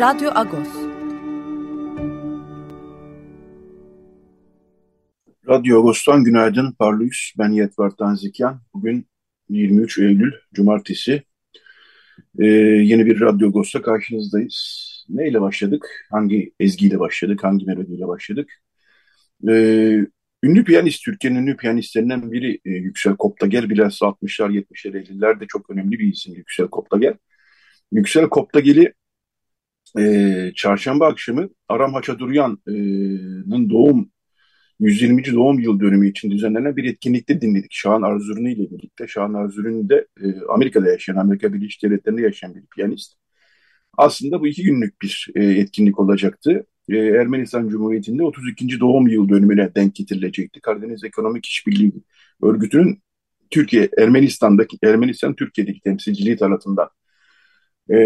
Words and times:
Radyo 0.00 0.30
Agos. 0.34 0.68
Radyo 5.48 5.78
Agos'tan 5.78 6.24
günaydın. 6.24 6.72
Parlıyız. 6.72 7.32
Ben 7.38 7.50
Yetvar 7.50 7.90
Tanzikyan. 7.90 8.60
Bugün 8.74 9.06
23 9.48 9.98
Eylül 9.98 10.32
Cumartesi. 10.54 11.22
Ee, 12.38 12.46
yeni 12.46 13.06
bir 13.06 13.20
Radyo 13.20 13.48
Agos'ta 13.48 13.82
karşınızdayız. 13.82 14.86
Neyle 15.08 15.40
başladık? 15.40 16.06
Hangi 16.10 16.52
ezgiyle 16.60 16.98
başladık? 16.98 17.44
Hangi 17.44 17.66
melodiyle 17.66 18.08
başladık? 18.08 18.52
Ee, 19.48 20.06
ünlü 20.42 20.64
piyanist, 20.64 21.04
Türkiye'nin 21.04 21.38
ünlü 21.42 21.56
piyanistlerinden 21.56 22.32
biri 22.32 22.60
e, 22.64 22.70
Yüksel 22.70 23.16
Koptagel. 23.16 23.70
Bilhassa 23.70 24.06
60'lar, 24.06 24.50
70'ler, 24.50 24.92
50'lerde 24.92 25.46
çok 25.46 25.70
önemli 25.70 25.98
bir 25.98 26.12
isim 26.12 26.34
Yüksel 26.34 26.68
Koptagel. 26.68 27.14
Yüksel 27.92 28.28
Koptagel'i 28.28 28.92
e, 29.98 30.52
çarşamba 30.54 31.06
akşamı 31.06 31.48
Aram 31.68 31.94
Haçaduryan'ın 31.94 33.70
doğum 33.70 34.10
120. 34.80 35.24
doğum 35.24 35.58
yıl 35.60 35.80
dönümü 35.80 36.08
için 36.10 36.30
düzenlenen 36.30 36.76
bir 36.76 36.84
etkinlikte 36.84 37.40
dinledik. 37.40 37.72
Şahan 37.72 38.02
Arzuruni 38.02 38.52
ile 38.52 38.70
birlikte. 38.70 39.08
Şahan 39.08 39.34
Arzuruni 39.34 39.88
de 39.88 40.06
e, 40.22 40.26
Amerika'da 40.48 40.90
yaşayan, 40.90 41.16
Amerika 41.16 41.52
Birleşik 41.52 41.82
Devletleri'nde 41.82 42.22
yaşayan 42.22 42.54
bir 42.54 42.66
piyanist. 42.66 43.14
Aslında 43.98 44.40
bu 44.40 44.46
iki 44.46 44.62
günlük 44.62 45.02
bir 45.02 45.28
e, 45.34 45.44
etkinlik 45.44 46.00
olacaktı. 46.00 46.66
E, 46.88 46.96
Ermenistan 46.96 47.68
Cumhuriyeti'nde 47.68 48.22
32. 48.22 48.80
doğum 48.80 49.08
yıl 49.08 49.28
dönümüne 49.28 49.74
denk 49.74 49.94
getirilecekti. 49.94 50.60
Karadeniz 50.60 51.04
Ekonomik 51.04 51.46
İşbirliği 51.46 51.92
Örgütü'nün 52.42 53.02
Türkiye, 53.50 53.88
Ermenistan'daki, 53.98 54.78
Ermenistan 54.82 55.34
Türkiye'deki 55.34 55.80
temsilciliği 55.80 56.36
tarafından 56.36 56.88
e, 57.90 57.96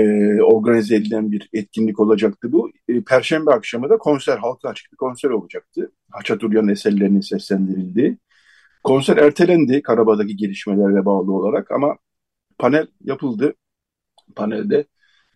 organize 0.43 0.97
edilen 0.97 1.33
bir 1.33 1.49
etkinlik 1.53 2.01
olacaktı 2.01 2.53
bu. 2.53 2.71
E, 2.89 3.03
Perşembe 3.03 3.51
akşamı 3.51 3.91
da 3.91 3.99
konser, 3.99 4.39
halka 4.39 4.69
açık 4.69 4.93
bir 4.93 4.97
konser 4.97 5.31
olacaktı. 5.31 5.93
Haçaturyan 6.11 6.69
eserlerinin 6.69 7.21
seslendirildiği. 7.21 8.19
Konser 8.85 9.17
ertelendi 9.17 9.83
Karabağ'daki 9.83 10.37
gelişmelerle 10.37 11.05
bağlı 11.05 11.33
olarak 11.33 11.71
ama 11.71 11.97
panel 12.59 12.87
yapıldı. 13.05 13.55
Panelde 14.37 14.79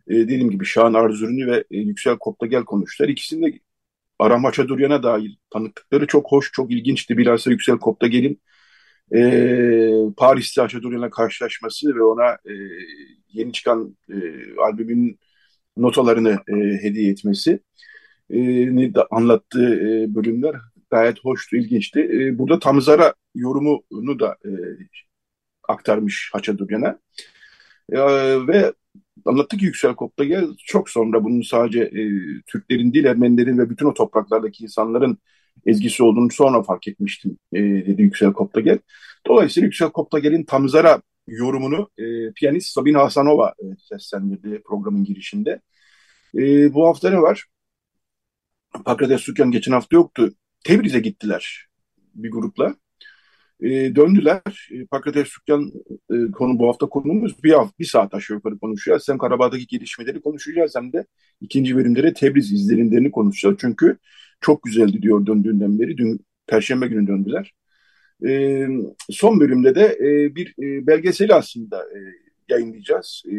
e, 0.08 0.14
dediğim 0.14 0.50
gibi 0.50 0.64
Şahan 0.64 0.94
Arzuruni 0.94 1.46
ve 1.46 1.64
e, 1.70 1.78
Yüksel 1.78 2.18
Koptagel 2.18 2.64
konuştular. 2.64 3.08
İkisinde 3.08 3.60
Aram 4.18 4.44
Haçaduryan'a 4.44 5.02
dair 5.02 5.38
tanıklıkları 5.50 6.06
çok 6.06 6.32
hoş, 6.32 6.52
çok 6.52 6.72
ilginçti. 6.72 7.18
Bilhassa 7.18 7.50
Yüksel 7.50 7.78
Koptagel'in 7.78 8.40
e, 9.14 9.20
Paris'te 10.16 10.60
Haçaduryan'la 10.60 11.10
karşılaşması 11.10 11.94
ve 11.94 12.02
ona 12.02 12.30
e, 12.32 12.52
yeni 13.32 13.52
çıkan 13.52 13.96
e, 14.10 14.14
albümün 14.58 15.18
notalarını 15.76 16.38
e, 16.48 16.54
hediye 16.82 17.10
etmesi 17.10 17.60
e, 18.30 18.92
anlattığı 19.10 19.74
e, 19.74 20.14
bölümler 20.14 20.54
gayet 20.90 21.24
hoştu, 21.24 21.56
ilginçti. 21.56 22.00
E, 22.00 22.38
burada 22.38 22.58
Tamzara 22.58 23.14
yorumunu 23.34 24.20
da 24.20 24.36
e, 24.44 24.50
aktarmış 25.68 26.30
Haçaduryan'a. 26.32 26.98
E, 27.92 27.98
ve 28.48 28.72
anlattı 29.24 29.56
ki 29.56 29.64
Yüksel 29.64 29.94
Koptagel 29.94 30.46
çok 30.66 30.90
sonra 30.90 31.24
bunun 31.24 31.42
sadece 31.42 31.80
e, 31.80 32.02
Türklerin 32.46 32.92
değil 32.92 33.04
Ermenilerin 33.04 33.58
ve 33.58 33.70
bütün 33.70 33.86
o 33.86 33.94
topraklardaki 33.94 34.64
insanların 34.64 35.18
ezgisi 35.66 36.02
olduğunu 36.02 36.30
sonra 36.30 36.62
fark 36.62 36.88
etmiştim 36.88 37.38
e, 37.52 37.62
dedi 37.62 38.02
Yüksel 38.02 38.32
Koptagel. 38.32 38.78
Dolayısıyla 39.26 39.64
Yüksel 39.64 39.90
Koptagel'in 39.90 40.44
Tamzara 40.44 41.02
yorumunu 41.26 41.90
e, 41.98 42.32
piyanist 42.32 42.72
Sabine 42.72 42.98
Hasanova 42.98 43.54
e, 43.58 43.64
seslendirdi 43.78 44.62
programın 44.66 45.04
girişinde. 45.04 45.60
E, 46.34 46.74
bu 46.74 46.86
hafta 46.86 47.10
ne 47.10 47.22
var? 47.22 47.44
Pakrates 48.84 49.20
Sükyan 49.20 49.50
geçen 49.50 49.72
hafta 49.72 49.96
yoktu. 49.96 50.34
Tebriz'e 50.64 51.00
gittiler 51.00 51.66
bir 52.14 52.30
grupla. 52.30 52.74
E, 53.60 53.96
döndüler. 53.96 54.42
E, 54.70 54.86
Pakrates 54.86 55.28
Sükyan 55.28 55.72
e, 56.10 56.30
konu 56.32 56.58
bu 56.58 56.68
hafta 56.68 56.86
konumuz 56.86 57.44
bir 57.44 57.52
hafta, 57.52 57.74
bir 57.78 57.84
saat 57.84 58.14
aşağı 58.14 58.36
yukarı 58.36 58.58
konuşacağız. 58.58 59.08
Hem 59.08 59.18
Karabağ'daki 59.18 59.66
gelişmeleri 59.66 60.20
konuşacağız 60.20 60.72
hem 60.76 60.92
de 60.92 61.06
ikinci 61.40 61.76
bölümde 61.76 62.14
Tebriz 62.14 62.52
izlenimlerini 62.52 63.10
konuşacağız. 63.10 63.56
Çünkü 63.60 63.98
çok 64.40 64.62
güzeldi 64.62 65.02
diyor 65.02 65.26
döndüğünden 65.26 65.78
beri. 65.78 65.96
Dün 65.96 66.26
Perşembe 66.46 66.86
günü 66.86 67.06
döndüler. 67.06 67.54
E, 68.26 68.66
son 69.10 69.40
bölümde 69.40 69.74
de 69.74 69.98
e, 70.00 70.34
bir 70.34 70.54
e, 70.62 70.86
belgeseli 70.86 71.34
aslında 71.34 71.82
e, 71.82 71.98
yayınlayacağız. 72.48 73.22
E, 73.32 73.34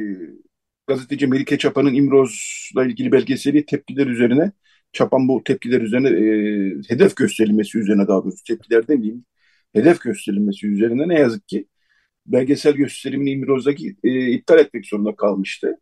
gazeteci 0.88 1.28
Melike 1.28 1.58
Çapan'ın 1.58 1.94
İmroz'la 1.94 2.86
ilgili 2.86 3.12
belgeseli 3.12 3.66
tepkiler 3.66 4.08
üzerine 4.08 4.52
Çapan 4.94 5.28
bu 5.28 5.44
tepkiler 5.44 5.82
üzerine 5.82 6.10
e, 6.10 6.26
hedef 6.90 7.16
gösterilmesi 7.16 7.78
üzerine 7.80 8.08
daha 8.08 8.24
doğrusu 8.24 8.44
tepkiler 8.44 8.88
demeyeyim 8.88 9.26
hedef 9.76 10.02
gösterilmesi 10.02 10.68
üzerine 10.68 11.08
ne 11.08 11.20
yazık 11.20 11.48
ki 11.48 11.68
belgesel 12.26 12.74
gösterimini 12.74 13.32
İmroz'daki 13.32 13.96
e, 14.04 14.32
iptal 14.32 14.60
etmek 14.60 14.86
zorunda 14.86 15.16
kalmıştı. 15.16 15.78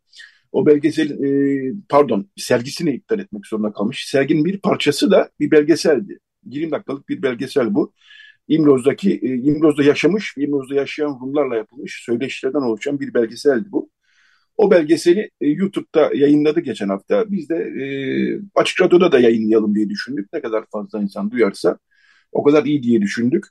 O 0.52 0.66
belgesel 0.66 1.24
e, 1.24 1.74
pardon 1.90 2.30
sergisini 2.38 2.92
iptal 2.96 3.20
etmek 3.20 3.48
zorunda 3.48 3.74
kalmış. 3.74 4.06
Serginin 4.08 4.46
bir 4.46 4.60
parçası 4.60 5.12
da 5.12 5.30
bir 5.40 5.52
belgeseldi. 5.52 6.20
20 6.46 6.72
dakikalık 6.72 7.10
bir 7.10 7.22
belgesel 7.22 7.76
bu. 7.76 7.94
İmroz'daki 8.48 9.12
e, 9.24 9.28
İmroz'da 9.28 9.84
yaşamış, 9.84 10.34
İmroz'da 10.38 10.76
yaşayan 10.76 11.20
Rumlarla 11.22 11.56
yapılmış 11.56 12.04
söyleşilerden 12.06 12.62
oluşan 12.62 13.00
bir 13.00 13.14
belgeseldi 13.14 13.72
bu. 13.72 13.90
O 14.58 14.72
belgeseli 14.72 15.30
e, 15.42 15.48
YouTube'da 15.48 16.12
yayınladı 16.16 16.60
geçen 16.60 16.90
hafta. 16.90 17.32
Biz 17.32 17.50
de 17.50 17.56
e, 17.56 17.86
Açık 18.56 18.82
Radyo'da 18.82 19.12
da 19.12 19.20
yayınlayalım 19.20 19.76
diye 19.76 19.90
düşündük. 19.90 20.34
Ne 20.34 20.42
kadar 20.42 20.66
fazla 20.72 21.02
insan 21.02 21.32
duyarsa 21.32 21.78
o 22.32 22.44
kadar 22.44 22.66
iyi 22.66 22.84
diye 22.84 23.02
düşündük. 23.02 23.46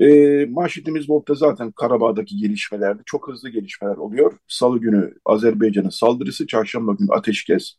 E, 0.00 0.46
manşetimiz 0.46 1.10
Volta 1.10 1.34
zaten 1.34 1.72
Karabağ'daki 1.72 2.36
gelişmelerde 2.36 3.02
çok 3.06 3.28
hızlı 3.28 3.48
gelişmeler 3.48 3.96
oluyor. 3.96 4.38
Salı 4.48 4.78
günü 4.80 5.14
Azerbaycan'ın 5.24 5.88
saldırısı, 5.88 6.46
çarşamba 6.46 6.92
günü 6.92 7.08
ateşkes, 7.12 7.74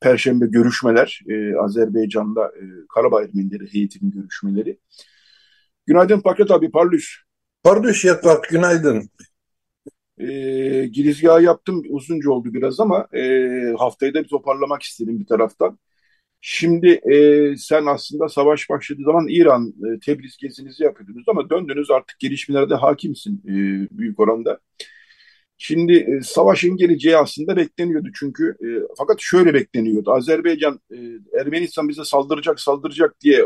Perşembe 0.00 0.46
görüşmeler, 0.46 1.20
e, 1.28 1.56
Azerbaycan'da 1.56 2.46
e, 2.46 2.62
Karabağ 2.94 3.22
Ermenileri 3.22 3.74
heyetinin 3.74 4.10
görüşmeleri. 4.10 4.78
Günaydın 5.86 6.20
Paket 6.20 6.50
abi, 6.50 6.70
parlış. 6.70 7.24
Parlış 7.62 8.04
Yatvat, 8.04 8.48
günaydın. 8.48 9.10
E, 10.18 10.26
girizgahı 10.86 11.42
yaptım, 11.42 11.82
uzunca 11.88 12.30
oldu 12.30 12.54
biraz 12.54 12.80
ama 12.80 13.08
e, 13.12 13.22
haftayı 13.78 14.14
da 14.14 14.22
bir 14.24 14.28
toparlamak 14.28 14.82
istedim 14.82 15.20
bir 15.20 15.26
taraftan. 15.26 15.78
Şimdi 16.46 16.88
e, 16.88 17.56
sen 17.56 17.86
aslında 17.86 18.28
savaş 18.28 18.70
başladığı 18.70 19.02
zaman 19.02 19.26
İran, 19.28 19.68
e, 19.68 20.00
Tebriz 20.00 20.36
gezinizi 20.36 20.84
yapıyordunuz 20.84 21.24
ama 21.28 21.50
döndünüz 21.50 21.90
artık 21.90 22.20
gelişmelerde 22.20 22.74
hakimsin 22.74 23.42
e, 23.44 23.52
büyük 23.98 24.20
oranda. 24.20 24.60
Şimdi 25.58 25.92
e, 25.92 26.20
savaşın 26.22 26.76
geleceği 26.76 27.16
aslında 27.16 27.56
bekleniyordu 27.56 28.08
çünkü 28.18 28.56
e, 28.60 28.68
fakat 28.98 29.16
şöyle 29.20 29.54
bekleniyordu. 29.54 30.12
Azerbaycan, 30.12 30.80
e, 30.92 30.96
Ermenistan 31.40 31.88
bize 31.88 32.04
saldıracak 32.04 32.60
saldıracak 32.60 33.20
diye 33.20 33.44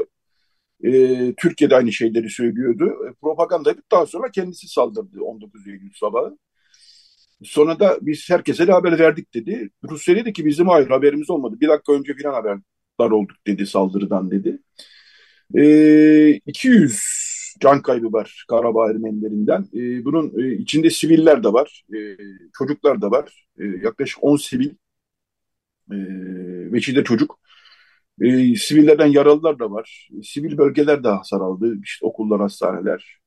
e, 0.84 1.34
Türkiye'de 1.36 1.76
aynı 1.76 1.92
şeyleri 1.92 2.30
söylüyordu. 2.30 2.86
E, 3.10 3.14
propaganda 3.22 3.70
yapıp 3.70 3.90
daha 3.92 4.06
sonra 4.06 4.30
kendisi 4.30 4.68
saldırdı 4.68 5.20
19 5.22 5.66
Eylül 5.68 5.92
sabahı. 5.94 6.38
Sonra 7.44 7.80
da 7.80 7.98
biz 8.02 8.30
herkese 8.30 8.66
de 8.66 8.72
haber 8.72 8.98
verdik 8.98 9.34
dedi. 9.34 9.70
Rusya 9.90 10.16
dedi 10.16 10.32
ki 10.32 10.46
bizim 10.46 10.68
hayır 10.68 10.88
haberimiz 10.88 11.30
olmadı. 11.30 11.56
Bir 11.60 11.68
dakika 11.68 11.92
önce 11.92 12.14
filan 12.14 12.34
haberler 12.98 13.10
olduk 13.10 13.36
dedi 13.46 13.66
saldırıdan 13.66 14.30
dedi. 14.30 14.58
E, 15.54 16.40
200 16.46 17.02
can 17.60 17.82
kaybı 17.82 18.12
var 18.12 18.44
Karabağ 18.48 18.90
Ermenilerinden. 18.90 19.68
E, 19.74 20.04
bunun 20.04 20.32
e, 20.42 20.52
içinde 20.52 20.90
siviller 20.90 21.44
de 21.44 21.52
var, 21.52 21.84
e, 21.94 21.98
çocuklar 22.58 23.02
da 23.02 23.10
var. 23.10 23.46
E, 23.58 23.64
yaklaşık 23.64 24.24
10 24.24 24.36
sivil 24.36 24.70
e, 25.90 25.96
ve 26.72 26.78
de 26.78 27.04
çocuk. 27.04 27.38
E, 28.20 28.56
sivillerden 28.56 29.06
yaralılar 29.06 29.58
da 29.58 29.70
var. 29.70 30.08
Sivil 30.22 30.58
bölgeler 30.58 31.04
de 31.04 31.08
hasar 31.08 31.40
aldı. 31.40 31.76
İşte 31.84 32.06
okullar, 32.06 32.40
hastaneler. 32.40 33.18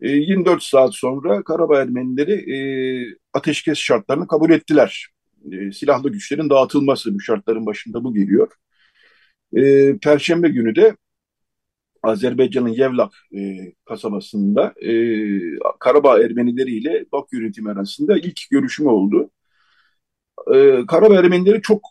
24 0.00 0.62
saat 0.62 0.94
sonra 0.94 1.42
Karabağ 1.42 1.82
Ermenileri 1.82 3.16
ateşkes 3.32 3.78
şartlarını 3.78 4.26
kabul 4.28 4.50
ettiler. 4.50 5.08
silahlı 5.72 6.12
güçlerin 6.12 6.50
dağıtılması 6.50 7.14
bu 7.14 7.20
şartların 7.20 7.66
başında 7.66 8.04
bu 8.04 8.14
geliyor. 8.14 8.48
Perşembe 10.02 10.48
günü 10.48 10.76
de 10.76 10.96
Azerbaycan'ın 12.02 12.68
Yevlak 12.68 13.12
e, 13.34 13.72
kasabasında 13.84 14.74
e, 14.80 14.92
Karabağ 15.80 16.22
Ermenileri 16.22 16.70
ile 16.70 17.04
Bak 17.12 17.28
yönetimi 17.32 17.70
arasında 17.70 18.18
ilk 18.18 18.50
görüşme 18.50 18.90
oldu. 18.90 19.30
E, 20.54 20.86
Karabağ 20.86 21.14
Ermenileri 21.16 21.62
çok 21.62 21.82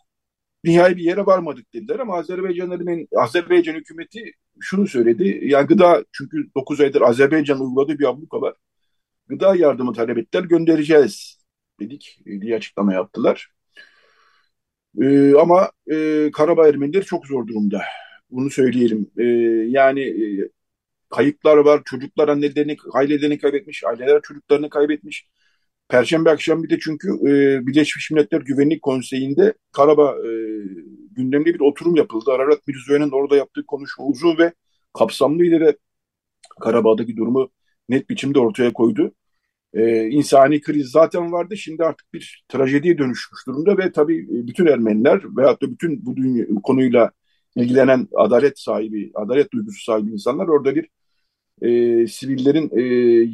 nihai 0.64 0.96
bir 0.96 1.02
yere 1.02 1.26
varmadık 1.26 1.74
dediler 1.74 1.98
ama 1.98 2.18
Azerbaycan 2.18 2.70
Ermeni, 2.70 3.08
Azerbaycan 3.16 3.74
hükümeti 3.74 4.32
şunu 4.60 4.86
söyledi. 4.86 5.40
Yani 5.42 5.66
gıda 5.66 6.04
çünkü 6.12 6.50
9 6.56 6.80
aydır 6.80 7.00
Azerbaycan 7.02 7.60
uyguladığı 7.60 7.98
bir 7.98 8.08
abluka 8.08 8.40
var. 8.40 8.54
Gıda 9.28 9.56
yardımı 9.56 9.92
talep 9.94 10.18
ettiler 10.18 10.44
göndereceğiz 10.44 11.38
dedik 11.80 12.20
diye 12.40 12.56
açıklama 12.56 12.94
yaptılar. 12.94 13.50
E, 15.02 15.34
ama 15.34 15.70
e, 15.92 16.30
Karabağ 16.32 16.68
Ermenileri 16.68 17.04
çok 17.04 17.26
zor 17.26 17.46
durumda. 17.46 17.82
Bunu 18.30 18.50
söyleyelim. 18.50 19.10
E, 19.18 19.24
yani 19.70 20.00
e, 20.00 20.48
kayıplar 21.10 21.56
var. 21.56 21.82
Çocuklar 21.84 22.28
annelerini, 22.28 22.76
ailelerini 22.94 23.38
kaybetmiş. 23.38 23.84
Aileler 23.84 24.22
çocuklarını 24.22 24.70
kaybetmiş. 24.70 25.28
Perşembe 25.88 26.30
akşam 26.30 26.62
bir 26.62 26.70
de 26.70 26.78
çünkü 26.78 27.08
e, 27.08 27.66
Birleşmiş 27.66 28.10
Milletler 28.10 28.40
Güvenlik 28.40 28.82
Konseyi'nde 28.82 29.54
Karabağ 29.72 30.16
e, 30.16 30.30
gündemde 31.10 31.54
bir 31.54 31.60
oturum 31.60 31.96
yapıldı. 31.96 32.30
Ararat 32.32 32.68
Mirzoyan'ın 32.68 33.10
orada 33.10 33.36
yaptığı 33.36 33.66
konuşma 33.66 34.04
uzun 34.06 34.38
ve 34.38 34.52
kapsamlıydı 34.98 35.60
ve 35.60 35.76
Karabağ'daki 36.60 37.16
durumu 37.16 37.50
net 37.88 38.10
biçimde 38.10 38.40
ortaya 38.40 38.72
koydu. 38.72 39.14
E, 39.74 40.06
insani 40.06 40.60
kriz 40.60 40.90
zaten 40.90 41.32
vardı. 41.32 41.56
Şimdi 41.56 41.84
artık 41.84 42.14
bir 42.14 42.44
trajediye 42.48 42.98
dönüşmüş 42.98 43.46
durumda 43.46 43.78
ve 43.78 43.92
tabii 43.92 44.26
bütün 44.30 44.66
Ermeniler 44.66 45.20
veyahut 45.36 45.62
da 45.62 45.70
bütün 45.70 46.06
bu 46.06 46.16
dünya, 46.16 46.46
konuyla 46.62 47.10
ilgilenen 47.56 48.08
adalet 48.14 48.58
sahibi, 48.58 49.10
adalet 49.14 49.52
duygusu 49.52 49.84
sahibi 49.84 50.12
insanlar 50.12 50.48
orada 50.48 50.74
bir 50.74 50.88
e, 51.62 52.06
sivillerin 52.06 52.70
e, 52.76 52.82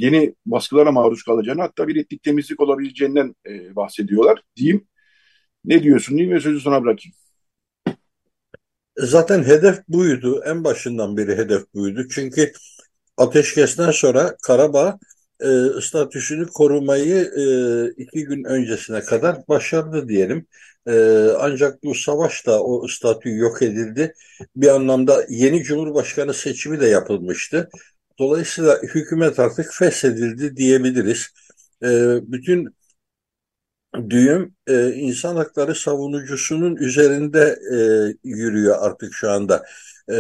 yeni 0.05 0.35
baskılara 0.47 0.93
maruz 0.93 1.23
kalacağını 1.23 1.61
hatta 1.61 1.89
bir 1.89 1.97
etnik 1.97 2.23
temizlik 2.23 2.61
olabileceğinden 2.61 3.35
e, 3.47 3.77
bahsediyorlar 3.77 4.43
diyeyim. 4.57 4.87
Ne 5.65 5.83
diyorsun 5.83 6.17
diyeyim 6.17 6.37
ve 6.37 6.41
sözü 6.41 6.61
sana 6.61 6.83
bırakayım. 6.83 7.17
Zaten 8.97 9.43
hedef 9.43 9.89
buydu. 9.89 10.43
En 10.47 10.65
başından 10.65 11.17
beri 11.17 11.37
hedef 11.37 11.75
buydu. 11.75 12.09
Çünkü 12.11 12.53
ateşkesten 13.17 13.91
sonra 13.91 14.37
Karabağ 14.43 14.99
e, 15.41 15.81
statüsünü 15.81 16.47
korumayı 16.47 17.17
e, 17.17 18.03
iki 18.03 18.25
gün 18.25 18.45
öncesine 18.45 19.01
kadar 19.01 19.49
başardı 19.49 20.09
diyelim. 20.09 20.47
E, 20.87 20.93
ancak 21.39 21.85
bu 21.85 21.95
savaşta 21.95 22.61
o 22.63 22.89
statü 22.89 23.37
yok 23.37 23.63
edildi. 23.63 24.15
Bir 24.57 24.69
anlamda 24.69 25.27
yeni 25.29 25.63
Cumhurbaşkanı 25.63 26.35
seçimi 26.35 26.81
de 26.81 26.87
yapılmıştı. 26.87 27.69
Dolayısıyla 28.19 28.83
hükümet 28.83 29.39
artık 29.39 29.73
feshedildi 29.73 30.57
diyebiliriz. 30.57 31.27
E, 31.83 31.89
bütün 32.33 32.77
düğüm 34.11 34.55
e, 34.67 34.93
insan 34.93 35.37
hakları 35.37 35.75
savunucusunun 35.75 36.77
üzerinde 36.77 37.59
e, 37.73 37.77
yürüyor 38.25 38.77
artık 38.81 39.15
şu 39.15 39.31
anda. 39.31 39.65
E, 40.13 40.17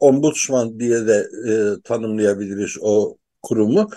ombudsman 0.00 0.80
diye 0.80 1.06
de 1.06 1.26
e, 1.48 1.82
tanımlayabiliriz 1.84 2.76
o 2.80 3.16
kurumu. 3.42 3.90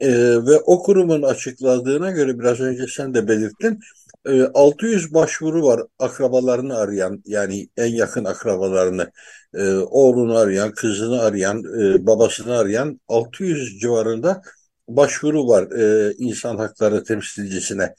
E, 0.00 0.08
ve 0.46 0.58
o 0.60 0.82
kurumun 0.82 1.22
açıkladığına 1.22 2.10
göre 2.10 2.38
biraz 2.38 2.60
önce 2.60 2.86
sen 2.86 3.14
de 3.14 3.28
belirttin. 3.28 3.80
E, 4.26 4.42
600 4.42 5.14
başvuru 5.14 5.62
var 5.66 5.82
akrabalarını 5.98 6.76
arayan 6.78 7.22
yani 7.26 7.68
en 7.76 7.86
yakın 7.94 8.24
akrabalarını 8.24 9.12
e, 9.54 9.74
oğlunu 9.74 10.36
arayan, 10.36 10.72
kızını 10.72 11.20
arayan, 11.22 11.64
e, 11.80 12.06
babasını 12.06 12.58
arayan 12.58 13.00
600 13.08 13.80
civarında 13.80 14.42
başvuru 14.88 15.48
var 15.48 15.70
e, 15.78 16.14
insan 16.18 16.56
hakları 16.56 17.04
temsilcisine 17.04 17.94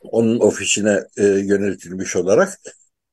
onun 0.00 0.40
ofisine 0.40 1.04
e, 1.16 1.26
yöneltilmiş 1.26 2.16
olarak. 2.16 2.60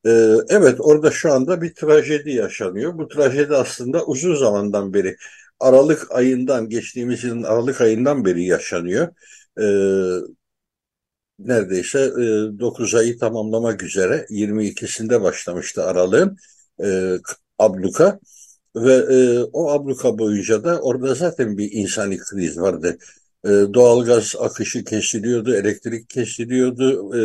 E, 0.05 0.09
evet 0.49 0.75
orada 0.79 1.11
şu 1.11 1.33
anda 1.33 1.61
bir 1.61 1.73
trajedi 1.73 2.31
yaşanıyor. 2.31 2.97
Bu 2.97 3.07
trajedi 3.07 3.55
aslında 3.55 4.05
uzun 4.05 4.35
zamandan 4.35 4.93
beri 4.93 5.17
Aralık 5.59 6.11
ayından 6.11 6.69
geçtiğimiz 6.69 7.23
yılın 7.23 7.43
Aralık 7.43 7.81
ayından 7.81 8.25
beri 8.25 8.45
yaşanıyor. 8.45 9.07
E, 9.61 9.65
neredeyse 11.39 11.99
e, 11.99 12.59
9 12.59 12.95
ayı 12.95 13.17
tamamlamak 13.19 13.83
üzere 13.83 14.25
22'sinde 14.29 15.21
başlamıştı 15.21 15.83
Aralık'ın 15.83 16.37
e, 16.83 17.17
abluka 17.59 18.19
ve 18.75 18.93
e, 18.93 19.43
o 19.53 19.71
abluka 19.71 20.19
boyunca 20.19 20.63
da 20.63 20.81
orada 20.81 21.15
zaten 21.15 21.57
bir 21.57 21.71
insani 21.71 22.17
kriz 22.17 22.59
vardı. 22.59 22.97
E, 23.45 23.49
doğalgaz 23.49 24.35
akışı 24.39 24.83
kesiliyordu, 24.83 25.55
elektrik 25.55 26.09
kesiliyordu, 26.09 27.15
e, 27.17 27.21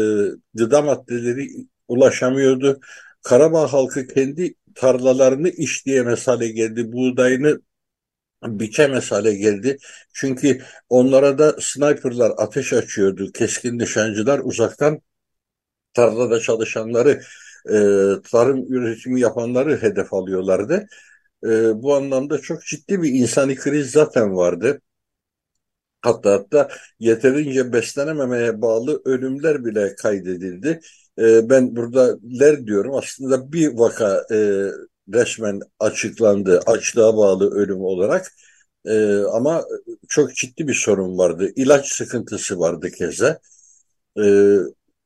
gıda 0.55 0.83
maddeleri 0.83 1.49
ulaşamıyordu. 1.89 2.81
Karabağ 3.23 3.73
halkı 3.73 4.07
kendi 4.07 4.55
tarlalarını 4.75 5.49
işleyemez 5.49 6.29
hale 6.29 6.49
geldi, 6.49 6.93
buğdayını 6.93 7.61
biçemez 8.47 9.13
hale 9.13 9.35
geldi. 9.35 9.79
Çünkü 10.15 10.63
onlara 10.89 11.39
da 11.39 11.57
sniperlar 11.61 12.33
ateş 12.37 12.73
açıyordu, 12.73 13.33
keskin 13.33 13.79
nişancılar 13.79 14.41
uzaktan 14.45 15.01
tarlada 15.95 16.41
çalışanları, 16.41 17.23
e, 17.69 17.75
tarım 18.31 18.73
üretimi 18.73 19.21
yapanları 19.21 19.83
hedef 19.83 20.15
alıyorlardı. 20.15 20.87
E, 21.45 21.83
bu 21.83 21.95
anlamda 21.95 22.39
çok 22.39 22.65
ciddi 22.65 23.03
bir 23.03 23.11
insani 23.15 23.57
kriz 23.57 23.91
zaten 23.91 24.37
vardı. 24.37 24.81
Hatta 26.03 26.33
hatta 26.33 26.69
yeterince 26.99 27.73
beslenememeye 27.73 28.63
bağlı 28.63 29.03
ölümler 29.05 29.65
bile 29.65 29.95
kaydedildi. 29.97 30.81
E, 31.19 31.51
ben 31.51 31.77
burada 31.77 32.19
ler 32.41 32.67
diyorum 32.67 32.95
aslında 32.95 33.53
bir 33.53 33.69
vaka 33.79 34.27
e, 34.33 34.37
resmen 35.13 35.61
açıklandı 35.79 36.61
açlığa 36.67 37.17
bağlı 37.17 37.51
ölüm 37.55 37.81
olarak. 37.81 38.33
E, 38.87 39.17
ama 39.19 39.65
çok 40.09 40.35
ciddi 40.35 40.69
bir 40.69 40.75
sorun 40.75 41.19
vardı. 41.19 41.53
İlaç 41.57 41.93
sıkıntısı 41.93 42.61
vardı 42.61 42.91
keza. 42.91 43.41
E, 44.19 44.25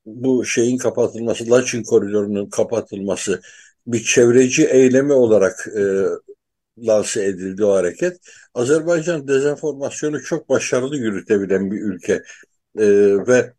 bu 0.05 0.45
şeyin 0.45 0.77
kapatılması, 0.77 1.51
Laçin 1.51 1.83
koridorunun 1.83 2.49
kapatılması 2.49 3.41
bir 3.87 4.03
çevreci 4.03 4.65
eylemi 4.67 5.13
olarak 5.13 5.67
e, 5.77 5.81
lanse 6.77 7.25
edildi 7.25 7.65
o 7.65 7.73
hareket. 7.73 8.19
Azerbaycan 8.53 9.27
dezenformasyonu 9.27 10.23
çok 10.23 10.49
başarılı 10.49 10.97
yürütebilen 10.97 11.71
bir 11.71 11.81
ülke 11.81 12.13
e, 12.77 12.87
ve 13.27 13.53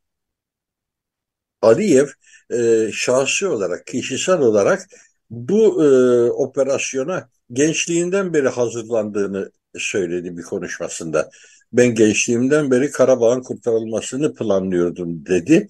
Aliyev 1.62 2.08
e, 2.50 2.90
şahsi 2.92 3.46
olarak, 3.46 3.86
kişisel 3.86 4.38
olarak 4.40 4.86
bu 5.30 5.84
e, 5.84 5.86
operasyona 6.30 7.28
gençliğinden 7.52 8.34
beri 8.34 8.48
hazırlandığını 8.48 9.50
söyledi 9.78 10.36
bir 10.36 10.42
konuşmasında. 10.42 11.30
Ben 11.72 11.94
gençliğimden 11.94 12.70
beri 12.70 12.90
Karabağ'ın 12.90 13.42
kurtarılmasını 13.42 14.34
planlıyordum 14.34 15.26
dedi. 15.26 15.68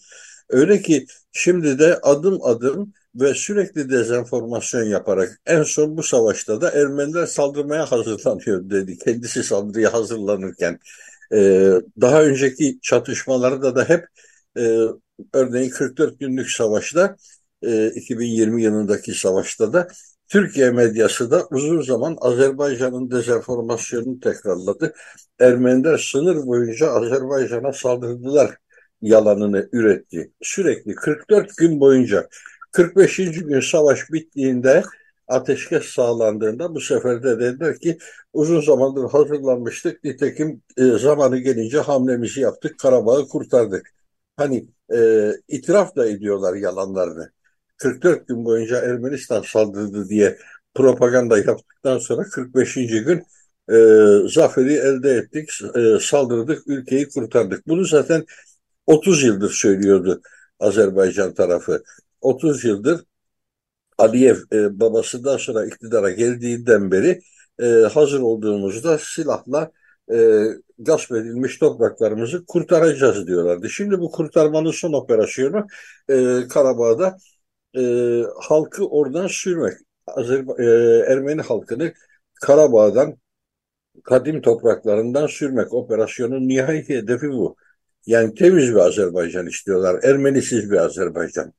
Öyle 0.48 0.82
ki 0.82 1.06
şimdi 1.32 1.78
de 1.78 1.98
adım 2.02 2.38
adım 2.44 2.92
ve 3.14 3.34
sürekli 3.34 3.90
dezenformasyon 3.90 4.84
yaparak 4.84 5.40
en 5.46 5.62
son 5.62 5.96
bu 5.96 6.02
savaşta 6.02 6.60
da 6.60 6.70
Ermeniler 6.70 7.26
saldırmaya 7.26 7.92
hazırlanıyor 7.92 8.70
dedi. 8.70 8.98
Kendisi 8.98 9.42
saldırıya 9.42 9.92
hazırlanırken. 9.92 10.78
Ee, 11.32 11.70
daha 12.00 12.22
önceki 12.22 12.78
çatışmalarda 12.82 13.76
da 13.76 13.88
hep 13.88 14.04
e, 14.56 14.78
örneğin 15.32 15.70
44 15.70 16.20
günlük 16.20 16.50
savaşta 16.50 17.16
e, 17.62 17.90
2020 17.90 18.62
yılındaki 18.62 19.14
savaşta 19.14 19.72
da 19.72 19.88
Türkiye 20.28 20.70
medyası 20.70 21.30
da 21.30 21.46
uzun 21.50 21.80
zaman 21.80 22.16
Azerbaycan'ın 22.20 23.10
dezenformasyonunu 23.10 24.20
tekrarladı. 24.20 24.94
Ermeniler 25.40 25.98
sınır 25.98 26.46
boyunca 26.46 26.90
Azerbaycan'a 26.90 27.72
saldırdılar 27.72 28.56
yalanını 29.02 29.68
üretti. 29.72 30.32
Sürekli 30.42 30.94
44 30.94 31.56
gün 31.56 31.80
boyunca 31.80 32.28
45. 32.72 33.16
gün 33.16 33.60
savaş 33.60 34.10
bittiğinde 34.12 34.82
ateşkes 35.28 35.84
sağlandığında 35.84 36.74
bu 36.74 36.80
sefer 36.80 37.22
de 37.22 37.40
dediler 37.40 37.78
ki 37.78 37.98
uzun 38.32 38.60
zamandır 38.60 39.10
hazırlanmıştık. 39.10 40.04
Nitekim 40.04 40.62
e, 40.76 40.84
zamanı 40.84 41.38
gelince 41.38 41.78
hamlemizi 41.78 42.40
yaptık. 42.40 42.78
Karabağ'ı 42.78 43.28
kurtardık. 43.28 43.90
Hani 44.36 44.68
e, 44.94 45.30
itiraf 45.48 45.96
da 45.96 46.06
ediyorlar 46.06 46.54
yalanlarını. 46.54 47.32
44 47.80 48.28
gün 48.28 48.44
boyunca 48.44 48.78
Ermenistan 48.78 49.42
saldırdı 49.42 50.08
diye 50.08 50.38
propaganda 50.74 51.38
yaptıktan 51.38 51.98
sonra 51.98 52.22
45. 52.22 52.74
gün 52.74 53.24
e, 53.72 53.76
zaferi 54.28 54.74
elde 54.74 55.10
ettik, 55.10 55.50
e, 55.76 55.98
saldırdık, 56.00 56.62
ülkeyi 56.66 57.08
kurtardık. 57.08 57.68
Bunu 57.68 57.84
zaten 57.84 58.24
30 58.86 59.22
yıldır 59.22 59.50
söylüyordu 59.50 60.22
Azerbaycan 60.60 61.34
tarafı. 61.34 61.82
30 62.20 62.64
yıldır 62.64 63.04
Aliyev 63.98 64.36
e, 64.52 64.80
babasından 64.80 65.36
sonra 65.36 65.66
iktidara 65.66 66.10
geldiğinden 66.10 66.90
beri 66.90 67.20
e, 67.62 67.66
hazır 67.66 68.20
olduğumuzda 68.20 68.98
silahla 68.98 69.70
e, 70.12 70.44
gasp 70.78 71.12
edilmiş 71.12 71.58
topraklarımızı 71.58 72.46
kurtaracağız 72.46 73.26
diyorlardı. 73.26 73.70
Şimdi 73.70 73.98
bu 74.00 74.10
kurtarmanın 74.10 74.70
son 74.70 74.92
operasyonu 74.92 75.66
e, 76.08 76.48
Karabağ'da 76.48 77.18
e, 77.76 77.82
halkı 78.40 78.88
oradan 78.88 79.26
sürmek. 79.26 79.74
Azerba 80.06 80.62
e, 80.62 80.66
Ermeni 81.12 81.42
halkını 81.42 81.92
Karabağ'dan 82.40 83.16
kadim 84.04 84.40
topraklarından 84.40 85.26
sürmek. 85.26 85.74
Operasyonun 85.74 86.48
nihai 86.48 86.88
hedefi 86.88 87.28
bu. 87.28 87.56
Yani 88.06 88.34
temiz 88.34 88.70
bir 88.70 88.76
Azerbaycan 88.76 89.46
istiyorlar. 89.46 90.00
Ermenisiz 90.02 90.70
bir 90.70 90.76
Azerbaycan. 90.76 91.52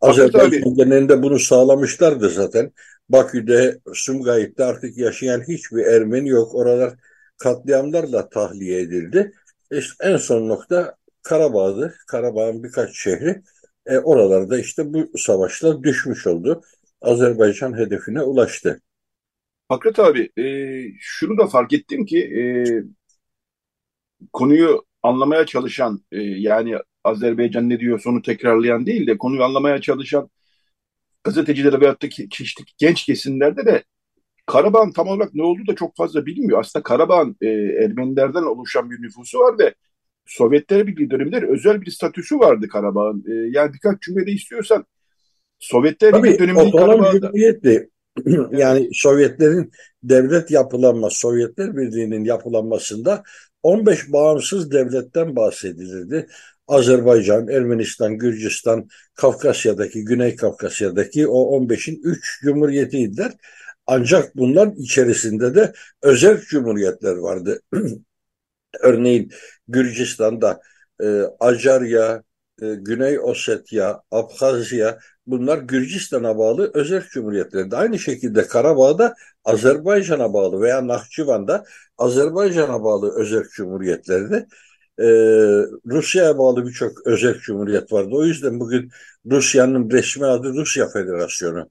Azerbaycan 0.00 0.74
genelinde 0.74 1.22
bunu 1.22 1.38
sağlamışlardı 1.38 2.30
zaten. 2.30 2.72
Bakü'de, 3.08 3.78
Sumgayit'te 3.94 4.64
artık 4.64 4.98
yaşayan 4.98 5.40
hiçbir 5.48 5.84
Ermeni 5.84 6.28
yok. 6.28 6.54
Oralar 6.54 6.94
katliamlarla 7.38 8.28
tahliye 8.28 8.80
edildi. 8.80 9.32
İşte 9.70 9.94
en 10.08 10.16
son 10.16 10.48
nokta 10.48 10.96
Karabağ'dı. 11.22 11.94
Karabağ'ın 12.06 12.64
birkaç 12.64 12.96
şehri. 12.96 13.42
E, 13.88 13.98
oralarda 13.98 14.60
işte 14.60 14.92
bu 14.92 15.18
savaşla 15.18 15.82
düşmüş 15.82 16.26
oldu. 16.26 16.62
Azerbaycan 17.00 17.78
hedefine 17.78 18.22
ulaştı. 18.22 18.80
Fakret 19.68 19.98
abi, 19.98 20.30
e, 20.38 20.44
şunu 21.00 21.38
da 21.38 21.46
fark 21.46 21.72
ettim 21.72 22.06
ki 22.06 22.18
e, 22.18 22.42
konuyu 24.32 24.84
anlamaya 25.02 25.46
çalışan 25.46 26.00
e, 26.12 26.22
yani 26.22 26.76
Azerbaycan 27.04 27.68
ne 27.68 27.80
diyor 27.80 28.00
sonu 28.00 28.22
tekrarlayan 28.22 28.86
değil 28.86 29.06
de 29.06 29.18
konuyu 29.18 29.44
anlamaya 29.44 29.80
çalışan 29.80 30.30
gazetecilere 31.24 31.80
veyahut 31.80 32.02
da 32.02 32.06
genç 32.78 33.04
kesimlerde 33.04 33.66
de 33.66 33.84
Karabağ'ın 34.46 34.92
tam 34.92 35.08
olarak 35.08 35.34
ne 35.34 35.42
olduğu 35.42 35.66
da 35.66 35.74
çok 35.74 35.96
fazla 35.96 36.26
bilmiyor. 36.26 36.60
Aslında 36.60 36.82
Karabağ'ın 36.82 37.36
e, 37.40 37.46
Ermenilerden 37.84 38.42
oluşan 38.42 38.90
bir 38.90 39.02
nüfusu 39.02 39.38
var 39.38 39.58
ve 39.58 39.74
Sovyetler 40.28 40.86
Birliği 40.86 41.10
döneminde 41.10 41.46
özel 41.48 41.80
bir 41.80 41.90
statüsü 41.90 42.38
vardı 42.38 42.68
Karabağ'ın. 42.68 43.24
E, 43.28 43.32
yani 43.50 43.72
birkaç 43.74 44.02
cümlede 44.02 44.32
istiyorsan 44.32 44.84
Sovyetler 45.58 46.22
Birliği 46.22 46.38
döneminde 46.38 46.70
Karabağ'da... 46.70 47.20
Cumhuriyetti. 47.20 47.90
yani 48.52 48.88
Sovyetlerin 48.92 49.70
devlet 50.02 50.50
yapılanması, 50.50 51.18
Sovyetler 51.18 51.76
Birliği'nin 51.76 52.24
yapılanmasında 52.24 53.22
15 53.62 54.12
bağımsız 54.12 54.72
devletten 54.72 55.36
bahsedilirdi. 55.36 56.26
Azerbaycan, 56.68 57.48
Ermenistan, 57.48 58.18
Gürcistan, 58.18 58.88
Kafkasya'daki, 59.14 60.04
Güney 60.04 60.36
Kafkasya'daki 60.36 61.28
o 61.28 61.64
15'in 61.64 62.00
3 62.04 62.40
cumhuriyetiydiler. 62.42 63.32
Ancak 63.86 64.36
bunlar 64.36 64.68
içerisinde 64.76 65.54
de 65.54 65.72
özel 66.02 66.40
cumhuriyetler 66.40 67.16
vardı. 67.16 67.60
Örneğin 68.80 69.32
Gürcistan'da 69.68 70.60
e, 71.02 71.22
Acarya, 71.40 72.22
e, 72.62 72.74
Güney 72.74 73.18
Ossetya, 73.20 74.02
Abhazya 74.10 74.98
bunlar 75.26 75.58
Gürcistan'a 75.58 76.38
bağlı 76.38 76.70
özel 76.74 77.02
cumhuriyetlerdi. 77.02 77.76
Aynı 77.76 77.98
şekilde 77.98 78.46
Karabağ'da 78.46 79.14
Azerbaycan'a 79.44 80.34
bağlı 80.34 80.60
veya 80.60 80.86
Nahçıvan'da 80.86 81.64
Azerbaycan'a 81.98 82.84
bağlı 82.84 83.14
özel 83.16 83.44
cumhuriyetlerdi. 83.52 84.46
Ee, 84.98 85.04
Rusya'ya 85.86 86.38
bağlı 86.38 86.66
birçok 86.66 87.06
özel 87.06 87.34
cumhuriyet 87.38 87.92
vardı. 87.92 88.10
O 88.12 88.24
yüzden 88.24 88.60
bugün 88.60 88.90
Rusya'nın 89.30 89.90
resmi 89.90 90.26
adı 90.26 90.54
Rusya 90.54 90.88
Federasyonu. 90.88 91.70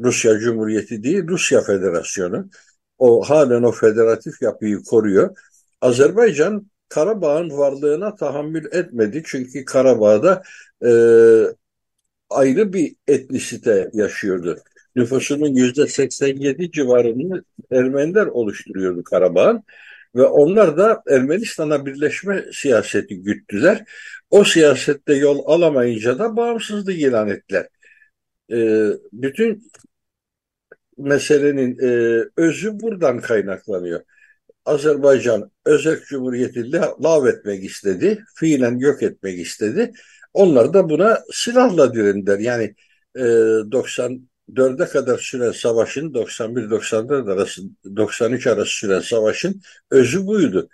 Rusya 0.00 0.38
Cumhuriyeti 0.38 1.02
değil, 1.02 1.28
Rusya 1.28 1.60
Federasyonu. 1.60 2.50
O 2.98 3.22
halen 3.22 3.62
o 3.62 3.72
federatif 3.72 4.42
yapıyı 4.42 4.82
koruyor. 4.82 5.36
Azerbaycan 5.84 6.70
Karabağ'ın 6.88 7.50
varlığına 7.50 8.14
tahammül 8.14 8.64
etmedi. 8.72 9.22
Çünkü 9.26 9.64
Karabağ'da 9.64 10.42
e, 10.86 10.90
ayrı 12.30 12.72
bir 12.72 12.96
etnisite 13.08 13.90
yaşıyordu. 13.92 14.58
Nüfusunun 14.96 15.54
yüzde 15.54 15.86
87 15.86 16.70
civarını 16.70 17.44
Ermeniler 17.70 18.26
oluşturuyordu 18.26 19.04
Karabağ'ın. 19.04 19.64
Ve 20.16 20.22
onlar 20.22 20.76
da 20.76 21.02
Ermenistan'a 21.08 21.86
birleşme 21.86 22.44
siyaseti 22.52 23.22
güttüler. 23.22 23.84
O 24.30 24.44
siyasette 24.44 25.14
yol 25.14 25.42
alamayınca 25.46 26.18
da 26.18 26.36
bağımsızlık 26.36 26.98
ilan 26.98 27.28
ettiler. 27.28 27.68
E, 28.52 28.88
bütün 29.12 29.70
meselenin 30.98 31.78
e, 31.78 32.24
özü 32.36 32.80
buradan 32.80 33.20
kaynaklanıyor. 33.20 34.00
Azerbaycan 34.64 35.50
Özerk 35.64 36.06
Cumhuriyeti 36.06 36.72
lav 37.02 37.26
etmek 37.26 37.64
istedi, 37.64 38.24
fiilen 38.34 38.78
yok 38.78 39.02
etmek 39.02 39.38
istedi. 39.38 39.92
Onlar 40.34 40.74
da 40.74 40.90
buna 40.90 41.22
silahla 41.32 41.94
direndiler. 41.94 42.38
Yani 42.38 42.74
e, 43.16 43.20
94'e 43.20 44.86
kadar 44.86 45.18
süren 45.18 45.52
savaşın 45.52 46.12
91-94 46.12 47.32
arası 47.32 47.62
93 47.96 48.46
arası 48.46 48.70
süren 48.70 49.00
savaşın 49.00 49.60
özü 49.90 50.26
buydu. 50.26 50.68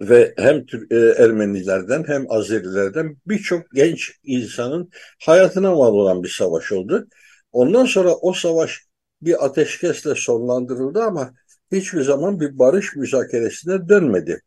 Ve 0.00 0.34
hem 0.36 0.64
e, 0.90 0.96
Ermenilerden 0.96 2.04
hem 2.06 2.26
Azerilerden 2.32 3.16
birçok 3.26 3.70
genç 3.74 4.12
insanın 4.24 4.90
hayatına 5.24 5.70
mal 5.70 5.94
olan 5.94 6.22
bir 6.22 6.28
savaş 6.28 6.72
oldu. 6.72 7.08
Ondan 7.52 7.84
sonra 7.84 8.14
o 8.14 8.32
savaş 8.32 8.82
bir 9.22 9.44
ateşkesle 9.44 10.14
sonlandırıldı 10.14 11.02
ama 11.02 11.34
hiçbir 11.72 12.02
zaman 12.02 12.40
bir 12.40 12.58
barış 12.58 12.96
müzakeresine 12.96 13.88
dönmedi. 13.88 14.42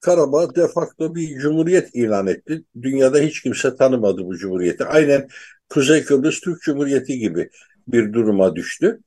Karabağ 0.00 0.54
de 0.54 0.68
facto 0.68 1.14
bir 1.14 1.38
cumhuriyet 1.38 1.94
ilan 1.94 2.26
etti. 2.26 2.64
Dünyada 2.82 3.18
hiç 3.18 3.42
kimse 3.42 3.76
tanımadı 3.76 4.24
bu 4.26 4.36
cumhuriyeti. 4.36 4.84
Aynen 4.84 5.28
Kuzey 5.68 6.04
Kıbrıs 6.04 6.40
Türk 6.40 6.62
Cumhuriyeti 6.62 7.18
gibi 7.18 7.50
bir 7.88 8.12
duruma 8.12 8.56
düştü. 8.56 9.00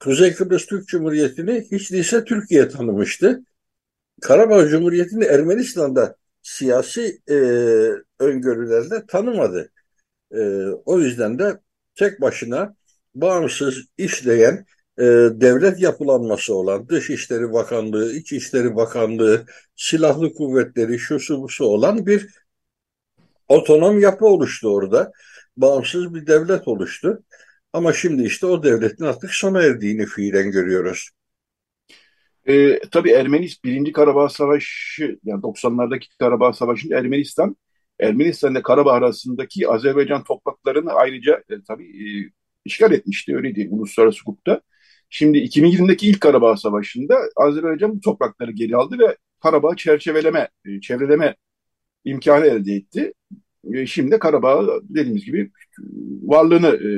Kuzey 0.00 0.34
Kıbrıs 0.34 0.66
Türk 0.66 0.88
Cumhuriyeti'ni 0.88 1.66
hiç 1.72 1.92
değilse 1.92 2.24
Türkiye 2.24 2.68
tanımıştı. 2.68 3.42
Karabağ 4.22 4.68
Cumhuriyeti'ni 4.68 5.24
Ermenistan'da 5.24 6.16
siyasi 6.42 7.20
e, 7.28 7.34
öngörülerle 8.18 9.06
tanımadı. 9.08 9.70
E, 10.34 10.40
o 10.84 11.00
yüzden 11.00 11.38
de 11.38 11.60
tek 11.94 12.20
başına 12.20 12.76
bağımsız 13.14 13.84
işleyen 13.98 14.66
e, 14.98 15.04
devlet 15.40 15.80
yapılanması 15.80 16.54
olan 16.54 16.88
Dışişleri 16.88 17.52
Bakanlığı, 17.52 18.12
İçişleri 18.14 18.76
Bakanlığı, 18.76 19.46
Silahlı 19.76 20.34
Kuvvetleri, 20.34 20.98
şusu 20.98 21.42
busu 21.42 21.64
olan 21.64 22.06
bir 22.06 22.28
otonom 23.48 24.00
yapı 24.00 24.26
oluştu 24.26 24.68
orada. 24.68 25.12
Bağımsız 25.56 26.14
bir 26.14 26.26
devlet 26.26 26.68
oluştu. 26.68 27.22
Ama 27.72 27.92
şimdi 27.92 28.22
işte 28.22 28.46
o 28.46 28.62
devletin 28.62 29.04
artık 29.04 29.30
sona 29.30 29.62
erdiğini 29.62 30.06
fiilen 30.06 30.50
görüyoruz. 30.50 31.10
E, 32.48 32.80
tabii 32.90 33.10
Ermenistan, 33.10 33.70
Birinci 33.70 33.92
Karabağ 33.92 34.28
Savaşı, 34.28 35.18
yani 35.24 35.42
90'lardaki 35.42 36.06
Karabağ 36.18 36.52
Savaşı'nda 36.52 36.98
Ermenistan, 36.98 37.56
Ermenistan 38.00 38.52
ile 38.52 38.62
Karabağ 38.62 38.92
arasındaki 38.92 39.68
Azerbaycan 39.68 40.24
topraklarını 40.24 40.92
ayrıca 40.92 41.42
e, 41.50 41.54
tabii 41.68 41.84
e, 41.84 42.04
işgal 42.64 42.92
etmişti, 42.92 43.36
öyle 43.36 43.54
değil 43.54 43.68
uluslararası 43.70 44.20
hukukta. 44.20 44.60
Şimdi 45.14 45.38
2020'deki 45.38 46.08
ilk 46.08 46.20
Karabağ 46.20 46.56
Savaşı'nda 46.56 47.16
Azerbaycan 47.36 47.96
bu 47.96 48.00
toprakları 48.00 48.52
geri 48.52 48.76
aldı 48.76 48.98
ve 48.98 49.16
Karabağ 49.42 49.76
çerçeveleme, 49.76 50.48
e, 50.66 50.80
çevreleme 50.80 51.36
imkanı 52.04 52.46
elde 52.46 52.72
etti. 52.72 53.14
E, 53.74 53.86
şimdi 53.86 54.18
Karabağ 54.18 54.66
dediğimiz 54.82 55.24
gibi 55.24 55.50
varlığını, 56.22 56.68
e, 56.68 56.90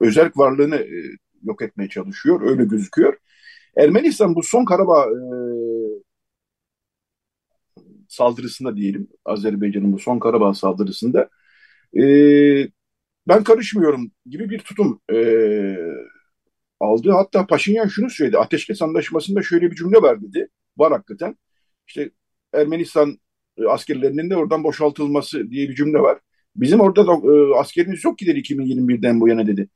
özel 0.00 0.30
varlığını 0.36 0.86
yok 1.42 1.62
etmeye 1.62 1.88
çalışıyor. 1.88 2.50
Öyle 2.50 2.64
gözüküyor. 2.64 3.16
Ermenistan 3.76 4.34
bu 4.34 4.42
son 4.42 4.64
Karabağ 4.64 5.08
saldırısında 8.08 8.76
diyelim, 8.76 9.08
Azerbaycan'ın 9.24 9.92
bu 9.92 9.98
son 9.98 10.18
Karabağ 10.18 10.54
saldırısında 10.54 11.28
ben 13.28 13.44
karışmıyorum 13.44 14.10
gibi 14.26 14.50
bir 14.50 14.58
tutum 14.58 15.00
aldı. 16.80 17.10
Hatta 17.10 17.46
Paşinyan 17.46 17.86
şunu 17.86 18.10
söyledi. 18.10 18.38
Ateşkes 18.38 18.82
Anlaşması'nda 18.82 19.42
şöyle 19.42 19.70
bir 19.70 19.76
cümle 19.76 20.02
var 20.02 20.22
dedi. 20.22 20.48
Var 20.76 20.92
hakikaten. 20.92 21.36
İşte 21.88 22.10
Ermenistan 22.54 23.18
e, 23.58 23.64
askerlerinin 23.64 24.30
de 24.30 24.36
oradan 24.36 24.64
boşaltılması 24.64 25.50
diye 25.50 25.68
bir 25.68 25.74
cümle 25.74 25.98
var. 25.98 26.18
Bizim 26.56 26.80
orada 26.80 27.06
da 27.06 27.12
e, 27.12 27.54
askerimiz 27.58 28.04
yok 28.04 28.18
ki 28.18 28.26
dedi 28.26 28.38
2021'den 28.38 29.20
bu 29.20 29.28
yana 29.28 29.46
dedi. 29.46 29.68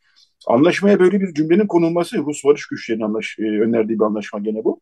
Anlaşmaya 0.47 1.01
böyle 1.01 1.21
bir 1.21 1.35
cümlenin 1.35 1.67
konulması, 1.67 2.19
Rus 2.19 2.45
barış 2.45 2.67
güçlerinin 2.67 3.05
anlaş, 3.05 3.37
e, 3.39 3.43
önerdiği 3.43 3.99
bir 3.99 4.05
anlaşma 4.05 4.39
gene 4.39 4.65
bu. 4.65 4.81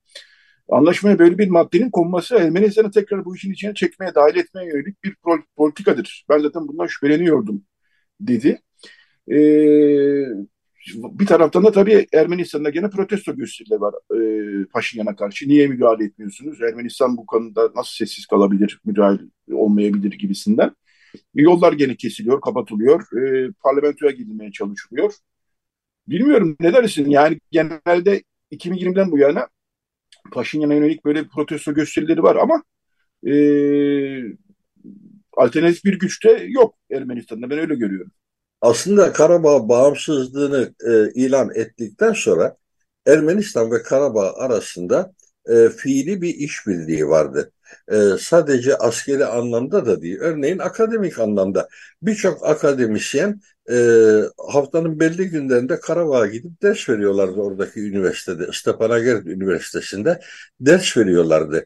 Anlaşmaya 0.69 1.19
böyle 1.19 1.39
bir 1.39 1.49
maddenin 1.49 1.91
konması 1.91 2.37
Ermenistan'ı 2.37 2.91
tekrar 2.91 3.25
bu 3.25 3.37
işin 3.37 3.53
içine 3.53 3.75
çekmeye, 3.75 4.15
dahil 4.15 4.37
etmeye 4.37 4.67
yönelik 4.67 5.05
bir 5.05 5.17
politikadır. 5.57 6.27
Ben 6.29 6.39
zaten 6.39 6.69
bundan 6.69 6.87
şüpheleniyordum 6.87 7.65
dedi. 8.21 8.61
Ee, 9.33 9.37
bir 10.97 11.27
taraftan 11.27 11.65
da 11.65 11.73
tabii 11.73 12.07
Ermenistan'da 12.13 12.71
gene 12.71 12.91
protesto 12.91 13.37
gösterileri 13.37 13.81
var 13.81 13.95
e, 14.17 14.65
Paşinyan'a 14.65 15.17
karşı. 15.17 15.49
Niye 15.49 15.67
müdahale 15.67 16.05
etmiyorsunuz? 16.05 16.63
Ermenistan 16.63 17.17
bu 17.17 17.27
konuda 17.27 17.71
nasıl 17.75 17.91
sessiz 17.91 18.27
kalabilir, 18.27 18.81
müdahale 18.85 19.21
olmayabilir 19.53 20.13
gibisinden. 20.13 20.73
Yollar 21.35 21.73
gene 21.73 21.97
kesiliyor, 21.97 22.41
kapatılıyor. 22.41 23.03
E, 23.23 23.53
parlamentoya 23.63 24.13
gidilmeye 24.13 24.53
çalışılıyor. 24.53 25.13
Bilmiyorum 26.09 26.57
ne 26.61 26.73
dersin? 26.73 27.11
Yani 27.11 27.41
genelde 27.51 28.23
2020'den 28.53 29.11
bu 29.11 29.19
yana 29.19 29.49
Paşinyan'a 30.33 30.75
yönelik 30.75 31.05
böyle 31.05 31.25
protesto 31.29 31.75
gösterileri 31.75 32.23
var 32.23 32.37
ama 32.37 32.63
e, 33.27 33.35
alternatif 35.33 35.85
bir 35.85 35.99
güç 35.99 36.25
de 36.25 36.47
yok 36.49 36.75
Ermenistan'da. 36.91 37.51
Ben 37.51 37.59
öyle 37.59 37.75
görüyorum. 37.75 38.13
Aslında 38.61 39.13
Karabağ 39.13 39.69
bağımsızlığını 39.69 40.75
e, 40.87 41.13
ilan 41.15 41.51
ettikten 41.55 42.13
sonra 42.13 42.57
Ermenistan 43.07 43.71
ve 43.73 43.83
Karabağ 43.83 44.33
arasında 44.33 45.13
e, 45.49 45.69
fiili 45.69 46.23
bir 46.23 46.35
işbirliği 46.35 47.09
vardı. 47.09 47.53
E, 47.93 47.97
sadece 48.21 48.77
askeri 48.77 49.27
anlamda 49.27 49.87
da 49.87 50.03
değil, 50.03 50.19
örneğin 50.21 50.59
akademik 50.59 51.19
anlamda. 51.19 51.69
Birçok 52.03 52.47
akademisyen 52.47 53.41
e, 53.71 53.77
haftanın 54.53 55.01
belli 55.01 55.31
günlerinde 55.31 55.81
Karabağ'a 55.81 56.27
gidip 56.27 56.63
ders 56.63 56.89
veriyorlardı 56.89 57.41
oradaki 57.41 57.81
üniversitede, 57.81 58.53
Stepanakert 58.53 59.27
Üniversitesi'nde 59.27 60.21
ders 60.61 60.97
veriyorlardı. 60.97 61.65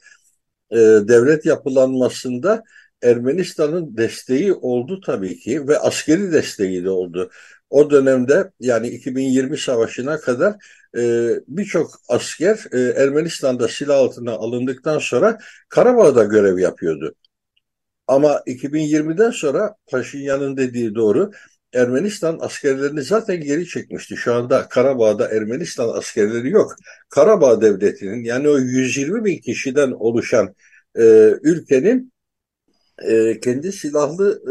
E, 0.71 0.77
devlet 0.79 1.47
yapılanmasında 1.47 2.63
Ermenistan'ın 3.03 3.97
desteği 3.97 4.53
oldu 4.53 5.01
tabii 5.01 5.39
ki 5.39 5.69
ve 5.69 5.79
askeri 5.79 6.33
desteği 6.33 6.85
de 6.85 6.91
oldu. 6.91 7.31
O 7.71 7.91
dönemde 7.91 8.51
yani 8.61 8.89
2020 8.89 9.59
savaşına 9.59 10.21
kadar 10.21 10.55
e, 10.97 11.31
birçok 11.49 11.91
asker 12.09 12.65
e, 12.73 12.79
Ermenistan'da 12.81 13.69
silah 13.69 13.99
altına 13.99 14.33
alındıktan 14.33 14.99
sonra 14.99 15.39
Karabağ'da 15.69 16.25
görev 16.25 16.59
yapıyordu. 16.59 17.15
Ama 18.07 18.43
2020'den 18.47 19.31
sonra 19.31 19.75
Paşinyan'ın 19.91 20.57
dediği 20.57 20.95
doğru 20.95 21.31
Ermenistan 21.75 22.39
askerlerini 22.41 23.03
zaten 23.03 23.41
geri 23.41 23.67
çekmişti. 23.67 24.17
Şu 24.17 24.35
anda 24.35 24.69
Karabağ'da 24.69 25.29
Ermenistan 25.29 25.89
askerleri 25.89 26.51
yok. 26.51 26.77
Karabağ 27.09 27.61
devletinin 27.61 28.25
yani 28.25 28.49
o 28.49 28.59
120 28.59 29.25
bin 29.25 29.39
kişiden 29.39 29.91
oluşan 29.91 30.55
e, 30.99 31.03
ülkenin 31.43 32.12
e, 33.05 33.41
kendi 33.41 33.73
silahlı 33.73 34.43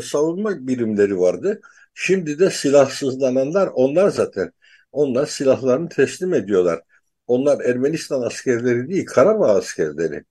e, 0.00 0.02
savunma 0.02 0.66
birimleri 0.66 1.18
vardı. 1.18 1.60
Şimdi 1.94 2.38
de 2.38 2.50
silahsızlananlar 2.50 3.70
onlar 3.74 4.10
zaten. 4.10 4.52
Onlar 4.92 5.26
silahlarını 5.26 5.88
teslim 5.88 6.34
ediyorlar. 6.34 6.80
Onlar 7.26 7.60
Ermenistan 7.64 8.22
askerleri 8.22 8.88
değil, 8.88 9.06
Karabağ 9.06 9.48
askerleri. 9.48 10.24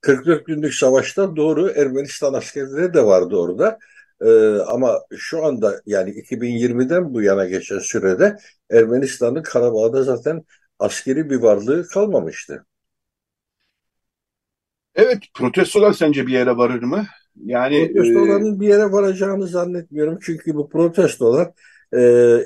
44 0.00 0.46
günlük 0.46 0.74
savaşta 0.74 1.36
doğru 1.36 1.70
Ermenistan 1.70 2.34
askerleri 2.34 2.94
de 2.94 3.04
vardı 3.04 3.36
orada. 3.36 3.78
Ee, 4.20 4.58
ama 4.66 5.00
şu 5.16 5.44
anda 5.44 5.82
yani 5.86 6.10
2020'den 6.10 7.14
bu 7.14 7.22
yana 7.22 7.46
geçen 7.46 7.78
sürede 7.78 8.36
Ermenistan'ın 8.70 9.42
Karabağ'da 9.42 10.02
zaten 10.02 10.44
askeri 10.78 11.30
bir 11.30 11.36
varlığı 11.36 11.88
kalmamıştı. 11.88 12.66
Evet, 14.94 15.18
protestolar 15.34 15.92
sence 15.92 16.26
bir 16.26 16.32
yere 16.32 16.56
varır 16.56 16.82
mı? 16.82 17.06
Yani 17.44 17.92
protestoların 17.92 18.56
e... 18.56 18.60
bir 18.60 18.68
yere 18.68 18.92
varacağını 18.92 19.46
zannetmiyorum. 19.46 20.18
Çünkü 20.22 20.54
bu 20.54 20.68
protestolar 20.68 21.50
e, 21.92 21.98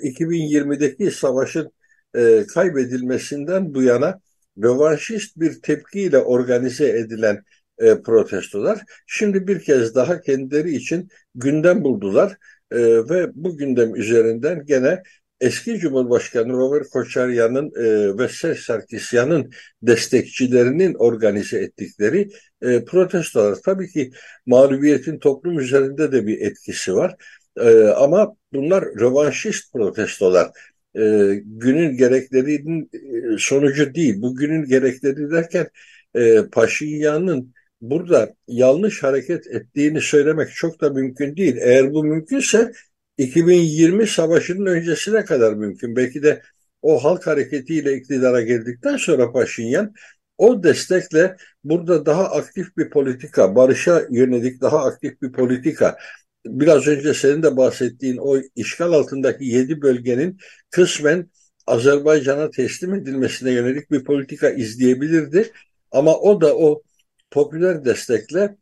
2020'deki 0.03 1.11
savaşın 1.11 1.73
e, 2.17 2.45
kaybedilmesinden 2.55 3.75
bu 3.75 3.83
yana 3.83 4.21
rövanşist 4.63 5.37
bir 5.37 5.63
tepkiyle 5.63 6.19
organize 6.19 6.89
edilen 6.89 7.45
e, 7.79 8.03
protestolar 8.03 8.83
şimdi 9.07 9.47
bir 9.47 9.61
kez 9.61 9.95
daha 9.95 10.21
kendileri 10.21 10.71
için 10.71 11.09
gündem 11.35 11.85
buldular 11.85 12.37
e, 12.71 12.79
ve 12.81 13.31
bu 13.35 13.57
gündem 13.57 13.95
üzerinden 13.95 14.65
gene 14.67 15.03
eski 15.41 15.79
Cumhurbaşkanı 15.79 16.53
Robert 16.53 16.91
Koçaryan'ın 16.91 17.73
e, 17.77 18.19
ve 18.19 18.29
Serj 18.29 18.59
Sarkisyan'ın 18.59 19.51
destekçilerinin 19.83 20.95
organize 20.95 21.59
ettikleri 21.59 22.29
e, 22.63 22.85
protestolar. 22.85 23.59
Tabii 23.65 23.89
ki 23.89 24.11
mağlubiyetin 24.47 25.19
toplum 25.19 25.59
üzerinde 25.59 26.13
de 26.13 26.27
bir 26.27 26.41
etkisi 26.41 26.95
var. 26.95 27.17
E, 27.57 27.85
ama 27.85 28.37
bunlar 28.53 28.85
rövanşist 28.85 29.73
protestolar. 29.73 30.51
E, 30.95 31.01
günün 31.45 31.97
gereklerinin 31.97 32.91
e, 32.93 33.39
sonucu 33.39 33.95
değil. 33.95 34.23
Bu 34.23 34.37
günün 34.37 34.65
gerekleri 34.65 35.31
derken 35.31 35.69
e, 36.15 36.43
Paşinyan'ın 36.53 37.55
burada 37.81 38.35
yanlış 38.49 39.03
hareket 39.03 39.47
ettiğini 39.47 40.01
söylemek 40.01 40.51
çok 40.55 40.81
da 40.81 40.91
mümkün 40.91 41.37
değil. 41.37 41.57
Eğer 41.61 41.93
bu 41.93 42.05
mümkünse 42.05 42.73
2020 43.19 44.07
savaşının 44.07 44.67
öncesine 44.67 45.25
kadar 45.25 45.53
mümkün. 45.53 45.97
Belki 45.97 46.23
de 46.23 46.43
o 46.83 47.05
halk 47.05 47.27
hareketiyle 47.27 47.97
iktidara 47.97 48.41
geldikten 48.41 48.97
sonra 48.97 49.33
Paşinyan 49.33 49.95
o 50.39 50.63
destekle 50.63 51.37
burada 51.65 52.07
daha 52.07 52.25
aktif 52.25 52.77
bir 52.77 52.91
politika, 52.91 53.57
barışa 53.57 54.03
yönelik 54.11 54.61
daha 54.61 54.85
aktif 54.85 55.23
bir 55.23 55.33
politika, 55.33 55.99
biraz 56.47 56.87
önce 56.87 57.15
senin 57.15 57.43
de 57.43 57.57
bahsettiğin 57.57 58.17
o 58.17 58.39
işgal 58.57 58.93
altındaki 58.93 59.45
yedi 59.45 59.83
bölgenin 59.83 60.39
kısmen 60.71 61.31
Azerbaycan'a 61.67 62.51
teslim 62.51 62.95
edilmesine 62.95 63.51
yönelik 63.53 63.91
bir 63.91 64.05
politika 64.05 64.51
izleyebilirdi. 64.51 65.53
Ama 65.91 66.17
o 66.17 66.41
da 66.41 66.57
o 66.57 66.83
popüler 67.31 67.85
destekle 67.85 68.57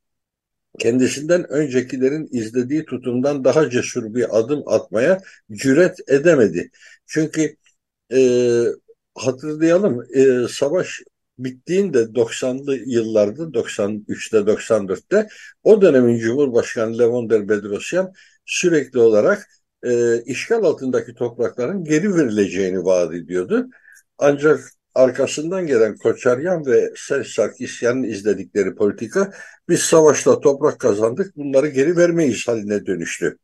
kendisinden 0.79 1.51
öncekilerin 1.51 2.29
izlediği 2.33 2.85
tutumdan 2.85 3.45
daha 3.45 3.71
cesur 3.71 4.15
bir 4.15 4.39
adım 4.39 4.63
atmaya 4.67 5.21
cüret 5.53 5.97
edemedi. 6.09 6.71
Çünkü 7.07 7.57
e, 8.13 8.21
hatırlayalım 9.15 10.07
e, 10.15 10.49
savaş 10.49 11.03
bittiğinde 11.39 12.15
90'lı 12.15 12.77
yıllarda 12.77 13.55
93'te 13.55 14.47
94'te 14.47 15.29
o 15.65 15.83
dönemin 15.83 16.19
Cumhurbaşkanı 16.19 16.99
Levonder 16.99 17.49
Bedrosyan 17.49 18.13
sürekli 18.47 18.99
olarak 18.99 19.49
e, 19.83 20.23
işgal 20.23 20.63
altındaki 20.65 21.15
toprakların 21.15 21.85
geri 21.85 22.15
verileceğini 22.15 22.85
vaat 22.85 23.15
ediyordu. 23.15 23.67
Ancak 24.19 24.71
arkasından 24.97 25.67
gelen 25.67 25.97
Koçaryan 25.97 26.67
ve 26.67 26.93
Sarkisyan'ın 27.25 28.03
izledikleri 28.03 28.75
politika 28.75 29.33
biz 29.69 29.81
savaşla 29.81 30.41
toprak 30.41 30.79
kazandık 30.81 31.37
bunları 31.37 31.69
geri 31.69 31.97
vermeyiz 31.97 32.49
haline 32.49 32.87
dönüştü. 32.87 33.39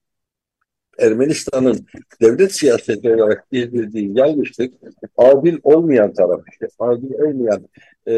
Ermenistan'ın 0.99 1.87
devlet 2.21 2.55
siyaseti 2.55 3.11
olarak 3.15 3.45
izlediği 3.53 4.19
yanlışlık 4.19 4.75
adil 5.17 5.59
olmayan 5.63 6.15
taraf 6.15 6.41
işte 6.53 6.69
adil 6.79 7.13
olmayan 7.15 7.69
e, 8.09 8.15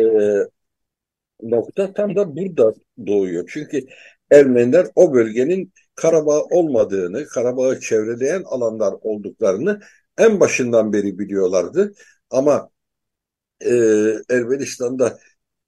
nokta 1.43 1.93
tam 1.93 2.17
da 2.17 2.37
burada 2.37 2.75
doğuyor. 3.07 3.45
Çünkü 3.53 3.87
Ermeniler 4.31 4.87
o 4.95 5.15
bölgenin 5.15 5.73
Karabağ 5.95 6.43
olmadığını, 6.43 7.27
Karabağ'ı 7.27 7.81
çevreleyen 7.81 8.43
alanlar 8.43 8.95
olduklarını 9.03 9.81
en 10.19 10.41
başından 10.41 10.93
beri 10.93 11.19
biliyorlardı. 11.19 11.95
Ama 12.31 12.71
e, 13.65 13.75
Ermenistan'da 14.31 15.19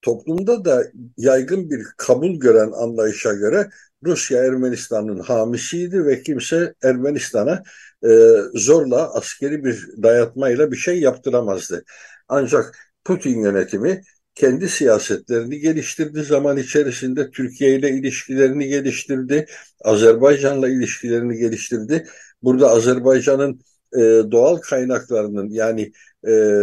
toplumda 0.03 0.65
da 0.65 0.85
yaygın 1.17 1.71
bir 1.71 1.87
kabul 1.97 2.41
gören 2.41 2.73
anlayışa 2.73 3.33
göre 3.33 3.71
Rusya 4.05 4.45
Ermenistan'ın 4.45 5.19
hamisiydi 5.19 6.05
ve 6.05 6.23
kimse 6.23 6.75
Ermenistan'a 6.83 7.63
e, 8.05 8.09
zorla 8.55 9.15
askeri 9.15 9.65
bir 9.65 9.89
dayatmayla 10.03 10.73
bir 10.73 10.77
şey 10.77 11.01
yaptıramazdı. 11.01 11.85
Ancak 12.29 12.79
Putin 13.05 13.41
yönetimi 13.41 14.03
kendi 14.35 14.69
siyasetlerini 14.69 15.59
geliştirdi 15.59 16.23
zaman 16.23 16.57
içerisinde 16.57 17.31
Türkiye 17.31 17.77
ile 17.79 17.91
ilişkilerini 17.91 18.69
geliştirdi, 18.69 19.47
Azerbaycan'la 19.85 20.69
ilişkilerini 20.69 21.39
geliştirdi. 21.39 22.07
Burada 22.43 22.71
Azerbaycan'ın 22.71 23.61
e, 23.95 24.01
doğal 24.31 24.57
kaynaklarının 24.57 25.49
yani 25.51 25.93
e, 26.29 26.63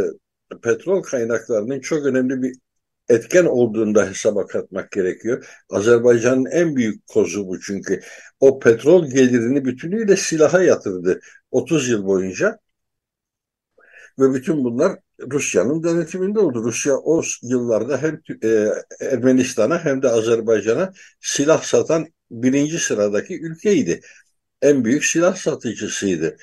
petrol 0.62 1.04
kaynaklarının 1.04 1.80
çok 1.80 2.06
önemli 2.06 2.42
bir 2.42 2.56
etken 3.10 3.46
olduğunu 3.46 3.96
da 3.96 4.10
hesaba 4.10 4.48
katmak 4.48 4.92
gerekiyor. 4.92 5.46
Azerbaycan'ın 5.70 6.46
en 6.46 6.76
büyük 6.76 7.08
kozu 7.08 7.48
bu 7.48 7.60
çünkü. 7.60 8.02
O 8.40 8.60
petrol 8.60 9.10
gelirini 9.10 9.66
bütünüyle 9.66 10.18
silaha 10.18 10.64
yatırdı 10.64 11.20
30 11.52 11.90
yıl 11.90 12.06
boyunca. 12.06 12.60
Ve 14.20 14.34
bütün 14.34 14.64
bunlar 14.64 15.00
Rusya'nın 15.32 15.84
denetiminde 15.84 16.40
oldu. 16.40 16.64
Rusya 16.64 16.98
o 16.98 17.22
yıllarda 17.42 18.02
hem 18.02 18.22
e, 18.44 18.68
Ermenistan'a 19.00 19.86
hem 19.86 20.02
de 20.02 20.10
Azerbaycan'a 20.10 20.94
silah 21.22 21.64
satan 21.64 22.08
birinci 22.32 22.80
sıradaki 22.80 23.42
ülkeydi. 23.42 24.02
En 24.62 24.86
büyük 24.86 25.06
silah 25.06 25.36
satıcısıydı. 25.36 26.38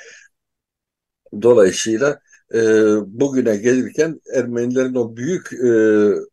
Dolayısıyla 1.43 2.21
e, 2.55 2.61
bugüne 3.07 3.57
gelirken 3.57 4.21
Ermenilerin 4.35 4.95
o 4.95 5.17
büyük 5.17 5.53
e, 5.53 5.71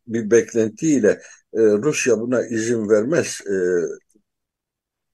bir 0.07 0.31
beklentiyle 0.31 1.09
e, 1.53 1.61
Rusya 1.61 2.19
buna 2.19 2.45
izin 2.47 2.89
vermez 2.89 3.41
e, 3.47 3.55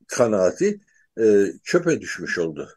kanaati 0.08 0.80
e, 1.20 1.46
çöpe 1.63 2.02
düşmüş 2.02 2.38
oldu. 2.38 2.70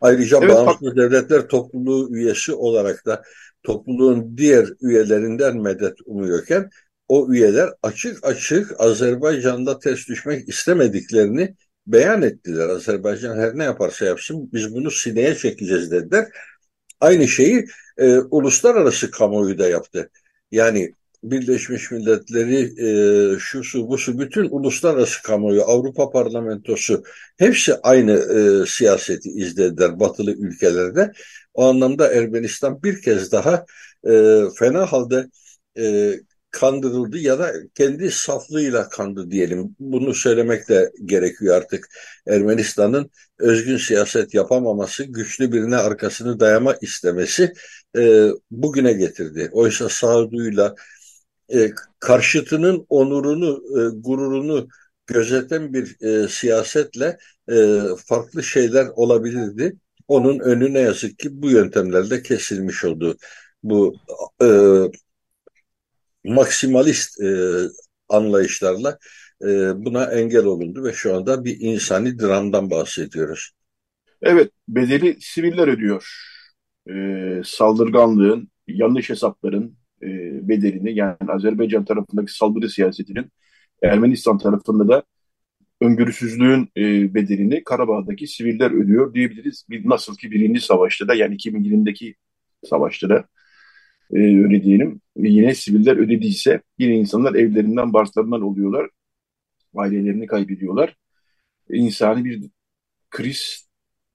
Ayrıca 0.00 0.38
evet, 0.42 0.50
Bağımsız. 0.50 0.96
Devletler 0.96 1.48
Topluluğu 1.48 2.16
üyesi 2.16 2.54
olarak 2.54 3.06
da 3.06 3.22
topluluğun 3.62 4.36
diğer 4.36 4.68
üyelerinden 4.80 5.56
medet 5.56 5.96
umuyorken 6.06 6.70
o 7.08 7.32
üyeler 7.32 7.70
açık 7.82 8.26
açık 8.26 8.80
Azerbaycan'da 8.80 9.78
ters 9.78 10.08
düşmek 10.08 10.48
istemediklerini 10.48 11.54
beyan 11.86 12.22
ettiler. 12.22 12.68
Azerbaycan 12.68 13.38
her 13.38 13.58
ne 13.58 13.64
yaparsa 13.64 14.04
yapsın 14.04 14.50
biz 14.52 14.74
bunu 14.74 14.90
sineye 14.90 15.34
çekeceğiz 15.34 15.90
dediler. 15.90 16.28
Aynı 17.00 17.28
şeyi 17.28 17.66
e, 17.98 18.18
uluslararası 18.18 19.10
kamuoyu 19.10 19.58
da 19.58 19.68
yaptı. 19.68 20.10
Yani 20.50 20.92
Birleşmiş 21.22 21.90
Milletleri, 21.90 22.74
e, 22.88 23.38
şu 23.38 23.64
su 23.64 23.88
bu 23.88 23.98
su 23.98 24.18
bütün 24.18 24.48
uluslararası 24.50 25.22
kamuoyu, 25.22 25.62
Avrupa 25.62 26.10
Parlamentosu 26.10 27.04
hepsi 27.36 27.74
aynı 27.74 28.12
e, 28.12 28.66
siyaseti 28.66 29.30
izlediler 29.30 30.00
batılı 30.00 30.32
ülkelerde. 30.32 31.12
O 31.54 31.64
anlamda 31.68 32.12
Ermenistan 32.14 32.82
bir 32.82 33.02
kez 33.02 33.32
daha 33.32 33.66
e, 34.08 34.42
fena 34.58 34.92
halde 34.92 35.26
e, 35.78 36.14
kandırıldı 36.60 37.18
ya 37.18 37.38
da 37.38 37.52
kendi 37.74 38.10
saflığıyla 38.10 38.88
kandı 38.88 39.30
diyelim. 39.30 39.76
Bunu 39.80 40.14
söylemek 40.14 40.68
de 40.68 40.92
gerekiyor 41.04 41.56
artık. 41.56 41.88
Ermenistan'ın 42.26 43.10
özgün 43.38 43.76
siyaset 43.76 44.34
yapamaması, 44.34 45.04
güçlü 45.04 45.52
birine 45.52 45.76
arkasını 45.76 46.40
dayama 46.40 46.74
istemesi 46.80 47.52
e, 47.98 48.28
bugüne 48.50 48.92
getirdi. 48.92 49.48
Oysa 49.52 49.88
sağduyuyla 49.88 50.74
e, 51.54 51.70
karşıtının 52.00 52.86
onurunu, 52.88 53.62
e, 53.78 54.00
gururunu 54.00 54.68
gözeten 55.06 55.72
bir 55.72 55.96
e, 56.00 56.28
siyasetle 56.28 57.18
e, 57.50 57.80
farklı 58.06 58.42
şeyler 58.42 58.86
olabilirdi. 58.96 59.76
Onun 60.08 60.38
önü 60.38 60.74
ne 60.74 60.80
yazık 60.80 61.18
ki 61.18 61.42
bu 61.42 61.50
yöntemlerle 61.50 62.22
kesilmiş 62.22 62.84
oldu. 62.84 63.16
Bu 63.62 63.96
e, 64.42 64.46
maksimalist 66.26 67.20
e, 67.20 67.28
anlayışlarla 68.08 68.98
e, 69.42 69.46
buna 69.84 70.04
engel 70.04 70.44
olundu 70.44 70.84
ve 70.84 70.92
şu 70.92 71.16
anda 71.16 71.44
bir 71.44 71.56
insani 71.60 72.18
dramdan 72.18 72.70
bahsediyoruz. 72.70 73.50
Evet, 74.22 74.50
bedeli 74.68 75.16
siviller 75.20 75.68
ödüyor. 75.68 76.08
E, 76.90 77.42
saldırganlığın, 77.44 78.48
yanlış 78.68 79.10
hesapların 79.10 79.76
e, 80.02 80.08
bedelini 80.48 80.94
yani 80.94 81.16
Azerbaycan 81.28 81.84
tarafındaki 81.84 82.32
saldırı 82.32 82.70
siyasetinin 82.70 83.32
Ermenistan 83.82 84.38
tarafında 84.38 84.88
da 84.88 85.02
öngörüsüzlüğün 85.80 86.68
e, 86.76 87.14
bedelini 87.14 87.64
Karabağ'daki 87.64 88.26
siviller 88.26 88.70
ödüyor 88.70 89.14
diyebiliriz. 89.14 89.66
Bir, 89.70 89.88
nasıl 89.88 90.16
ki 90.16 90.30
birinci 90.30 90.60
savaşta 90.60 91.08
da 91.08 91.14
yani 91.14 91.36
2020'deki 91.36 92.14
savaşta 92.64 93.08
da 93.08 93.24
e, 94.12 94.18
öyle 94.18 94.62
diyelim. 94.62 95.00
Ve 95.16 95.28
yine 95.28 95.54
siviller 95.54 95.96
ödediyse 95.96 96.62
yine 96.78 96.96
insanlar 96.96 97.34
evlerinden, 97.34 97.92
barklarından 97.92 98.42
oluyorlar. 98.42 98.90
Ailelerini 99.76 100.26
kaybediyorlar. 100.26 100.96
E, 101.70 101.76
insani 101.76 102.24
bir 102.24 102.50
kriz 103.10 103.68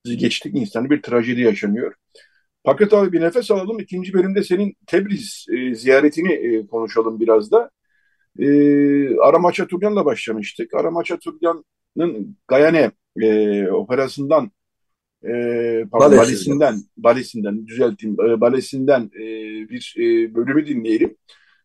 geçtik, 0.05 0.55
insani 0.55 0.89
bir 0.89 1.01
trajedi 1.01 1.41
yaşanıyor. 1.41 1.93
Fakat 2.65 2.93
abi 2.93 3.11
bir 3.11 3.21
nefes 3.21 3.51
alalım. 3.51 3.79
İkinci 3.79 4.13
bölümde 4.13 4.43
senin 4.43 4.75
Tebriz 4.87 5.45
e, 5.51 5.75
ziyaretini 5.75 6.33
e, 6.33 6.67
konuşalım 6.67 7.19
biraz 7.19 7.51
da. 7.51 7.71
E, 8.39 8.45
Arama 9.17 9.51
Çaturyan'la 9.51 10.05
başlamıştık. 10.05 10.73
Arama 10.75 11.03
Çaturyan'ın 11.03 12.37
Gayane 12.47 12.91
e, 13.21 13.67
operasından 13.67 14.51
e, 15.23 15.85
pardon, 15.91 16.17
balesinden, 16.17 16.75
balesinden 16.97 17.67
düzelteyim, 17.67 18.17
e, 18.21 18.41
balesinden 18.41 19.11
e, 19.15 19.25
bir 19.69 19.95
e, 19.97 20.35
bölümü 20.35 20.67
dinleyelim. 20.67 21.17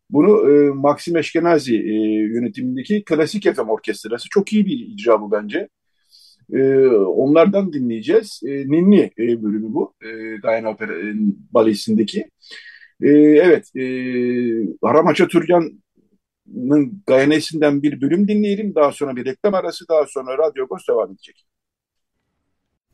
Bunu 0.09 0.51
e, 0.51 0.69
Maxim 0.69 1.17
Eşkenazi 1.17 1.75
e, 1.75 1.93
yönetimindeki 2.33 3.03
Klasik 3.03 3.55
FM 3.55 3.69
Orkestrası 3.69 4.27
çok 4.29 4.53
iyi 4.53 4.65
bir 4.65 4.79
icra 4.79 5.21
bu 5.21 5.31
bence. 5.31 5.69
E, 6.53 6.87
onlardan 6.87 7.73
dinleyeceğiz. 7.73 8.41
E, 8.45 8.49
Ninni 8.49 9.11
e, 9.19 9.43
bölümü 9.43 9.73
bu. 9.73 9.93
E, 10.01 10.37
Gayana 10.37 10.69
Opera 10.69 10.93
e, 10.93 11.13
Balesi'ndeki. 11.53 12.25
E, 13.01 13.09
evet, 13.09 13.75
e, 13.75 13.83
Haramaça 14.81 15.27
Türkan'ın 15.27 17.03
Gayanesi'nden 17.07 17.83
bir 17.83 18.01
bölüm 18.01 18.27
dinleyelim. 18.27 18.75
Daha 18.75 18.91
sonra 18.91 19.15
bir 19.15 19.25
reklam 19.25 19.53
arası, 19.53 19.85
daha 19.89 20.05
sonra 20.05 20.37
Radyo 20.37 20.63
Agos 20.63 20.87
devam 20.89 21.11
edecek. 21.11 21.45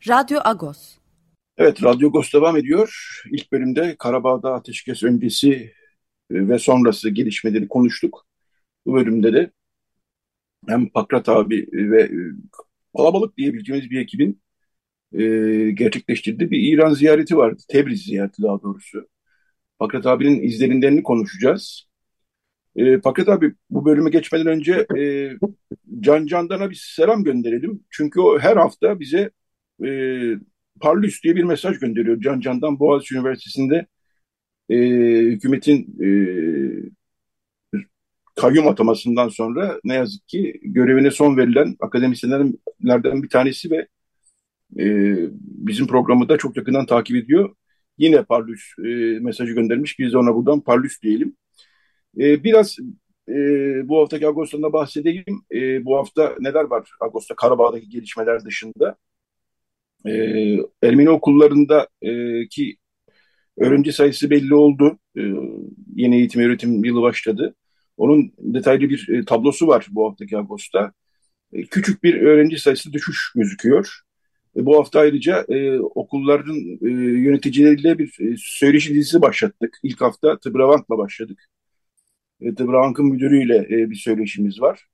Radyo 0.07 0.39
Agos. 0.43 0.97
Evet, 1.57 1.83
Radyo 1.83 2.07
Agos 2.07 2.33
devam 2.33 2.57
ediyor. 2.57 3.21
İlk 3.31 3.51
bölümde 3.51 3.95
Karabağ'da 3.99 4.53
ateşkes 4.53 5.03
öncesi 5.03 5.51
e, 6.31 6.47
ve 6.47 6.59
sonrası 6.59 7.09
gelişmeleri 7.09 7.67
konuştuk. 7.67 8.27
Bu 8.85 8.93
bölümde 8.93 9.33
de 9.33 9.51
hem 10.67 10.89
Pakrat 10.89 11.29
abi 11.29 11.67
ve 11.73 12.03
e, 12.03 12.11
kalabalık 12.97 13.37
diyebileceğimiz 13.37 13.89
bir 13.89 13.99
ekibin 14.01 14.41
e, 15.13 15.21
gerçekleştirdiği 15.71 16.51
bir 16.51 16.73
İran 16.73 16.93
ziyareti 16.93 17.37
vardı. 17.37 17.61
Tebriz 17.67 18.03
ziyareti 18.03 18.41
daha 18.43 18.61
doğrusu. 18.61 19.07
Pakrat 19.79 20.05
abinin 20.05 20.41
izlerinden 20.41 21.03
konuşacağız. 21.03 21.87
E, 22.75 22.99
Pakrat 22.99 23.29
abi 23.29 23.53
bu 23.69 23.85
bölüme 23.85 24.09
geçmeden 24.09 24.47
önce 24.47 24.87
e, 24.97 25.31
Can 25.99 26.25
Candan'a 26.25 26.69
bir 26.69 26.81
selam 26.95 27.23
gönderelim. 27.23 27.83
Çünkü 27.89 28.19
o 28.21 28.39
her 28.39 28.57
hafta 28.57 28.99
bize 28.99 29.31
e, 29.85 29.89
Parlus 30.81 31.23
diye 31.23 31.35
bir 31.35 31.43
mesaj 31.43 31.79
gönderiyor. 31.79 32.21
Can 32.21 32.39
Candan 32.39 32.79
Boğaziçi 32.79 33.15
Üniversitesi'nde 33.15 33.87
e, 34.69 34.77
hükümetin 35.31 35.97
e, 36.03 36.07
kayyum 38.35 38.67
atamasından 38.67 39.29
sonra 39.29 39.79
ne 39.83 39.93
yazık 39.93 40.27
ki 40.27 40.59
görevine 40.63 41.11
son 41.11 41.37
verilen 41.37 41.75
akademisyenlerden 41.79 43.23
bir 43.23 43.29
tanesi 43.29 43.71
ve 43.71 43.87
e, 44.79 45.15
bizim 45.39 45.87
programı 45.87 46.29
da 46.29 46.37
çok 46.37 46.57
yakından 46.57 46.85
takip 46.85 47.15
ediyor. 47.15 47.55
Yine 47.97 48.23
Parlus 48.23 48.61
e, 48.79 49.19
mesajı 49.19 49.53
göndermiş. 49.53 49.99
Biz 49.99 50.13
de 50.13 50.17
ona 50.17 50.35
buradan 50.35 50.61
Parlus 50.61 51.01
diyelim. 51.01 51.35
E, 52.19 52.43
biraz 52.43 52.77
e, 53.29 53.33
bu 53.89 54.01
haftaki 54.01 54.27
Ağustos'ta 54.27 54.73
bahsedeyim. 54.73 55.25
E, 55.51 55.85
bu 55.85 55.97
hafta 55.97 56.35
neler 56.39 56.63
var 56.63 56.89
Ağustos'ta 57.01 57.35
Karabağ'daki 57.35 57.89
gelişmeler 57.89 58.45
dışında? 58.45 58.97
E, 60.05 60.11
Ermeni 60.83 61.09
okullarındaki 61.09 62.77
öğrenci 63.57 63.93
sayısı 63.93 64.29
belli 64.29 64.55
oldu. 64.55 64.99
E, 65.17 65.21
yeni 65.95 66.15
eğitim 66.15 66.41
öğretim 66.41 66.85
yılı 66.85 67.01
başladı. 67.01 67.55
Onun 67.97 68.33
detaylı 68.37 68.89
bir 68.89 69.09
e, 69.09 69.25
tablosu 69.25 69.67
var 69.67 69.87
bu 69.91 70.09
haftaki 70.09 70.37
Ağustos'ta. 70.37 70.93
E, 71.53 71.63
küçük 71.63 72.03
bir 72.03 72.21
öğrenci 72.21 72.59
sayısı 72.59 72.93
düşüş 72.93 73.31
gözüküyor. 73.35 74.01
E, 74.57 74.65
bu 74.65 74.77
hafta 74.79 74.99
ayrıca 74.99 75.45
e, 75.49 75.79
okulların 75.79 76.57
e, 76.81 76.89
yöneticileriyle 77.21 77.97
bir 77.99 78.17
e, 78.19 78.35
söyleşi 78.37 78.93
dizisi 78.95 79.21
başlattık. 79.21 79.79
İlk 79.83 80.01
hafta 80.01 80.39
Tıbravank'la 80.39 80.97
başladık. 80.97 81.49
E, 82.41 82.55
Tıbravank'ın 82.55 83.05
müdürüyle 83.05 83.57
e, 83.57 83.89
bir 83.89 83.95
söyleşimiz 83.95 84.61
var. 84.61 84.87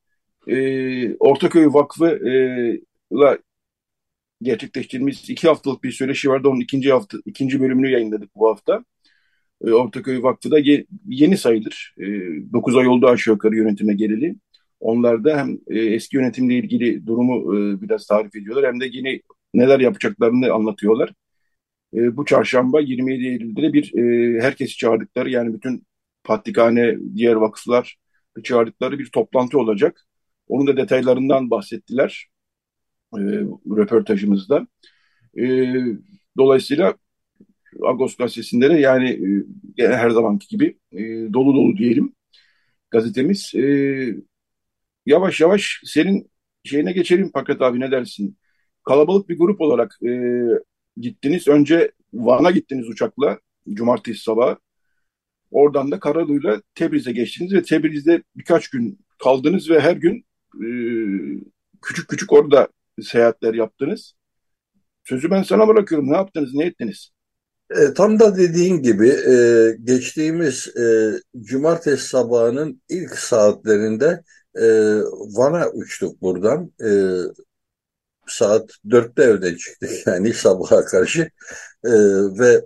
E, 0.48 1.16
Ortaköy 1.16 1.66
Vakfı'la 1.66 3.38
gerçekleştirdiğimiz 4.42 5.30
iki 5.30 5.48
haftalık 5.48 5.84
bir 5.84 5.92
söyleşi 5.92 6.30
vardı. 6.30 6.48
Onun 6.50 6.60
ikinci 6.60 6.92
hafta 6.92 7.18
ikinci 7.26 7.62
bölümünü 7.62 7.90
yayınladık 7.92 8.36
bu 8.36 8.50
hafta. 8.50 8.84
E, 9.66 9.72
Ortaköy 9.72 10.24
Vakfı 10.24 10.52
da 10.52 10.60
ye, 10.60 10.86
yeni 11.08 11.38
sayılır. 11.38 11.96
E, 11.98 12.04
9 12.54 12.76
ay 12.78 12.88
oldu 12.88 13.08
aşağı 13.08 13.34
yukarı 13.34 13.56
yönetime 13.56 13.94
geleli. 13.94 14.36
Onlar 14.80 15.24
da 15.24 15.38
hem 15.38 15.58
e, 15.68 15.80
eski 15.80 16.18
yönetimle 16.18 16.56
ilgili 16.58 17.08
durumu 17.08 17.58
e, 17.58 17.82
biraz 17.82 18.08
tarif 18.08 18.36
ediyorlar 18.36 18.66
hem 18.68 18.80
de 18.82 18.86
yeni 18.92 19.22
neler 19.54 19.80
yapacaklarını 19.80 20.54
anlatıyorlar. 20.54 21.14
E, 21.94 22.18
bu 22.18 22.26
çarşamba 22.26 22.82
27 22.82 23.28
Eylül'de 23.28 23.62
de 23.62 23.74
bir 23.74 23.94
e, 23.98 24.42
herkesi 24.42 24.78
çağırdıkları 24.78 25.30
yani 25.30 25.54
bütün 25.54 25.88
Patrikhane, 26.24 26.98
diğer 27.16 27.36
vakıflar 27.36 27.98
çağırdıkları 28.44 29.00
bir 29.00 29.12
toplantı 29.12 29.60
olacak. 29.60 30.06
Onun 30.48 30.68
da 30.68 30.78
detaylarından 30.78 31.52
bahsettiler 31.52 32.30
e, 33.18 33.22
röportajımızda. 33.78 34.68
E, 35.38 35.74
dolayısıyla 36.38 36.96
Agos 37.84 38.16
gazetesinde 38.16 38.70
de 38.70 38.74
yani 38.74 39.10
e, 39.78 39.88
her 39.88 40.10
zamanki 40.10 40.48
gibi 40.48 40.78
e, 40.92 41.00
dolu 41.34 41.56
dolu 41.56 41.78
diyelim 41.78 42.16
gazetemiz. 42.92 43.56
E, 43.56 43.64
yavaş 45.06 45.42
yavaş 45.42 45.82
senin 45.86 46.32
şeyine 46.64 46.92
geçelim 46.92 47.32
Fakat 47.34 47.62
abi 47.62 47.80
ne 47.80 47.92
dersin? 47.92 48.38
Kalabalık 48.84 49.30
bir 49.30 49.38
grup 49.38 49.62
olarak 49.62 50.00
e, 50.08 50.12
gittiniz. 50.98 51.48
Önce 51.48 51.92
Van'a 52.14 52.52
gittiniz 52.52 52.90
uçakla 52.90 53.40
cumartesi 53.74 54.24
sabahı. 54.24 54.58
Oradan 55.52 55.92
da 55.92 56.00
Karaduy'la 56.00 56.62
Tebriz'e 56.76 57.12
geçtiniz 57.12 57.54
ve 57.54 57.64
Tebriz'de 57.64 58.24
birkaç 58.36 58.68
gün 58.70 59.00
kaldınız 59.24 59.70
ve 59.70 59.80
her 59.80 59.96
gün 59.96 60.26
e, 60.56 60.68
küçük 61.82 62.08
küçük 62.10 62.34
orada 62.34 62.68
seyahatler 63.04 63.54
yaptınız. 63.54 64.14
Sözü 65.04 65.32
ben 65.32 65.44
sana 65.44 65.68
bırakıyorum. 65.68 66.12
Ne 66.12 66.16
yaptınız, 66.16 66.54
ne 66.54 66.66
ettiniz? 66.66 67.10
E, 67.76 67.94
tam 67.94 68.20
da 68.20 68.38
dediğin 68.38 68.82
gibi 68.82 69.08
e, 69.10 69.36
geçtiğimiz 69.84 70.78
e, 70.78 71.14
cumartesi 71.42 72.08
sabahının 72.08 72.82
ilk 72.90 73.16
saatlerinde 73.16 74.24
e, 74.56 74.66
Van'a 75.38 75.70
uçtuk 75.70 76.22
buradan. 76.22 76.72
E, 76.84 76.90
saat 78.28 78.72
dörtte 78.90 79.24
evden 79.24 79.56
çıktık 79.56 79.92
yani 80.08 80.34
sabaha 80.34 80.86
karşı 80.86 81.22
e, 81.84 81.92
ve 82.40 82.66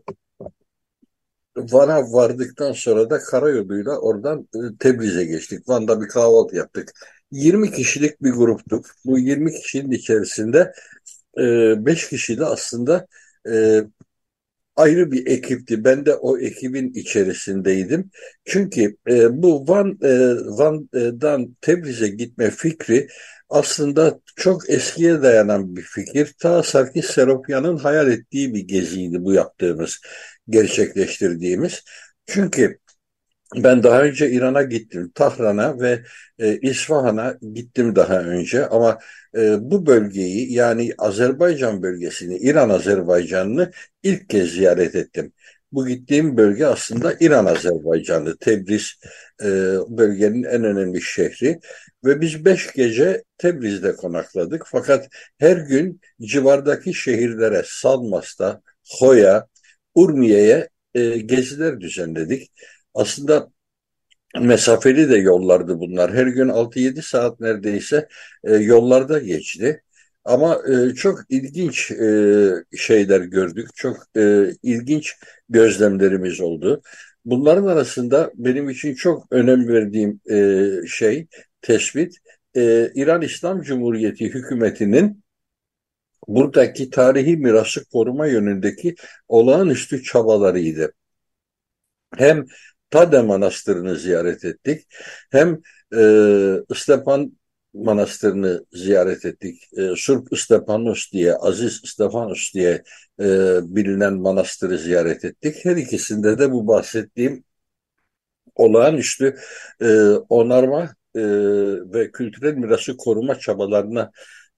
Van'a 1.57 2.13
vardıktan 2.13 2.71
sonra 2.73 3.09
da 3.09 3.19
karayoluyla 3.19 3.97
oradan 3.97 4.47
e, 4.55 4.77
Tebriz'e 4.79 5.25
geçtik. 5.25 5.69
Van'da 5.69 6.01
bir 6.01 6.07
kahvaltı 6.07 6.55
yaptık. 6.55 6.91
20 7.33 7.71
kişilik 7.71 8.23
bir 8.23 8.31
gruptuk. 8.31 8.85
Bu 9.05 9.19
20 9.19 9.51
kişinin 9.61 9.91
içerisinde 9.91 10.73
e, 11.37 11.85
5 11.85 12.09
kişi 12.09 12.39
de 12.39 12.45
aslında 12.45 13.07
e, 13.49 13.81
ayrı 14.75 15.11
bir 15.11 15.27
ekipti. 15.27 15.83
Ben 15.83 16.05
de 16.05 16.15
o 16.15 16.39
ekibin 16.39 16.93
içerisindeydim. 16.93 18.11
Çünkü 18.45 18.97
e, 19.09 19.41
bu 19.43 19.67
Van 19.67 19.99
e, 20.03 20.09
Van'dan 20.57 21.57
Tebriz'e 21.61 22.07
gitme 22.07 22.51
fikri 22.51 23.07
aslında 23.49 24.19
çok 24.35 24.69
eskiye 24.69 25.21
dayanan 25.21 25.75
bir 25.75 25.81
fikir. 25.81 26.33
Ta 26.39 26.63
Sarkis 26.63 27.05
Seropyan'ın 27.05 27.77
hayal 27.77 28.11
ettiği 28.11 28.53
bir 28.53 28.67
geziydi 28.67 29.23
bu 29.23 29.33
yaptığımız, 29.33 29.99
gerçekleştirdiğimiz. 30.49 31.83
Çünkü 32.27 32.79
ben 33.55 33.83
daha 33.83 34.01
önce 34.03 34.31
İran'a 34.31 34.63
gittim, 34.63 35.11
Tahran'a 35.15 35.79
ve 35.79 36.03
e, 36.39 36.57
İsfahan'a 36.57 37.37
gittim 37.53 37.95
daha 37.95 38.19
önce 38.19 38.67
ama 38.67 38.99
e, 39.37 39.71
bu 39.71 39.85
bölgeyi 39.85 40.53
yani 40.53 40.91
Azerbaycan 40.97 41.83
bölgesini, 41.83 42.37
İran 42.37 42.69
Azerbaycan'ını 42.69 43.71
ilk 44.03 44.29
kez 44.29 44.51
ziyaret 44.51 44.95
ettim. 44.95 45.33
Bu 45.71 45.87
gittiğim 45.87 46.37
bölge 46.37 46.65
aslında 46.65 47.13
İran 47.19 47.45
Azerbaycan'ı, 47.45 48.37
Tebriz 48.37 48.93
e, 49.41 49.47
bölgenin 49.87 50.43
en 50.43 50.63
önemli 50.63 51.01
şehri 51.01 51.59
ve 52.05 52.21
biz 52.21 52.45
beş 52.45 52.73
gece 52.73 53.23
Tebriz'de 53.37 53.95
konakladık. 53.95 54.63
Fakat 54.67 55.09
her 55.37 55.57
gün 55.57 56.01
civardaki 56.21 56.93
şehirlere, 56.93 57.63
Salmas'ta, 57.65 58.61
Hoya, 58.99 59.47
Urmiye'ye 59.95 60.69
e, 60.93 61.17
geziler 61.17 61.81
düzenledik. 61.81 62.51
Aslında 62.93 63.49
mesafeli 64.41 65.09
de 65.09 65.17
yollardı 65.17 65.79
bunlar. 65.79 66.13
Her 66.15 66.27
gün 66.27 66.49
6-7 66.49 67.01
saat 67.01 67.39
neredeyse 67.39 68.07
e, 68.43 68.55
yollarda 68.55 69.19
geçti. 69.19 69.83
Ama 70.25 70.61
e, 70.71 70.95
çok 70.95 71.19
ilginç 71.29 71.91
e, 71.91 72.77
şeyler 72.77 73.21
gördük. 73.21 73.69
Çok 73.75 73.97
e, 74.17 74.51
ilginç 74.63 75.15
gözlemlerimiz 75.49 76.41
oldu. 76.41 76.81
Bunların 77.25 77.67
arasında 77.67 78.31
benim 78.35 78.69
için 78.69 78.95
çok 78.95 79.27
önem 79.31 79.67
verdiğim 79.67 80.21
e, 80.31 80.87
şey, 80.87 81.27
tespit, 81.61 82.15
e, 82.55 82.91
İran 82.95 83.21
İslam 83.21 83.61
Cumhuriyeti 83.61 84.25
hükümetinin 84.25 85.23
buradaki 86.27 86.89
tarihi 86.89 87.37
mirası 87.37 87.85
koruma 87.85 88.27
yönündeki 88.27 88.95
olağanüstü 89.27 90.03
çabalarıydı. 90.03 90.93
Hem 92.17 92.45
Tade 92.93 93.21
Manastırı'nı 93.21 93.95
ziyaret 93.95 94.45
ettik. 94.45 94.87
Hem 95.31 95.61
e, 95.95 96.01
Stepan 96.75 97.37
Manastırı'nı 97.73 98.65
ziyaret 98.73 99.25
ettik. 99.25 99.69
E, 99.77 99.95
Surp 99.95 100.37
Stepanus 100.37 101.11
diye, 101.13 101.35
Aziz 101.35 101.81
Stefanus 101.85 102.53
diye 102.53 102.83
e, 103.19 103.25
bilinen 103.75 104.13
manastırı 104.13 104.77
ziyaret 104.77 105.25
ettik. 105.25 105.65
Her 105.65 105.75
ikisinde 105.77 106.39
de 106.39 106.51
bu 106.51 106.67
bahsettiğim 106.67 107.43
olağanüstü 108.55 109.35
e, 109.81 110.09
onarma 110.29 110.83
e, 111.15 111.21
ve 111.93 112.11
kültürel 112.11 112.53
mirası 112.53 112.97
koruma 112.97 113.39
çabalarına 113.39 114.11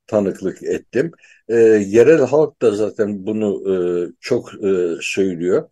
tanıklık 0.08 0.64
ettim. 0.64 1.12
E, 1.50 1.56
yerel 1.88 2.22
halk 2.22 2.62
da 2.62 2.72
zaten 2.72 3.26
bunu 3.26 3.74
e, 3.74 3.76
çok 4.20 4.66
e, 4.66 4.96
söylüyor. 5.02 5.70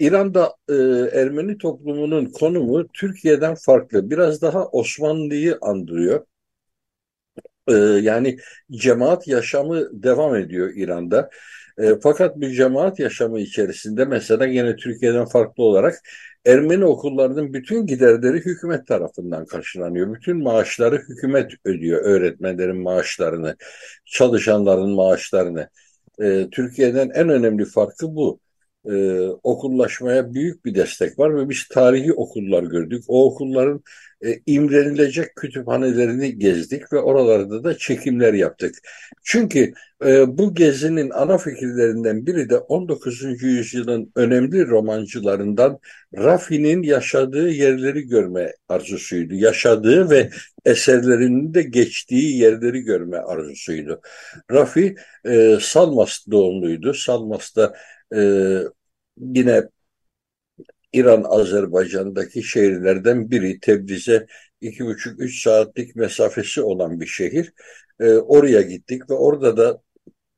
İran'da 0.00 0.56
e, 0.68 0.74
Ermeni 1.20 1.58
toplumunun 1.58 2.26
konumu 2.26 2.88
Türkiye'den 2.88 3.54
farklı. 3.54 4.10
Biraz 4.10 4.42
daha 4.42 4.66
Osmanlı'yı 4.66 5.58
andırıyor. 5.62 6.26
E, 7.68 7.74
yani 8.02 8.36
cemaat 8.70 9.28
yaşamı 9.28 10.02
devam 10.02 10.36
ediyor 10.36 10.72
İran'da. 10.74 11.30
E, 11.78 11.94
fakat 12.02 12.36
bu 12.36 12.50
cemaat 12.50 12.98
yaşamı 12.98 13.40
içerisinde 13.40 14.04
mesela 14.04 14.46
yine 14.46 14.76
Türkiye'den 14.76 15.26
farklı 15.26 15.64
olarak 15.64 15.94
Ermeni 16.46 16.84
okullarının 16.84 17.52
bütün 17.52 17.86
giderleri 17.86 18.36
hükümet 18.36 18.86
tarafından 18.86 19.46
karşılanıyor. 19.46 20.14
Bütün 20.14 20.42
maaşları 20.42 20.96
hükümet 21.08 21.52
ödüyor. 21.64 22.04
Öğretmenlerin 22.04 22.82
maaşlarını, 22.82 23.56
çalışanların 24.04 24.90
maaşlarını. 24.90 25.68
E, 26.22 26.48
Türkiye'den 26.50 27.10
en 27.14 27.28
önemli 27.28 27.64
farkı 27.64 28.14
bu 28.14 28.40
e, 28.84 29.20
okullaşmaya 29.42 30.34
büyük 30.34 30.64
bir 30.64 30.74
destek 30.74 31.18
var 31.18 31.36
ve 31.36 31.48
biz 31.48 31.68
tarihi 31.68 32.12
okullar 32.12 32.62
gördük. 32.62 33.04
O 33.08 33.26
okulların 33.26 33.82
e, 34.24 34.40
imrenilecek 34.46 35.36
kütüphanelerini 35.36 36.38
gezdik 36.38 36.92
ve 36.92 36.98
oralarda 36.98 37.64
da 37.64 37.78
çekimler 37.78 38.34
yaptık. 38.34 38.74
Çünkü 39.24 39.72
e, 40.04 40.38
bu 40.38 40.54
gezinin 40.54 41.10
ana 41.10 41.38
fikirlerinden 41.38 42.26
biri 42.26 42.50
de 42.50 42.58
19. 42.58 43.42
yüzyılın 43.42 44.12
önemli 44.16 44.66
romancılarından 44.66 45.78
Rafi'nin 46.16 46.82
yaşadığı 46.82 47.48
yerleri 47.48 48.06
görme 48.06 48.52
arzusuydu. 48.68 49.34
Yaşadığı 49.34 50.10
ve 50.10 50.30
eserlerinin 50.64 51.54
de 51.54 51.62
geçtiği 51.62 52.38
yerleri 52.38 52.80
görme 52.80 53.18
arzusuydu. 53.18 54.00
Rafi 54.50 54.94
e, 55.24 55.58
Salmas 55.60 56.26
doğumluydu. 56.30 56.94
Salmas'ta 56.94 57.72
e, 58.16 58.20
yine 59.18 59.62
İran 60.92 61.24
Azerbaycan'daki 61.24 62.42
şehirlerden 62.42 63.30
biri 63.30 63.60
Tebriz'e 63.60 64.26
iki 64.60 64.84
buçuk 64.84 65.20
üç 65.20 65.42
saatlik 65.42 65.96
mesafesi 65.96 66.62
olan 66.62 67.00
bir 67.00 67.06
şehir. 67.06 67.52
E, 68.00 68.12
oraya 68.14 68.62
gittik 68.62 69.10
ve 69.10 69.14
orada 69.14 69.56
da 69.56 69.82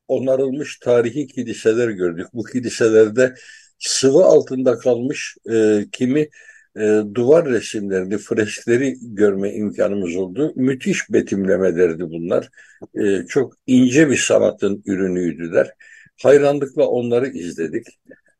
onarılmış 0.07 0.79
tarihi 0.79 1.27
kiliseler 1.27 1.89
gördük. 1.89 2.27
Bu 2.33 2.43
kiliselerde 2.43 3.35
sıvı 3.79 4.23
altında 4.23 4.77
kalmış 4.77 5.37
e, 5.51 5.85
kimi 5.91 6.29
e, 6.77 7.01
duvar 7.13 7.45
resimlerini, 7.45 8.17
freskleri 8.17 8.95
görme 9.01 9.53
imkanımız 9.53 10.15
oldu. 10.15 10.53
Müthiş 10.55 11.11
betimlemelerdi 11.11 12.03
bunlar. 12.03 12.49
E, 12.95 13.25
çok 13.27 13.53
ince 13.67 14.09
bir 14.09 14.17
sanatın 14.17 14.83
ürünüydüler. 14.85 15.73
Hayranlıkla 16.21 16.87
onları 16.87 17.27
izledik. 17.27 17.87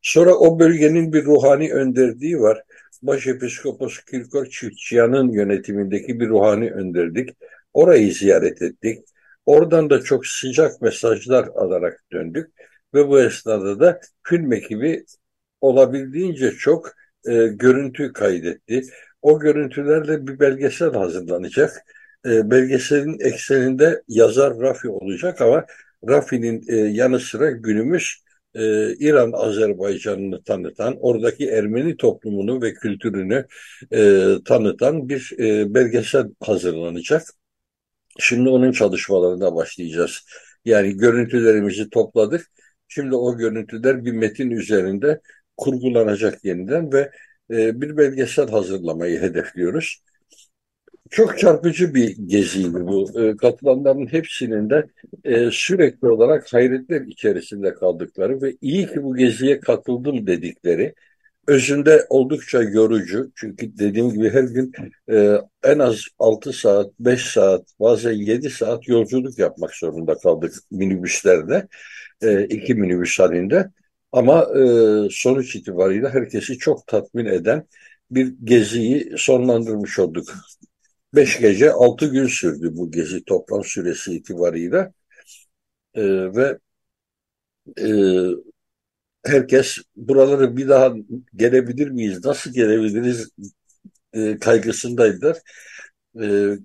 Sonra 0.02 0.36
o 0.36 0.60
bölgenin 0.60 1.14
bir 1.14 1.26
ruhani 1.26 1.74
önderliği 1.74 2.40
var. 2.40 2.64
Başepiskopos 3.02 4.00
Kirkor 4.06 4.46
Çiftçiyan'ın 4.46 5.30
yönetimindeki 5.30 6.20
bir 6.20 6.30
ruhani 6.30 6.72
önderdik. 6.72 7.30
Orayı 7.74 8.14
ziyaret 8.14 8.62
ettik. 8.62 9.06
Oradan 9.46 9.90
da 9.90 10.02
çok 10.02 10.28
sıcak 10.28 10.82
mesajlar 10.82 11.48
alarak 11.56 12.04
döndük. 12.12 12.50
Ve 12.94 13.08
bu 13.08 13.22
esnada 13.22 13.80
da 13.80 14.00
film 14.24 14.54
ekibi 14.54 15.06
olabildiğince 15.62 16.52
çok 16.52 16.92
e, 17.28 17.48
görüntü 17.48 18.14
kaydetti. 18.14 18.84
O 19.22 19.40
görüntülerle 19.40 20.28
bir 20.28 20.40
belgesel 20.40 20.94
hazırlanacak. 20.94 21.86
E, 22.26 22.52
belgeselin 22.52 23.20
ekseninde 23.20 24.04
yazar 24.08 24.60
Rafi 24.60 24.90
olacak 24.90 25.42
ama 25.42 25.66
Rafi'nin 26.08 26.64
e, 26.68 26.76
yanı 26.76 27.20
sıra 27.20 27.52
günümüz 27.52 28.24
e, 28.56 28.94
İran 28.96 29.32
Azerbaycan'ını 29.32 30.44
tanıtan, 30.44 30.98
oradaki 31.00 31.50
Ermeni 31.50 31.98
toplumunu 31.98 32.62
ve 32.62 32.74
kültürünü 32.74 33.46
e, 33.94 34.26
tanıtan 34.46 35.10
bir 35.10 35.32
e, 35.40 35.74
belgesel 35.74 36.26
hazırlanacak. 36.40 37.24
Şimdi 38.20 38.50
onun 38.50 38.72
çalışmalarına 38.72 39.56
başlayacağız. 39.56 40.22
Yani 40.66 40.98
görüntülerimizi 40.98 41.90
topladık. 41.90 42.52
Şimdi 42.88 43.16
o 43.16 43.38
görüntüler 43.38 44.06
bir 44.06 44.12
metin 44.12 44.50
üzerinde 44.52 45.22
kurgulanacak 45.58 46.46
yeniden 46.46 46.94
ve 46.94 47.12
e, 47.52 47.82
bir 47.82 47.98
belgesel 47.98 48.50
hazırlamayı 48.50 49.22
hedefliyoruz. 49.22 50.04
Çok 51.10 51.40
çarpıcı 51.40 51.94
bir 51.94 52.18
geziydi 52.28 52.88
bu. 52.88 53.22
E, 53.22 53.38
katılanların 53.38 54.08
hepsinin 54.08 54.70
de 54.70 54.88
e, 55.24 55.50
sürekli 55.52 56.08
olarak 56.08 56.54
hayretler 56.54 57.02
içerisinde 57.02 57.74
kaldıkları 57.74 58.42
ve 58.42 58.56
iyi 58.62 58.88
ki 58.88 59.04
bu 59.04 59.16
geziye 59.16 59.60
katıldım 59.60 60.28
dedikleri, 60.28 60.94
özünde 61.48 62.06
oldukça 62.10 62.64
yorucu. 62.64 63.32
Çünkü 63.36 63.78
dediğim 63.78 64.10
gibi 64.14 64.30
her 64.30 64.44
gün 64.44 64.72
e, 65.12 65.38
en 65.64 65.80
az 65.80 66.02
6 66.20 66.54
saat, 66.54 66.92
5 67.00 67.22
saat, 67.22 67.66
bazen 67.80 68.12
7 68.14 68.50
saat 68.50 68.88
yolculuk 68.88 69.40
yapmak 69.40 69.76
zorunda 69.76 70.16
kaldık 70.18 70.54
minibüslerde, 70.72 71.68
e, 72.22 72.46
iki 72.46 72.76
minibüs 72.76 73.20
halinde. 73.20 73.72
Ama 74.12 74.42
e, 74.42 74.64
sonuç 75.12 75.56
itibariyle 75.56 76.10
herkesi 76.10 76.58
çok 76.58 76.88
tatmin 76.88 77.26
eden 77.26 77.68
bir 78.12 78.34
geziyi 78.44 79.14
sonlandırmış 79.18 80.00
olduk. 80.00 80.34
Beş 81.14 81.40
gece 81.40 81.72
altı 81.72 82.08
gün 82.08 82.28
sürdü 82.28 82.70
bu 82.76 82.92
gezi 82.92 83.24
toplam 83.26 83.64
süresi 83.64 84.14
itibariyle 84.14 84.94
e, 85.94 86.04
ve 86.36 86.60
e, 87.80 87.88
herkes 89.26 89.78
buraları 89.96 90.58
bir 90.58 90.70
daha 90.70 90.94
gelebilir 91.36 91.90
miyiz, 91.90 92.26
nasıl 92.26 92.54
gelebiliriz 92.54 93.30
e, 94.14 94.40
kaygısındaydılar. 94.40 95.38
E, 96.22 96.58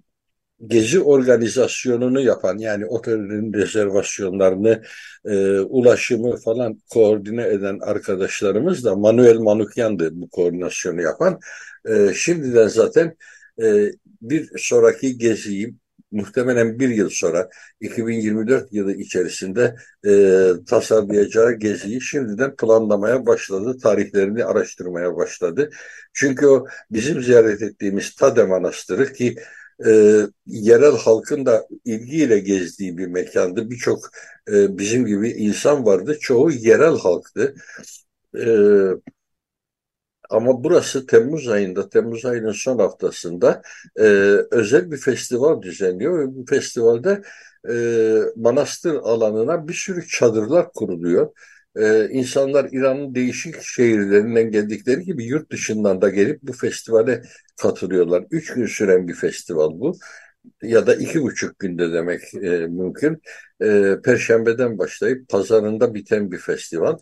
gezi 0.67 1.01
organizasyonunu 1.01 2.21
yapan 2.21 2.59
yani 2.59 2.87
otellerin 2.87 3.53
rezervasyonlarını, 3.53 4.83
e, 5.25 5.61
ulaşımı 5.61 6.37
falan 6.37 6.83
koordine 6.91 7.49
eden 7.49 7.79
arkadaşlarımız 7.79 8.85
da 8.85 8.97
Manuel 8.97 9.39
Manukyan'dı 9.39 10.11
bu 10.13 10.29
koordinasyonu 10.29 11.03
yapan. 11.03 11.41
E, 11.89 12.15
şimdiden 12.15 12.69
zaten 12.69 13.17
e, 13.63 13.93
bir 14.23 14.51
sonraki 14.59 15.19
geziyi 15.19 15.75
muhtemelen 16.13 16.79
bir 16.79 16.89
yıl 16.89 17.11
sonra 17.11 17.49
2024 17.81 18.73
yılı 18.73 18.95
içerisinde 18.95 19.77
e, 20.07 20.43
tasarlayacağı 20.67 21.53
geziyi 21.53 22.01
şimdiden 22.01 22.57
planlamaya 22.57 23.27
başladı. 23.27 23.79
Tarihlerini 23.83 24.45
araştırmaya 24.45 25.17
başladı. 25.17 25.71
Çünkü 26.13 26.47
o 26.47 26.67
bizim 26.91 27.23
ziyaret 27.23 27.63
ettiğimiz 27.63 28.15
Tade 28.15 28.45
Manastırı 28.45 29.13
ki 29.13 29.37
e, 29.87 30.23
yerel 30.47 30.97
halkın 30.97 31.47
da 31.47 31.67
ilgiyle 31.85 32.39
gezdiği 32.39 32.99
bir 32.99 33.07
mekandı. 33.07 33.71
Birçok 33.71 34.11
e, 34.49 34.79
bizim 34.79 35.07
gibi 35.07 35.31
insan 35.31 35.85
vardı. 35.87 36.19
Çoğu 36.21 36.51
yerel 36.51 36.99
halktı. 36.99 37.55
E, 38.39 38.47
ama 40.29 40.65
burası 40.65 41.07
Temmuz 41.07 41.49
ayında, 41.49 41.89
Temmuz 41.89 42.25
ayının 42.25 42.53
son 42.53 42.79
haftasında 42.79 43.63
e, 43.97 44.03
özel 44.51 44.91
bir 44.91 44.97
festival 44.97 45.63
düzenliyor 45.63 46.19
ve 46.19 46.37
bu 46.37 46.45
festivalde 46.47 47.23
e, 47.71 47.75
manastır 48.37 48.95
alanına 48.95 49.69
bir 49.69 49.75
sürü 49.75 50.07
çadırlar 50.09 50.73
kuruluyor. 50.73 51.33
E, 51.77 52.09
insanlar 52.11 52.69
İran'ın 52.73 53.15
değişik 53.15 53.63
şehirlerinden 53.63 54.51
geldikleri 54.51 55.05
gibi 55.05 55.25
yurt 55.25 55.53
dışından 55.53 56.01
da 56.03 56.09
gelip 56.09 56.43
bu 56.43 56.53
festivale 56.53 57.23
katılıyorlar. 57.63 58.25
Üç 58.31 58.55
gün 58.55 58.67
süren 58.67 59.09
bir 59.09 59.15
festival 59.15 59.71
bu 59.71 59.99
ya 60.63 60.87
da 60.87 60.95
iki 60.95 61.23
buçuk 61.23 61.59
günde 61.59 61.93
demek 61.93 62.35
e, 62.35 62.49
mümkün. 62.67 63.23
E, 63.63 63.97
Perşembeden 64.05 64.79
başlayıp 64.79 65.29
pazarında 65.29 65.95
biten 65.95 66.31
bir 66.33 66.39
festival 66.39 66.99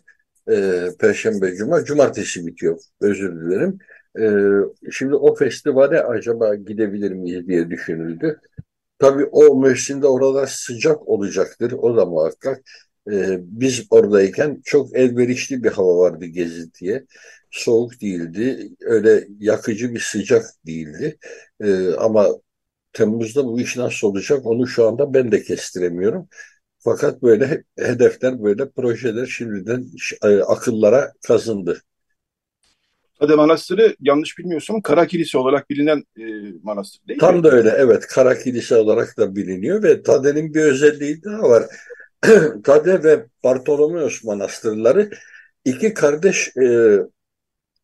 e, 0.51 0.85
Perşembe, 0.99 1.55
Cuma, 1.55 1.85
Cumartesi 1.85 2.47
bitiyor. 2.47 2.79
Özür 3.01 3.41
dilerim. 3.41 3.77
E, 4.19 4.91
şimdi 4.91 5.15
o 5.15 5.35
festivale 5.35 6.03
acaba 6.03 6.55
gidebilir 6.55 7.11
miyiz 7.11 7.47
diye 7.47 7.69
düşünüldü. 7.69 8.39
Tabii 8.99 9.25
o 9.25 9.59
mevsimde 9.61 10.07
oralar 10.07 10.47
sıcak 10.47 11.07
olacaktır. 11.07 11.71
O 11.71 11.97
da 11.97 12.05
muhakkak. 12.05 12.61
E, 13.11 13.39
biz 13.41 13.87
oradayken 13.89 14.61
çok 14.65 14.95
elverişli 14.97 15.63
bir 15.63 15.69
hava 15.71 15.97
vardı 15.97 16.25
gezintiye. 16.25 17.05
Soğuk 17.51 18.01
değildi. 18.01 18.69
Öyle 18.81 19.27
yakıcı 19.39 19.93
bir 19.93 19.99
sıcak 19.99 20.45
değildi. 20.65 21.17
E, 21.61 21.93
ama 21.93 22.27
Temmuz'da 22.93 23.45
bu 23.45 23.59
iş 23.59 23.77
nasıl 23.77 24.07
olacak 24.07 24.45
onu 24.45 24.67
şu 24.67 24.87
anda 24.87 25.13
ben 25.13 25.31
de 25.31 25.43
kestiremiyorum. 25.43 26.29
Fakat 26.89 27.21
böyle 27.21 27.63
hedefler, 27.79 28.43
böyle 28.43 28.69
projeler 28.69 29.25
şimdiden 29.25 29.85
e, 30.23 30.41
akıllara 30.41 31.13
kazındı. 31.27 31.81
Ade 33.19 33.35
Manastırı 33.35 33.95
yanlış 33.99 34.37
bilmiyorsam 34.37 34.81
Kara 34.81 35.07
Kilise 35.07 35.37
olarak 35.37 35.69
bilinen 35.69 36.03
e, 36.19 36.23
manastır 36.63 37.07
değil 37.07 37.19
Tam 37.19 37.37
mi? 37.37 37.43
da 37.43 37.51
öyle 37.51 37.69
evet 37.77 38.07
Kara 38.07 38.37
Kilise 38.37 38.75
olarak 38.75 39.17
da 39.17 39.35
biliniyor 39.35 39.83
ve 39.83 40.03
Tade'nin 40.03 40.53
bir 40.53 40.61
özelliği 40.61 41.23
daha 41.23 41.49
var. 41.49 41.65
Tade 42.63 43.03
ve 43.03 43.25
Bartolomeos 43.43 44.23
manastırları 44.23 45.09
iki 45.65 45.93
kardeş 45.93 46.57
e, 46.57 46.97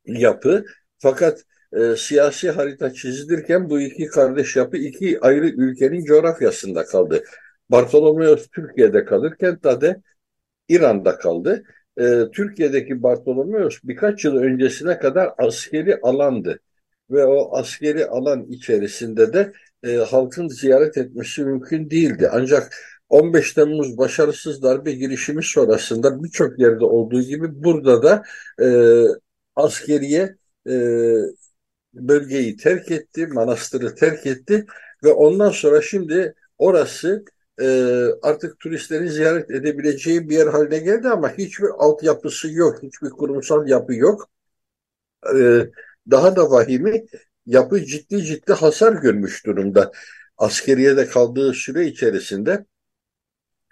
yapı 0.05 0.65
fakat 0.99 1.43
e, 1.73 1.95
siyasi 1.95 2.51
harita 2.51 2.93
çizilirken 2.93 3.69
bu 3.69 3.81
iki 3.81 4.05
kardeş 4.05 4.55
yapı 4.55 4.77
iki 4.77 5.19
ayrı 5.21 5.47
ülkenin 5.47 6.05
coğrafyasında 6.05 6.85
kaldı. 6.85 7.23
Bartolomeos 7.69 8.47
Türkiye'de 8.47 9.05
kalırken 9.05 9.59
Tade 9.59 10.01
İran'da 10.69 11.17
kaldı. 11.17 11.63
E, 11.97 12.23
Türkiye'deki 12.33 13.03
Bartolomeos 13.03 13.79
birkaç 13.83 14.25
yıl 14.25 14.37
öncesine 14.37 14.99
kadar 14.99 15.31
askeri 15.37 15.99
alandı. 16.01 16.59
Ve 17.11 17.25
o 17.25 17.57
askeri 17.57 18.05
alan 18.05 18.45
içerisinde 18.45 19.33
de 19.33 19.53
e, 19.83 19.95
halkın 19.95 20.47
ziyaret 20.47 20.97
etmesi 20.97 21.45
mümkün 21.45 21.89
değildi. 21.89 22.29
Ancak 22.31 22.75
15 23.09 23.53
Temmuz 23.53 23.97
başarısız 23.97 24.63
darbe 24.63 24.91
girişimi 24.91 25.43
sonrasında 25.43 26.23
birçok 26.23 26.59
yerde 26.59 26.85
olduğu 26.85 27.21
gibi 27.21 27.63
burada 27.63 28.03
da 28.03 28.23
e, 28.63 28.67
askeriye 29.55 30.35
e, 30.69 30.73
bölgeyi 31.93 32.57
terk 32.57 32.91
etti, 32.91 33.27
manastırı 33.27 33.95
terk 33.95 34.25
etti 34.27 34.65
ve 35.03 35.11
ondan 35.13 35.49
sonra 35.49 35.81
şimdi 35.81 36.35
orası 36.57 37.25
e, 37.61 37.65
artık 38.21 38.59
turistlerin 38.59 39.07
ziyaret 39.07 39.51
edebileceği 39.51 40.29
bir 40.29 40.35
yer 40.35 40.47
haline 40.47 40.79
geldi 40.79 41.07
ama 41.09 41.37
hiçbir 41.37 41.69
altyapısı 41.77 42.51
yok, 42.51 42.83
hiçbir 42.83 43.09
kurumsal 43.09 43.67
yapı 43.67 43.93
yok. 43.95 44.29
E, 45.35 45.69
daha 46.11 46.35
da 46.35 46.51
vahimi 46.51 47.05
yapı 47.45 47.85
ciddi 47.85 48.23
ciddi 48.23 48.53
hasar 48.53 48.93
görmüş 48.93 49.45
durumda. 49.45 49.91
Askeriyede 50.37 51.05
kaldığı 51.07 51.53
süre 51.53 51.85
içerisinde 51.85 52.65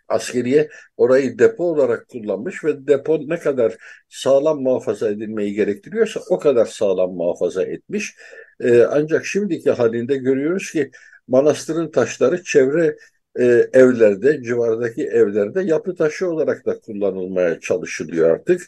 askeriye 0.07 0.69
orayı 0.97 1.39
depo 1.39 1.63
olarak 1.63 2.07
kullanmış 2.07 2.63
ve 2.63 2.87
depo 2.87 3.19
ne 3.27 3.39
kadar 3.39 3.77
sağlam 4.09 4.61
muhafaza 4.61 5.09
edilmeyi 5.09 5.53
gerektiriyorsa 5.53 6.21
o 6.29 6.39
kadar 6.39 6.65
sağlam 6.65 7.11
muhafaza 7.11 7.63
etmiş. 7.63 8.15
Ee, 8.59 8.81
ancak 8.83 9.25
şimdiki 9.25 9.71
halinde 9.71 10.17
görüyoruz 10.17 10.71
ki 10.71 10.91
manastırın 11.27 11.91
taşları 11.91 12.43
çevre 12.43 12.97
e, 13.39 13.43
evlerde, 13.73 14.43
civardaki 14.43 15.03
evlerde 15.07 15.61
yapı 15.61 15.95
taşı 15.95 16.29
olarak 16.29 16.65
da 16.65 16.79
kullanılmaya 16.79 17.59
çalışılıyor 17.59 18.29
artık. 18.31 18.61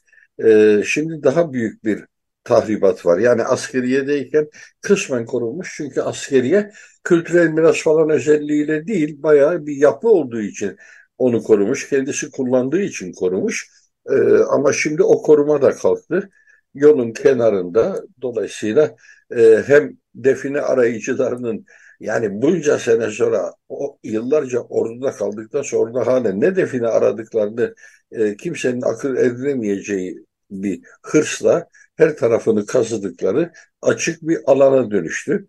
E, 0.43 0.81
şimdi 0.85 1.23
daha 1.23 1.53
büyük 1.53 1.83
bir 1.83 2.05
tahribat 2.43 3.05
var. 3.05 3.19
Yani 3.19 3.43
askeriyedeyken 3.43 4.47
kısmen 4.81 5.25
korunmuş 5.25 5.73
çünkü 5.77 6.01
askeriye 6.01 6.71
kültürel 7.03 7.49
miras 7.49 7.83
falan 7.83 8.09
özelliğiyle 8.09 8.88
değil 8.88 9.23
bayağı 9.23 9.65
bir 9.65 9.75
yapı 9.75 10.07
olduğu 10.09 10.41
için 10.41 10.77
onu 11.17 11.43
korumuş. 11.43 11.89
Kendisi 11.89 12.31
kullandığı 12.31 12.81
için 12.81 13.13
korumuş. 13.13 13.69
E, 14.09 14.13
ama 14.49 14.73
şimdi 14.73 15.03
o 15.03 15.21
koruma 15.21 15.61
da 15.61 15.71
kalktı. 15.71 16.29
Yolun 16.73 17.11
kenarında 17.11 18.03
dolayısıyla 18.21 18.95
e, 19.35 19.63
hem 19.67 19.97
define 20.15 20.61
arayıcılarının 20.61 21.65
yani 22.03 22.41
bunca 22.41 22.79
sene 22.79 23.11
sonra 23.11 23.53
o 23.69 23.99
yıllarca 24.03 24.59
orduda 24.59 25.11
kaldıktan 25.11 25.61
sonra 25.61 26.07
halen 26.07 26.41
ne 26.41 26.55
define 26.55 26.87
aradıklarını 26.87 27.75
e, 28.11 28.37
kimsenin 28.37 28.81
akıl 28.81 29.17
erdiremeyeceği 29.17 30.25
bir 30.51 30.81
hırsla 31.03 31.67
her 31.95 32.17
tarafını 32.17 32.65
kazıdıkları 32.65 33.51
açık 33.81 34.21
bir 34.21 34.39
alana 34.45 34.91
dönüştü. 34.91 35.47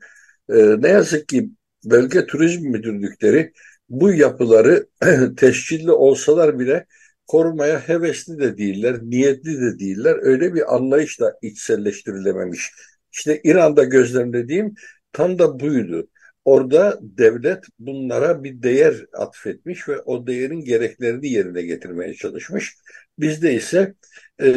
E, 0.49 0.55
ne 0.83 0.89
yazık 0.89 1.29
ki 1.29 1.51
bölge 1.85 2.27
turizm 2.27 2.69
müdürlükleri 2.69 3.53
bu 3.89 4.13
yapıları 4.13 4.87
tescilli 5.37 5.93
olsalar 5.93 6.59
bile 6.59 6.87
korumaya 7.27 7.89
hevesli 7.89 8.39
de 8.39 8.59
değiller, 8.59 8.97
niyetli 9.03 9.61
de 9.61 9.79
değiller. 9.79 10.17
Öyle 10.23 10.55
bir 10.55 10.75
anlayış 10.75 11.21
da 11.21 11.39
içselleştirilememiş. 11.43 12.73
İşte 13.13 13.41
İran'da 13.45 13.85
gözlemlediğim 13.85 14.75
tam 15.13 15.39
da 15.39 15.61
buydu. 15.61 16.09
Orada 16.45 16.99
devlet 17.03 17.65
bunlara 17.79 18.45
bir 18.45 18.63
değer 18.63 19.07
atfetmiş 19.13 19.89
ve 19.89 20.01
o 20.01 20.27
değerin 20.27 20.61
gereklerini 20.61 21.29
yerine 21.29 21.63
getirmeye 21.63 22.15
çalışmış. 22.15 22.77
Bizde 23.19 23.55
ise 23.55 23.95
e, 24.43 24.49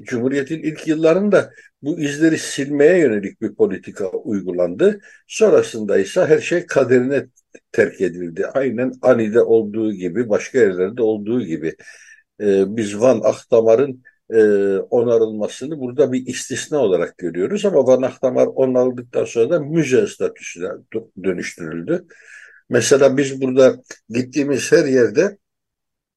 Cumhuriyet'in 0.00 0.62
ilk 0.62 0.88
yıllarında 0.88 1.50
bu 1.82 2.00
izleri 2.00 2.38
silmeye 2.38 2.98
yönelik 2.98 3.40
bir 3.40 3.54
politika 3.54 4.08
uygulandı. 4.10 5.00
Sonrasında 5.26 5.98
ise 5.98 6.26
her 6.26 6.38
şey 6.40 6.66
kaderine 6.66 7.26
terk 7.72 8.00
edildi. 8.00 8.46
Aynen 8.46 8.92
Ani'de 9.02 9.40
olduğu 9.42 9.92
gibi, 9.92 10.28
başka 10.28 10.58
yerlerde 10.58 11.02
olduğu 11.02 11.42
gibi. 11.42 11.74
Ee, 12.40 12.76
biz 12.76 13.00
Van 13.00 13.20
Ahtamar'ın 13.24 14.02
e, 14.30 14.42
onarılmasını 14.78 15.80
burada 15.80 16.12
bir 16.12 16.26
istisna 16.26 16.78
olarak 16.78 17.18
görüyoruz 17.18 17.64
ama 17.64 17.86
Van 17.86 18.02
Ahtamar 18.02 18.46
onarıldıktan 18.46 19.24
sonra 19.24 19.50
da 19.50 19.60
müze 19.60 20.06
statüsüne 20.06 20.68
dönüştürüldü. 21.24 22.06
Mesela 22.68 23.16
biz 23.16 23.40
burada 23.40 23.76
gittiğimiz 24.08 24.72
her 24.72 24.84
yerde 24.84 25.38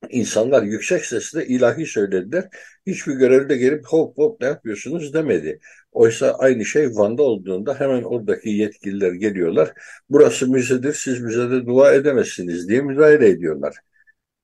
İnsanlar 0.09 0.63
yüksek 0.63 1.05
sesle 1.05 1.47
ilahi 1.47 1.85
söylediler. 1.85 2.47
Hiçbir 2.87 3.13
görevli 3.13 3.59
gelip 3.59 3.85
hop 3.85 4.17
hop 4.17 4.41
ne 4.41 4.47
yapıyorsunuz 4.47 5.13
demedi. 5.13 5.59
Oysa 5.91 6.31
aynı 6.31 6.65
şey 6.65 6.87
Van'da 6.95 7.23
olduğunda 7.23 7.79
hemen 7.79 8.03
oradaki 8.03 8.49
yetkililer 8.49 9.11
geliyorlar. 9.11 9.73
Burası 10.09 10.47
müzedir, 10.51 10.93
siz 10.93 11.19
müzede 11.21 11.65
dua 11.65 11.93
edemezsiniz 11.93 12.69
diye 12.69 12.81
müdahale 12.81 13.29
ediyorlar. 13.29 13.75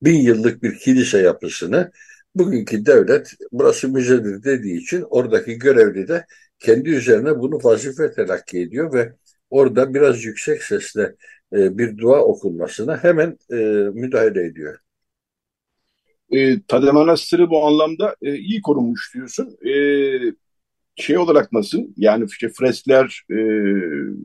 Bin 0.02 0.20
yıllık 0.20 0.62
bir 0.62 0.78
kilise 0.78 1.18
yapısını 1.18 1.92
bugünkü 2.34 2.86
devlet 2.86 3.32
burası 3.52 3.88
müzedir 3.88 4.42
dediği 4.44 4.78
için 4.78 5.04
oradaki 5.10 5.58
görevli 5.58 6.08
de 6.08 6.26
kendi 6.58 6.90
üzerine 6.90 7.38
bunu 7.38 7.58
vazife 7.64 8.12
telakki 8.12 8.60
ediyor 8.60 8.92
ve 8.94 9.12
orada 9.50 9.94
biraz 9.94 10.24
yüksek 10.24 10.62
sesle 10.62 11.02
e, 11.52 11.78
bir 11.78 11.98
dua 11.98 12.20
okunmasına 12.24 13.04
hemen 13.04 13.38
e, 13.52 13.54
müdahale 13.94 14.46
ediyor 14.46 14.78
e, 16.32 16.62
Tade 16.68 16.90
Manastırı 16.90 17.50
bu 17.50 17.66
anlamda 17.66 18.16
e, 18.22 18.34
iyi 18.34 18.62
korunmuş 18.62 19.14
diyorsun. 19.14 19.56
E, 19.68 19.74
şey 20.96 21.18
olarak 21.18 21.52
nasıl? 21.52 21.78
Yani 21.96 22.24
işte 22.30 22.48
freskler 22.48 23.22
e, 23.30 23.36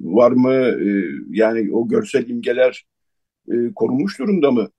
var 0.02 0.32
mı? 0.32 0.54
E, 0.54 1.06
yani 1.30 1.76
o 1.76 1.88
görsel 1.88 2.30
imgeler 2.30 2.86
e, 3.52 3.74
korunmuş 3.76 4.20
durumda 4.20 4.52
mı? 4.52 4.70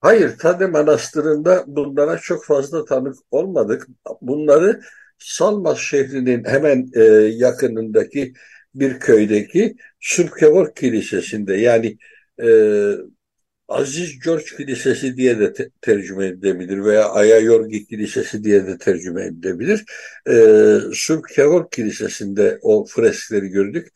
Hayır, 0.00 0.38
Tade 0.38 0.66
Manastırı'nda 0.66 1.64
bunlara 1.66 2.18
çok 2.18 2.44
fazla 2.44 2.84
tanık 2.84 3.16
olmadık. 3.30 3.86
Bunları 4.20 4.80
Salmas 5.18 5.78
şehrinin 5.78 6.44
hemen 6.44 6.90
e, 6.94 7.02
yakınındaki 7.36 8.32
bir 8.74 9.00
köydeki 9.00 9.76
Sürkevor 10.00 10.74
Kilisesi'nde 10.74 11.54
yani 11.54 11.98
e, 12.42 12.48
Aziz 13.68 14.20
George 14.24 14.44
Kilisesi 14.56 15.16
diye 15.16 15.38
de 15.38 15.52
te 15.52 15.70
tercüme 15.80 16.26
edilebilir 16.26 16.84
veya 16.84 17.08
Aya 17.08 17.38
Yorgi 17.38 17.86
Kilisesi 17.86 18.44
diye 18.44 18.66
de 18.66 18.78
tercüme 18.78 19.24
edilebilir. 19.24 19.84
Ee, 20.30 20.78
Subkevor 20.92 21.70
Kilisesi'nde 21.70 22.58
o 22.62 22.84
freskleri 22.86 23.48
gördük. 23.48 23.88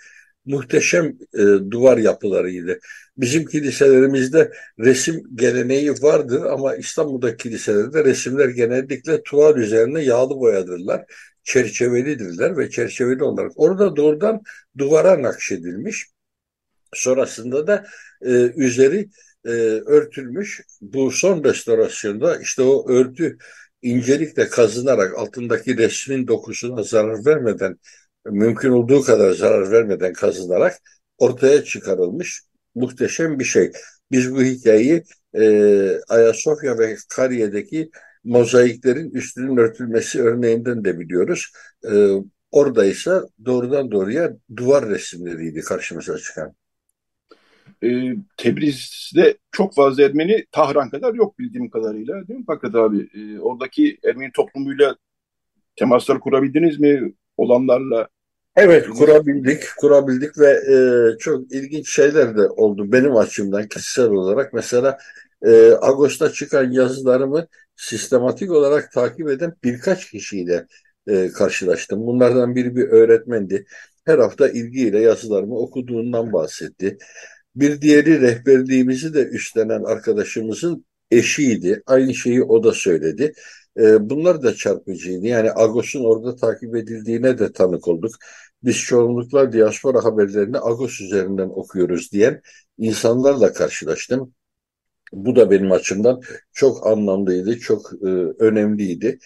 Muhteşem 0.45 1.19
e, 1.35 1.43
duvar 1.71 1.99
yapılarıydı. 1.99 2.79
Bizim 3.17 3.45
kiliselerimizde 3.47 4.53
resim 4.79 5.23
geleneği 5.35 5.91
vardır 5.93 6.43
ama 6.43 6.77
İstanbul'da 6.77 7.37
kiliselerde 7.37 8.05
resimler 8.05 8.49
genellikle 8.49 9.23
tuval 9.23 9.57
üzerine 9.57 10.03
yağlı 10.03 10.37
boyadırlar. 10.37 11.05
Çerçevelidirler 11.45 12.57
ve 12.57 12.71
çerçeveli 12.71 13.25
olarak 13.25 13.53
orada 13.57 13.97
doğrudan 13.97 14.43
duvara 14.79 15.23
nakşedilmiş. 15.23 16.07
Sonrasında 16.95 17.67
da 17.67 17.85
e, 18.23 18.31
üzeri 18.57 19.09
e, 19.45 19.51
örtülmüş. 19.87 20.61
Bu 20.81 21.11
son 21.11 21.45
restorasyonda 21.45 22.37
işte 22.41 22.63
o 22.63 22.93
örtü 22.93 23.39
incelikle 23.83 24.49
kazınarak 24.49 25.19
altındaki 25.19 25.79
resmin 25.79 26.29
dokusuna 26.29 26.83
zarar 26.83 27.27
vermeden 27.27 27.79
mümkün 28.31 28.71
olduğu 28.71 29.03
kadar 29.03 29.31
zarar 29.33 29.71
vermeden 29.71 30.13
kazınarak 30.13 30.79
ortaya 31.19 31.65
çıkarılmış 31.65 32.43
muhteşem 32.75 33.39
bir 33.39 33.45
şey. 33.45 33.73
Biz 34.11 34.35
bu 34.35 34.43
hikayeyi 34.43 35.03
e, 35.35 35.45
Ayasofya 36.09 36.79
ve 36.79 36.97
Kariye'deki 37.09 37.91
mozaiklerin 38.25 39.11
üstünün 39.11 39.57
örtülmesi 39.57 40.23
örneğinden 40.23 40.85
de 40.85 41.01
biliyoruz. 41.01 41.53
E, 41.93 42.09
orada 42.51 42.85
ise 42.85 43.21
doğrudan 43.45 43.91
doğruya 43.91 44.37
duvar 44.57 44.89
resimleriydi 44.89 45.61
karşımıza 45.61 46.19
çıkan 46.19 46.55
e, 47.85 48.15
Tebriz'de 48.37 49.39
çok 49.51 49.75
fazla 49.75 50.03
Ermeni 50.03 50.47
Tahran 50.53 50.91
kadar 50.91 51.15
yok 51.15 51.39
bildiğim 51.39 51.71
kadarıyla 51.71 52.29
değil 52.29 52.39
mi 52.39 52.45
Fakat 52.47 52.75
abi? 52.75 53.09
E, 53.15 53.39
oradaki 53.39 53.99
Ermeni 54.05 54.33
toplumuyla 54.33 54.97
temaslar 55.77 56.21
kurabildiniz 56.21 56.81
mi 56.81 57.13
olanlarla? 57.37 58.09
Evet 58.57 58.89
kurabildik, 58.89 59.63
kurabildik 59.81 60.39
ve 60.39 60.51
e, 60.51 60.77
çok 61.19 61.53
ilginç 61.53 61.91
şeyler 61.91 62.37
de 62.37 62.49
oldu 62.49 62.93
benim 62.93 63.17
açımdan 63.17 63.69
kişisel 63.69 64.11
olarak. 64.11 64.53
Mesela 64.53 64.99
e, 65.43 65.73
Ağustos'ta 65.73 66.33
çıkan 66.33 66.71
yazılarımı 66.71 67.47
sistematik 67.77 68.51
olarak 68.51 68.93
takip 68.93 69.29
eden 69.29 69.55
birkaç 69.65 70.11
kişiyle 70.11 70.67
e, 71.07 71.29
karşılaştım. 71.29 72.07
Bunlardan 72.07 72.57
biri 72.57 72.77
bir 72.77 72.89
öğretmendi. 72.89 73.65
Her 74.05 74.19
hafta 74.19 74.49
ilgiyle 74.49 75.01
yazılarımı 75.01 75.59
okuduğundan 75.59 76.33
bahsetti. 76.33 76.99
Bir 77.57 77.81
diğeri 77.81 78.21
rehberliğimizi 78.21 79.15
de 79.15 79.23
üstlenen 79.23 79.83
arkadaşımızın 79.83 80.85
eşiydi. 81.11 81.83
Aynı 81.87 82.15
şeyi 82.15 82.43
o 82.43 82.65
da 82.65 82.73
söyledi. 82.73 83.33
E, 83.79 84.11
bunlar 84.11 84.43
da 84.43 84.55
çarpıcıydı. 84.55 85.27
Yani 85.27 85.51
Agos'un 85.55 86.05
orada 86.05 86.37
takip 86.37 86.77
edildiğine 86.77 87.39
de 87.39 87.53
tanık 87.53 87.89
olduk. 87.89 88.15
Biz 88.65 88.77
çoğunlukla 88.77 89.53
diaspora 89.53 90.05
haberlerini 90.05 90.59
Agos 90.59 91.01
üzerinden 91.01 91.49
okuyoruz 91.49 92.13
diyen 92.13 92.43
insanlarla 92.79 93.53
karşılaştım. 93.53 94.35
Bu 95.13 95.37
da 95.37 95.51
benim 95.51 95.73
açımdan 95.73 96.21
çok 96.53 96.87
anlamlıydı, 96.87 97.59
çok 97.59 97.93
e, 98.03 98.07
önemliydi 98.39 99.19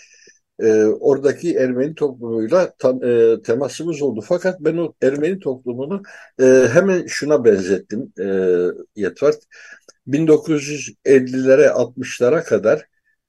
e, 0.61 0.85
oradaki 0.85 1.57
Ermeni 1.57 1.95
toplumuyla 1.95 2.73
tam, 2.79 3.05
e, 3.05 3.43
temasımız 3.43 4.03
oldu. 4.03 4.21
Fakat 4.29 4.61
ben 4.61 4.77
o 4.77 4.95
Ermeni 5.03 5.39
toplumunu 5.39 6.03
e, 6.41 6.45
hemen 6.73 7.07
şuna 7.07 7.45
benzettim 7.45 8.13
e, 8.21 8.27
Yetvart. 8.97 9.39
1950'lere 10.07 11.69
60'lara 11.69 12.45
kadar 12.45 12.87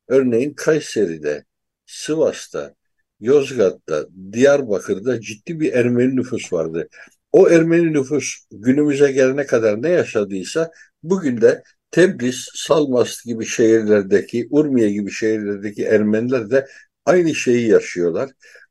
örneğin 0.08 0.54
Kayseri'de, 0.54 1.46
Sivas'ta, 1.86 2.76
Yozgat'ta, 3.20 4.06
Diyarbakır'da 4.32 5.22
ciddi 5.22 5.60
bir 5.60 5.74
Ermeni 5.74 6.16
nüfus 6.16 6.54
vardı. 6.54 6.88
O 7.32 7.50
Ermeni 7.50 7.94
nüfus 7.94 8.36
günümüze 8.52 9.12
gelene 9.12 9.46
kadar 9.46 9.82
ne 9.82 9.90
yaşadıysa 9.90 10.72
bugün 11.04 11.42
de 11.42 11.64
Tebriz, 11.92 12.50
Salmas 12.56 13.26
gibi 13.26 13.46
şehirlerdeki, 13.46 14.48
Urmiye 14.52 14.92
gibi 14.92 15.12
şehirlerdeki 15.12 15.84
Ermeniler 15.84 16.50
de 16.50 16.68
aynı 17.06 17.36
şeyi 17.36 17.68
yaşıyorlar. 17.70 18.30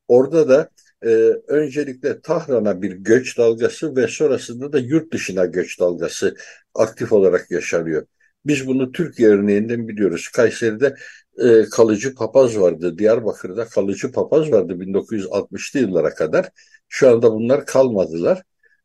Orada 0.08 0.48
da 0.48 0.70
e, 1.02 1.08
öncelikle 1.48 2.20
Tahran'a 2.20 2.82
bir 2.82 2.92
göç 2.92 3.38
dalgası 3.38 3.96
ve 3.96 4.08
sonrasında 4.08 4.72
da 4.72 4.78
yurt 4.78 5.12
dışına 5.12 5.44
göç 5.46 5.80
dalgası 5.80 6.36
aktif 6.74 7.12
olarak 7.12 7.50
yaşanıyor. 7.50 8.06
Biz 8.46 8.66
bunu 8.66 8.92
Türkiye 8.92 9.28
örneğinden 9.28 9.88
biliyoruz. 9.88 10.28
Kayseri'de 10.28 10.94
e, 11.38 11.64
kalıcı 11.70 12.14
papaz 12.14 12.58
vardı. 12.58 12.98
Diyarbakır'da 12.98 13.64
kalıcı 13.68 14.12
papaz 14.12 14.52
vardı 14.52 14.80
1960'lı 14.80 15.80
yıllara 15.80 16.14
kadar. 16.14 16.50
Şu 16.88 17.10
anda 17.10 17.32
bunlar 17.32 17.66
kalmadılar. 17.66 18.42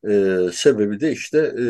E, 0.09 0.37
sebebi 0.53 0.99
de 0.99 1.11
işte 1.11 1.53
e, 1.61 1.65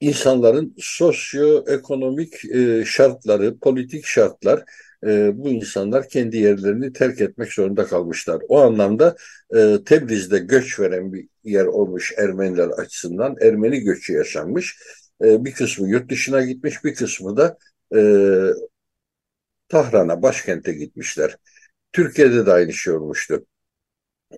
insanların 0.00 0.74
sosyoekonomik 0.78 2.44
e, 2.44 2.84
şartları, 2.86 3.58
politik 3.58 4.06
şartlar 4.06 4.64
e, 5.06 5.30
bu 5.34 5.48
insanlar 5.48 6.08
kendi 6.08 6.36
yerlerini 6.36 6.92
terk 6.92 7.20
etmek 7.20 7.52
zorunda 7.52 7.86
kalmışlar. 7.86 8.42
O 8.48 8.60
anlamda 8.60 9.16
e, 9.56 9.78
Tebriz'de 9.86 10.38
göç 10.38 10.80
veren 10.80 11.12
bir 11.12 11.28
yer 11.44 11.64
olmuş 11.64 12.12
Ermeniler 12.18 12.68
açısından. 12.68 13.36
Ermeni 13.40 13.80
göçü 13.80 14.12
yaşanmış. 14.12 14.78
E, 15.24 15.44
bir 15.44 15.52
kısmı 15.52 15.88
yurt 15.88 16.10
dışına 16.10 16.42
gitmiş, 16.42 16.84
bir 16.84 16.94
kısmı 16.94 17.36
da 17.36 17.58
e, 17.94 18.00
Tahran'a, 19.68 20.22
başkente 20.22 20.72
gitmişler. 20.72 21.36
Türkiye'de 21.92 22.46
de 22.46 22.52
aynı 22.52 22.72
şey 22.72 22.94
olmuştu. 22.94 23.46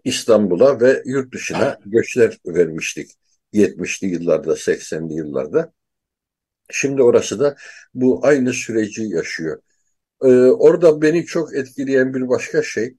İstanbul'a 0.04 0.80
ve 0.80 1.02
yurt 1.06 1.34
dışına 1.34 1.78
göçler 1.86 2.38
vermiştik. 2.46 3.10
70'li 3.52 4.06
yıllarda, 4.06 4.56
80'li 4.56 5.14
yıllarda. 5.14 5.72
Şimdi 6.70 7.02
orası 7.02 7.40
da 7.40 7.56
bu 7.94 8.26
aynı 8.26 8.52
süreci 8.52 9.02
yaşıyor. 9.02 9.62
Ee, 10.22 10.28
orada 10.36 11.02
beni 11.02 11.26
çok 11.26 11.56
etkileyen 11.56 12.14
bir 12.14 12.28
başka 12.28 12.62
şey 12.62 12.96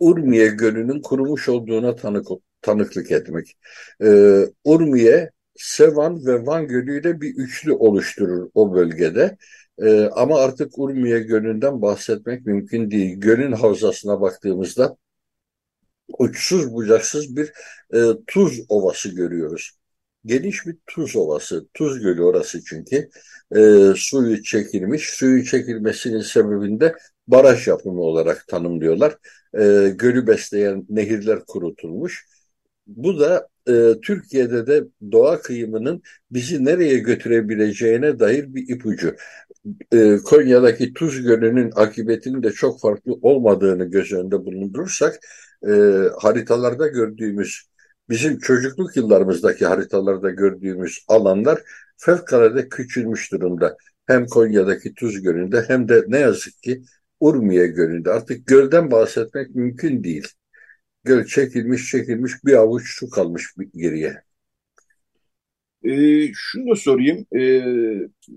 Urmiye 0.00 0.48
Gölü'nün 0.48 1.02
kurumuş 1.02 1.48
olduğuna 1.48 1.96
tanık, 1.96 2.28
tanıklık 2.62 3.10
etmek. 3.10 3.56
Ee, 4.04 4.44
Urmiye, 4.64 5.30
Sevan 5.58 6.26
ve 6.26 6.46
Van 6.46 6.68
Gölü 6.68 7.00
ile 7.00 7.20
bir 7.20 7.34
üçlü 7.34 7.72
oluşturur 7.72 8.50
o 8.54 8.74
bölgede. 8.74 9.36
Ee, 9.82 10.04
ama 10.04 10.40
artık 10.40 10.78
Urmiye 10.78 11.20
Gölü'nden 11.20 11.82
bahsetmek 11.82 12.46
mümkün 12.46 12.90
değil. 12.90 13.20
Gölün 13.20 13.52
havzasına 13.52 14.20
baktığımızda 14.20 14.96
uçsuz 16.18 16.72
bucaksız 16.74 17.36
bir 17.36 17.52
e, 17.94 17.98
tuz 18.26 18.60
ovası 18.68 19.08
görüyoruz. 19.08 19.70
Geniş 20.24 20.66
bir 20.66 20.76
tuz 20.86 21.16
ovası, 21.16 21.68
tuz 21.74 22.00
gölü 22.00 22.22
orası 22.22 22.64
çünkü. 22.64 23.10
E, 23.56 23.92
suyu 23.96 24.42
çekilmiş, 24.42 25.10
suyu 25.10 25.44
çekilmesinin 25.44 26.20
sebebinde 26.20 26.94
baraj 27.26 27.68
yapımı 27.68 28.00
olarak 28.00 28.48
tanımlıyorlar. 28.48 29.16
E, 29.54 29.92
gölü 29.98 30.26
besleyen 30.26 30.86
nehirler 30.88 31.44
kurutulmuş. 31.46 32.26
Bu 32.88 33.20
da 33.20 33.48
e, 33.68 34.00
Türkiye'de 34.02 34.66
de 34.66 34.84
doğa 35.12 35.42
kıyımının 35.42 36.02
bizi 36.30 36.64
nereye 36.64 36.98
götürebileceğine 36.98 38.18
dair 38.18 38.54
bir 38.54 38.68
ipucu. 38.68 39.16
E, 39.92 40.16
Konya'daki 40.24 40.94
Tuz 40.94 41.22
Gölü'nün 41.22 41.72
akıbetinin 41.74 42.42
de 42.42 42.52
çok 42.52 42.80
farklı 42.80 43.12
olmadığını 43.22 43.84
göz 43.84 44.12
önünde 44.12 44.44
bulundurursak 44.44 45.18
e, 45.68 45.70
haritalarda 46.18 46.88
gördüğümüz 46.88 47.62
bizim 48.08 48.38
çocukluk 48.38 48.96
yıllarımızdaki 48.96 49.66
haritalarda 49.66 50.30
gördüğümüz 50.30 51.04
alanlar 51.08 51.62
fevkalade 51.96 52.68
küçülmüş 52.68 53.32
durumda. 53.32 53.76
Hem 54.06 54.26
Konya'daki 54.26 54.94
Tuz 54.94 55.22
Gölü'nde 55.22 55.64
hem 55.68 55.88
de 55.88 56.04
ne 56.08 56.18
yazık 56.18 56.62
ki 56.62 56.82
Urmiye 57.20 57.66
Gölü'nde. 57.66 58.10
Artık 58.10 58.46
gölden 58.46 58.90
bahsetmek 58.90 59.54
mümkün 59.54 60.04
değil. 60.04 60.28
Göl 61.04 61.24
çekilmiş 61.26 61.90
çekilmiş 61.90 62.32
bir 62.44 62.52
avuç 62.52 62.98
su 62.98 63.10
kalmış 63.10 63.54
geriye. 63.74 64.22
E, 65.84 65.92
şunu 66.34 66.70
da 66.70 66.76
sorayım. 66.76 67.26
E, 67.36 67.62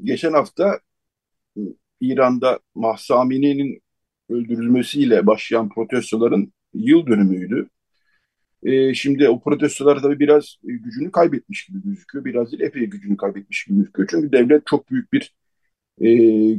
geçen 0.04 0.34
hafta 0.34 0.80
İran'da 2.02 2.60
Mahsa 2.76 3.16
Amini'nin 3.20 3.82
öldürülmesiyle 4.30 5.28
başlayan 5.28 5.70
protestoların 5.70 6.54
yıl 6.74 7.08
dönümüydü. 7.08 7.70
E, 8.64 8.94
şimdi 8.94 9.30
o 9.30 9.42
protestolar 9.42 10.02
tabii 10.02 10.20
biraz 10.20 10.56
gücünü 10.64 11.12
kaybetmiş 11.12 11.66
gibi 11.66 11.84
gözüküyor. 11.84 12.26
Biraz 12.26 12.52
değil 12.52 12.64
epey 12.64 12.86
gücünü 12.86 13.18
kaybetmiş 13.18 13.66
gibi 13.66 13.78
gözüküyor. 13.78 14.08
Çünkü 14.12 14.32
devlet 14.32 14.68
çok 14.68 14.92
büyük 14.92 15.14
bir 15.14 15.36
e, 16.02 16.10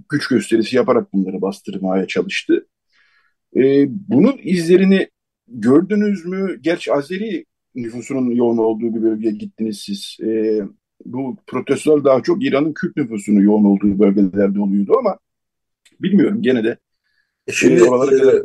güç 0.08 0.28
gösterisi 0.28 0.76
yaparak 0.76 1.12
bunları 1.12 1.42
bastırmaya 1.42 2.06
çalıştı. 2.06 2.66
E, 3.56 3.86
bunun 3.88 4.38
izlerini 4.42 5.08
gördünüz 5.52 6.26
mü? 6.26 6.58
Gerçi 6.60 6.92
Azeri 6.92 7.44
nüfusunun 7.74 8.30
yoğun 8.30 8.58
olduğu 8.58 8.94
bir 8.94 9.02
bölgeye 9.02 9.32
gittiniz 9.32 9.80
siz. 9.80 10.16
E, 10.22 10.60
bu 11.04 11.36
protestolar 11.46 12.04
daha 12.04 12.22
çok 12.22 12.44
İran'ın 12.44 12.72
Kürt 12.72 12.96
nüfusunun 12.96 13.40
yoğun 13.40 13.64
olduğu 13.64 13.98
bölgelerde 13.98 14.60
oluyordu 14.60 14.94
ama 14.98 15.18
bilmiyorum 16.00 16.42
gene 16.42 16.64
de. 16.64 16.76
E, 17.46 17.52
şimdi 17.52 17.82
e, 17.82 17.86
kadar... 17.86 18.42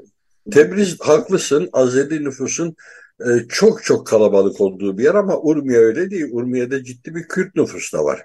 Tebriz 0.52 1.00
haklısın. 1.00 1.70
Azeri 1.74 2.24
nüfusun 2.24 2.76
e, 3.20 3.48
çok 3.50 3.84
çok 3.84 4.08
kalabalık 4.08 4.62
olduğu 4.62 4.98
bir 4.98 5.04
yer 5.04 5.16
ama 5.16 5.42
Urmiye 5.42 5.80
öyle 5.80 6.12
değil. 6.12 6.26
Urmiye'de 6.32 6.84
ciddi 6.84 7.16
bir 7.16 7.24
Kürt 7.24 7.56
nüfus 7.56 7.94
da 7.94 8.04
var. 8.04 8.24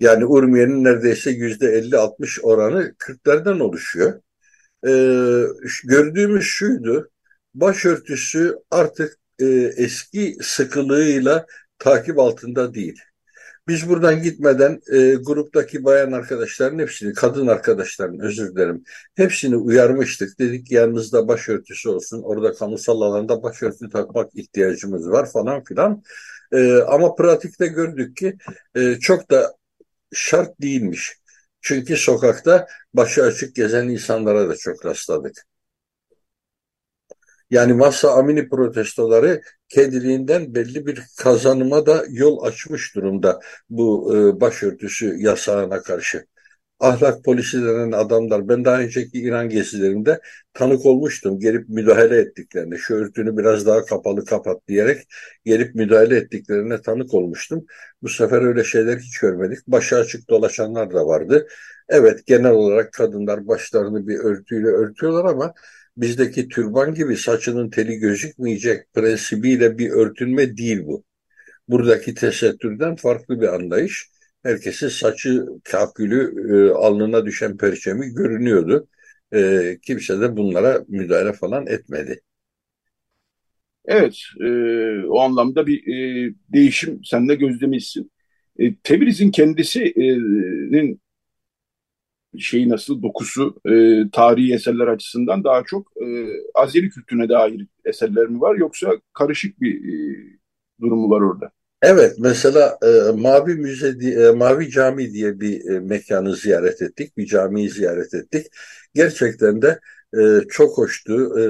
Yani 0.00 0.26
Urmiye'nin 0.26 0.84
neredeyse 0.84 1.30
yüzde 1.30 1.66
50-60 1.66 2.40
oranı 2.42 2.94
Kürtlerden 2.98 3.60
oluşuyor. 3.60 4.20
E, 4.86 4.92
gördüğümüz 5.84 6.44
şuydu, 6.44 7.10
başörtüsü 7.60 8.56
artık 8.70 9.18
e, 9.40 9.46
eski 9.76 10.36
sıkılığıyla 10.42 11.46
takip 11.78 12.18
altında 12.18 12.74
değil. 12.74 13.00
Biz 13.68 13.88
buradan 13.88 14.22
gitmeden 14.22 14.80
e, 14.92 15.14
gruptaki 15.14 15.84
bayan 15.84 16.12
arkadaşların 16.12 16.78
hepsini, 16.78 17.14
kadın 17.14 17.46
arkadaşların 17.46 18.20
özür 18.20 18.54
dilerim, 18.54 18.84
hepsini 19.14 19.56
uyarmıştık. 19.56 20.38
Dedik 20.38 20.72
yanınızda 20.72 21.28
başörtüsü 21.28 21.88
olsun, 21.88 22.22
orada 22.22 22.52
kamusal 22.52 23.00
alanda 23.00 23.42
başörtü 23.42 23.88
takmak 23.88 24.34
ihtiyacımız 24.34 25.10
var 25.10 25.30
falan 25.32 25.64
filan. 25.64 26.02
E, 26.52 26.72
ama 26.76 27.14
pratikte 27.14 27.66
gördük 27.66 28.16
ki 28.16 28.36
e, 28.74 28.94
çok 28.94 29.30
da 29.30 29.56
şart 30.12 30.60
değilmiş. 30.60 31.18
Çünkü 31.60 31.96
sokakta 31.96 32.66
başı 32.94 33.22
açık 33.24 33.54
gezen 33.54 33.88
insanlara 33.88 34.48
da 34.48 34.56
çok 34.56 34.86
rastladık. 34.86 35.44
Yani 37.50 37.72
Massa 37.72 38.10
Amini 38.14 38.48
protestoları 38.48 39.40
kendiliğinden 39.68 40.54
belli 40.54 40.86
bir 40.86 41.02
kazanıma 41.18 41.86
da 41.86 42.04
yol 42.10 42.42
açmış 42.42 42.94
durumda 42.96 43.40
bu 43.70 44.16
e, 44.16 44.40
başörtüsü 44.40 45.16
yasağına 45.18 45.82
karşı. 45.82 46.26
Ahlak 46.80 47.24
polisi 47.24 47.62
denen 47.62 47.92
adamlar, 47.92 48.48
ben 48.48 48.64
daha 48.64 48.80
önceki 48.80 49.18
İran 49.20 49.48
gezilerinde 49.48 50.20
tanık 50.54 50.86
olmuştum. 50.86 51.40
Gelip 51.40 51.68
müdahale 51.68 52.18
ettiklerine, 52.18 52.76
şu 52.78 52.94
örtünü 52.94 53.36
biraz 53.36 53.66
daha 53.66 53.84
kapalı 53.84 54.24
kapat 54.24 54.68
diyerek 54.68 55.08
gelip 55.44 55.74
müdahale 55.74 56.16
ettiklerine 56.16 56.82
tanık 56.82 57.14
olmuştum. 57.14 57.66
Bu 58.02 58.08
sefer 58.08 58.42
öyle 58.42 58.64
şeyler 58.64 58.98
hiç 58.98 59.18
görmedik. 59.18 59.66
Başı 59.68 59.96
açık 59.96 60.30
dolaşanlar 60.30 60.94
da 60.94 61.06
vardı. 61.06 61.48
Evet 61.88 62.26
genel 62.26 62.50
olarak 62.50 62.92
kadınlar 62.92 63.48
başlarını 63.48 64.08
bir 64.08 64.18
örtüyle 64.18 64.68
örtüyorlar 64.68 65.24
ama 65.24 65.54
bizdeki 66.00 66.48
türban 66.48 66.94
gibi 66.94 67.16
saçının 67.16 67.70
teli 67.70 67.98
gözükmeyecek 67.98 68.94
prensibiyle 68.94 69.78
bir 69.78 69.90
örtünme 69.90 70.56
değil 70.56 70.80
bu. 70.86 71.04
Buradaki 71.68 72.14
tesettürden 72.14 72.96
farklı 72.96 73.40
bir 73.40 73.54
anlayış. 73.54 74.08
Herkesin 74.42 74.88
saçı, 74.88 75.46
kahkülü, 75.64 76.34
e, 76.54 76.70
alnına 76.72 77.26
düşen 77.26 77.56
perçemi 77.56 78.14
görünüyordu. 78.14 78.88
E, 79.34 79.78
kimse 79.82 80.20
de 80.20 80.36
bunlara 80.36 80.84
müdahale 80.88 81.32
falan 81.32 81.66
etmedi. 81.66 82.20
Evet, 83.84 84.16
e, 84.40 84.46
o 85.06 85.20
anlamda 85.20 85.66
bir 85.66 85.86
e, 85.86 86.30
değişim 86.52 87.00
sen 87.04 87.28
de 87.28 87.34
gözlemişsin. 87.34 88.10
E, 88.58 88.74
Tebriz'in 88.74 89.30
kendisinin 89.30 91.00
şeyi 92.38 92.68
nasıl 92.68 93.02
dokusu 93.02 93.56
e, 93.66 94.02
tarihi 94.12 94.54
eserler 94.54 94.86
açısından 94.86 95.44
daha 95.44 95.64
çok 95.64 95.92
e, 95.96 96.06
Azeri 96.54 96.90
kültürüne 96.90 97.28
dair 97.28 97.66
eserler 97.84 98.26
mi 98.26 98.40
var 98.40 98.56
yoksa 98.56 98.92
karışık 99.12 99.60
bir 99.60 99.74
e, 99.74 100.16
durumu 100.80 101.10
var 101.10 101.20
orada? 101.20 101.50
Evet, 101.82 102.14
mesela 102.18 102.78
e, 102.82 103.12
Mavi 103.12 103.54
Müze, 103.54 103.88
e, 103.88 104.30
Mavi 104.30 104.70
Cami 104.70 105.12
diye 105.12 105.40
bir 105.40 105.70
e, 105.70 105.80
mekanı 105.80 106.36
ziyaret 106.36 106.82
ettik, 106.82 107.16
bir 107.16 107.26
camiyi 107.26 107.70
ziyaret 107.70 108.14
ettik. 108.14 108.46
Gerçekten 108.94 109.62
de 109.62 109.80
e, 110.18 110.20
çok 110.48 110.78
hoştu. 110.78 111.40
E, 111.40 111.44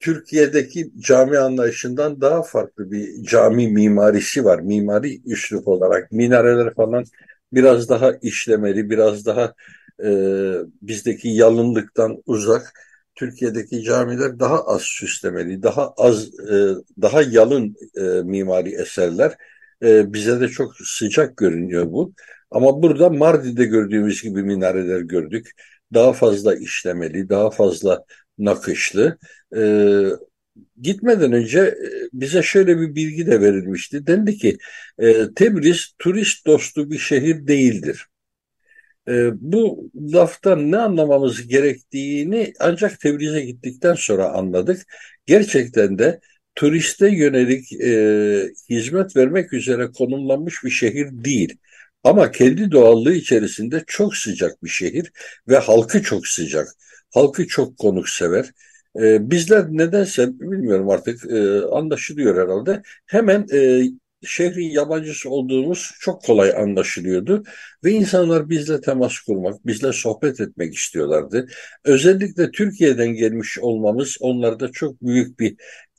Türkiye'deki 0.00 0.92
cami 0.98 1.38
anlayışından 1.38 2.20
daha 2.20 2.42
farklı 2.42 2.90
bir 2.90 3.22
cami 3.22 3.68
mimarisi 3.68 4.44
var. 4.44 4.58
Mimari 4.60 5.20
üslup 5.26 5.68
olarak 5.68 6.12
minareler 6.12 6.74
falan 6.74 7.04
biraz 7.52 7.88
daha 7.88 8.12
işlemeli, 8.22 8.90
biraz 8.90 9.26
daha 9.26 9.54
e, 10.04 10.08
bizdeki 10.82 11.28
yalınlıktan 11.28 12.22
uzak. 12.26 12.72
Türkiye'deki 13.14 13.82
camiler 13.82 14.38
daha 14.40 14.64
az 14.64 14.82
süslemeli, 14.82 15.62
daha 15.62 15.90
az, 15.96 16.40
e, 16.40 16.74
daha 17.02 17.22
yalın 17.22 17.76
e, 17.96 18.02
mimari 18.22 18.74
eserler. 18.74 19.36
E, 19.82 20.12
bize 20.12 20.40
de 20.40 20.48
çok 20.48 20.76
sıcak 20.84 21.36
görünüyor 21.36 21.92
bu. 21.92 22.12
Ama 22.50 22.82
burada 22.82 23.10
Mardin'de 23.10 23.64
gördüğümüz 23.64 24.22
gibi 24.22 24.42
minareler 24.42 25.00
gördük. 25.00 25.50
Daha 25.94 26.12
fazla 26.12 26.54
işlemeli, 26.56 27.28
daha 27.28 27.50
fazla 27.50 28.04
nakışlı. 28.38 29.18
E, 29.56 29.60
gitmeden 30.80 31.32
önce 31.32 31.60
e, 31.60 31.76
bize 32.12 32.42
şöyle 32.42 32.80
bir 32.80 32.94
bilgi 32.94 33.26
de 33.26 33.40
verilmişti. 33.40 34.06
Dendi 34.06 34.38
ki 34.38 34.58
e, 34.98 35.34
Tebriz 35.36 35.94
turist 35.98 36.46
dostu 36.46 36.90
bir 36.90 36.98
şehir 36.98 37.46
değildir. 37.46 38.06
E, 39.08 39.30
bu 39.40 39.90
laftan 40.12 40.72
ne 40.72 40.76
anlamamız 40.78 41.48
gerektiğini 41.48 42.52
ancak 42.60 43.00
Tebriz'e 43.00 43.40
gittikten 43.40 43.94
sonra 43.94 44.28
anladık. 44.28 44.82
Gerçekten 45.26 45.98
de 45.98 46.20
turiste 46.54 47.08
yönelik 47.08 47.72
e, 47.72 48.48
hizmet 48.70 49.16
vermek 49.16 49.52
üzere 49.52 49.90
konumlanmış 49.92 50.64
bir 50.64 50.70
şehir 50.70 51.08
değil. 51.12 51.58
Ama 52.04 52.30
kendi 52.30 52.70
doğallığı 52.70 53.14
içerisinde 53.14 53.84
çok 53.86 54.16
sıcak 54.16 54.64
bir 54.64 54.68
şehir 54.68 55.12
ve 55.48 55.58
halkı 55.58 56.02
çok 56.02 56.26
sıcak. 56.26 56.68
Halkı 57.14 57.46
çok 57.46 57.78
konuksever. 57.78 58.50
E, 59.02 59.30
bizler 59.30 59.66
nedense 59.70 60.40
bilmiyorum 60.40 60.90
artık 60.90 61.30
e, 61.30 61.60
anlaşılıyor 61.60 62.36
herhalde. 62.42 62.82
Hemen 63.06 63.46
e, 63.52 63.82
şehrin 64.24 64.70
yabancısı 64.70 65.30
olduğumuz 65.30 65.90
çok 66.00 66.22
kolay 66.22 66.52
anlaşılıyordu 66.56 67.44
ve 67.84 67.90
insanlar 67.90 68.48
bizle 68.48 68.80
temas 68.80 69.20
kurmak, 69.20 69.66
bizle 69.66 69.92
sohbet 69.92 70.40
etmek 70.40 70.74
istiyorlardı. 70.74 71.46
Özellikle 71.84 72.50
Türkiye'den 72.50 73.08
gelmiş 73.14 73.58
olmamız 73.58 74.16
onlarda 74.20 74.72
çok 74.72 75.02
büyük 75.02 75.40
bir 75.40 75.56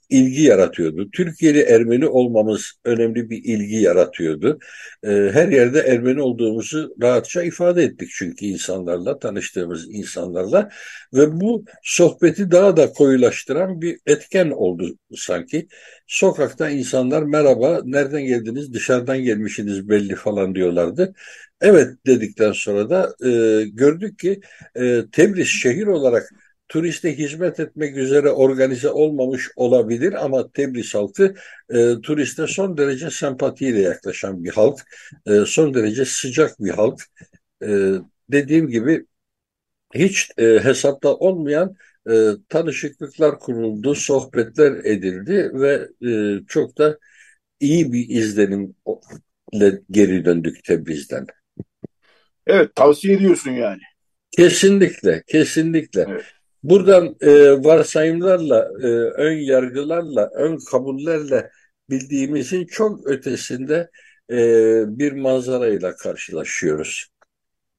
ilgi 0.10 0.44
yaratıyordu. 0.44 1.12
Türkiye'li 1.12 1.60
Ermeni 1.62 2.08
olmamız 2.08 2.74
önemli 2.86 3.30
bir 3.30 3.44
ilgi 3.44 3.76
yaratıyordu. 3.76 4.60
Ee, 5.04 5.10
her 5.34 5.48
yerde 5.48 5.80
Ermeni 5.80 6.22
olduğumuzu 6.22 6.96
rahatça 7.02 7.44
ifade 7.44 7.84
ettik 7.84 8.10
çünkü 8.12 8.46
insanlarla, 8.46 9.20
tanıştığımız 9.20 9.88
insanlarla 9.90 10.70
ve 11.14 11.42
bu 11.42 11.66
sohbeti 11.84 12.52
daha 12.52 12.78
da 12.78 12.94
koyulaştıran 12.94 13.82
bir 13.82 14.00
etken 14.06 14.50
oldu 14.50 14.98
sanki. 15.16 15.68
Sokakta 16.08 16.70
insanlar 16.70 17.24
merhaba, 17.24 17.82
nereden 17.86 18.26
geldiniz, 18.26 18.74
dışarıdan 18.74 19.24
gelmişsiniz 19.24 19.90
belli 19.90 20.16
falan 20.16 20.56
diyorlardı. 20.56 21.14
Evet 21.62 21.88
dedikten 22.06 22.52
sonra 22.52 22.90
da 22.90 23.16
e, 23.26 23.64
gördük 23.64 24.20
ki 24.20 24.42
e, 24.76 25.04
Tebriz 25.12 25.48
şehir 25.48 25.88
olarak 25.88 26.30
turiste 26.70 27.18
hizmet 27.18 27.60
etmek 27.60 27.98
üzere 27.98 28.30
organize 28.30 28.90
olmamış 28.90 29.50
olabilir 29.56 30.26
ama 30.26 30.52
Tebriz 30.52 30.96
halkı 30.96 31.36
e, 31.70 32.02
turiste 32.04 32.48
son 32.48 32.78
derece 32.78 33.10
sempatiyle 33.12 33.82
yaklaşan 33.82 34.44
bir 34.44 34.50
halk, 34.50 34.80
e, 35.26 35.46
son 35.46 35.74
derece 35.74 36.06
sıcak 36.06 36.60
bir 36.60 36.70
halk. 36.70 37.02
E, 37.64 37.94
dediğim 38.32 38.68
gibi 38.68 39.06
hiç 39.96 40.32
e, 40.38 40.44
hesapta 40.44 41.16
olmayan 41.16 41.76
e, 42.10 42.32
tanışıklıklar 42.50 43.40
kuruldu, 43.40 43.96
sohbetler 43.96 44.72
edildi 44.72 45.52
ve 45.54 45.88
e, 46.10 46.40
çok 46.48 46.78
da 46.78 47.00
iyi 47.60 47.94
bir 47.94 48.10
izlenimle 48.10 49.82
geri 49.92 50.26
döndük 50.26 50.64
Tebriz'den. 50.64 51.28
Evet, 52.48 52.76
tavsiye 52.76 53.16
ediyorsun 53.16 53.52
yani. 53.52 53.82
Kesinlikle, 54.32 55.24
kesinlikle. 55.28 56.06
Evet. 56.10 56.26
Buradan 56.64 57.16
e, 57.22 57.52
varsayımlarla, 57.64 58.72
e, 58.82 58.88
ön 59.22 59.38
yargılarla, 59.38 60.30
ön 60.36 60.60
kabullerle 60.72 61.50
bildiğimizin 61.90 62.66
çok 62.66 63.08
ötesinde 63.08 63.90
e, 64.32 64.38
bir 65.00 65.12
manzarayla 65.12 65.96
karşılaşıyoruz. 65.96 67.08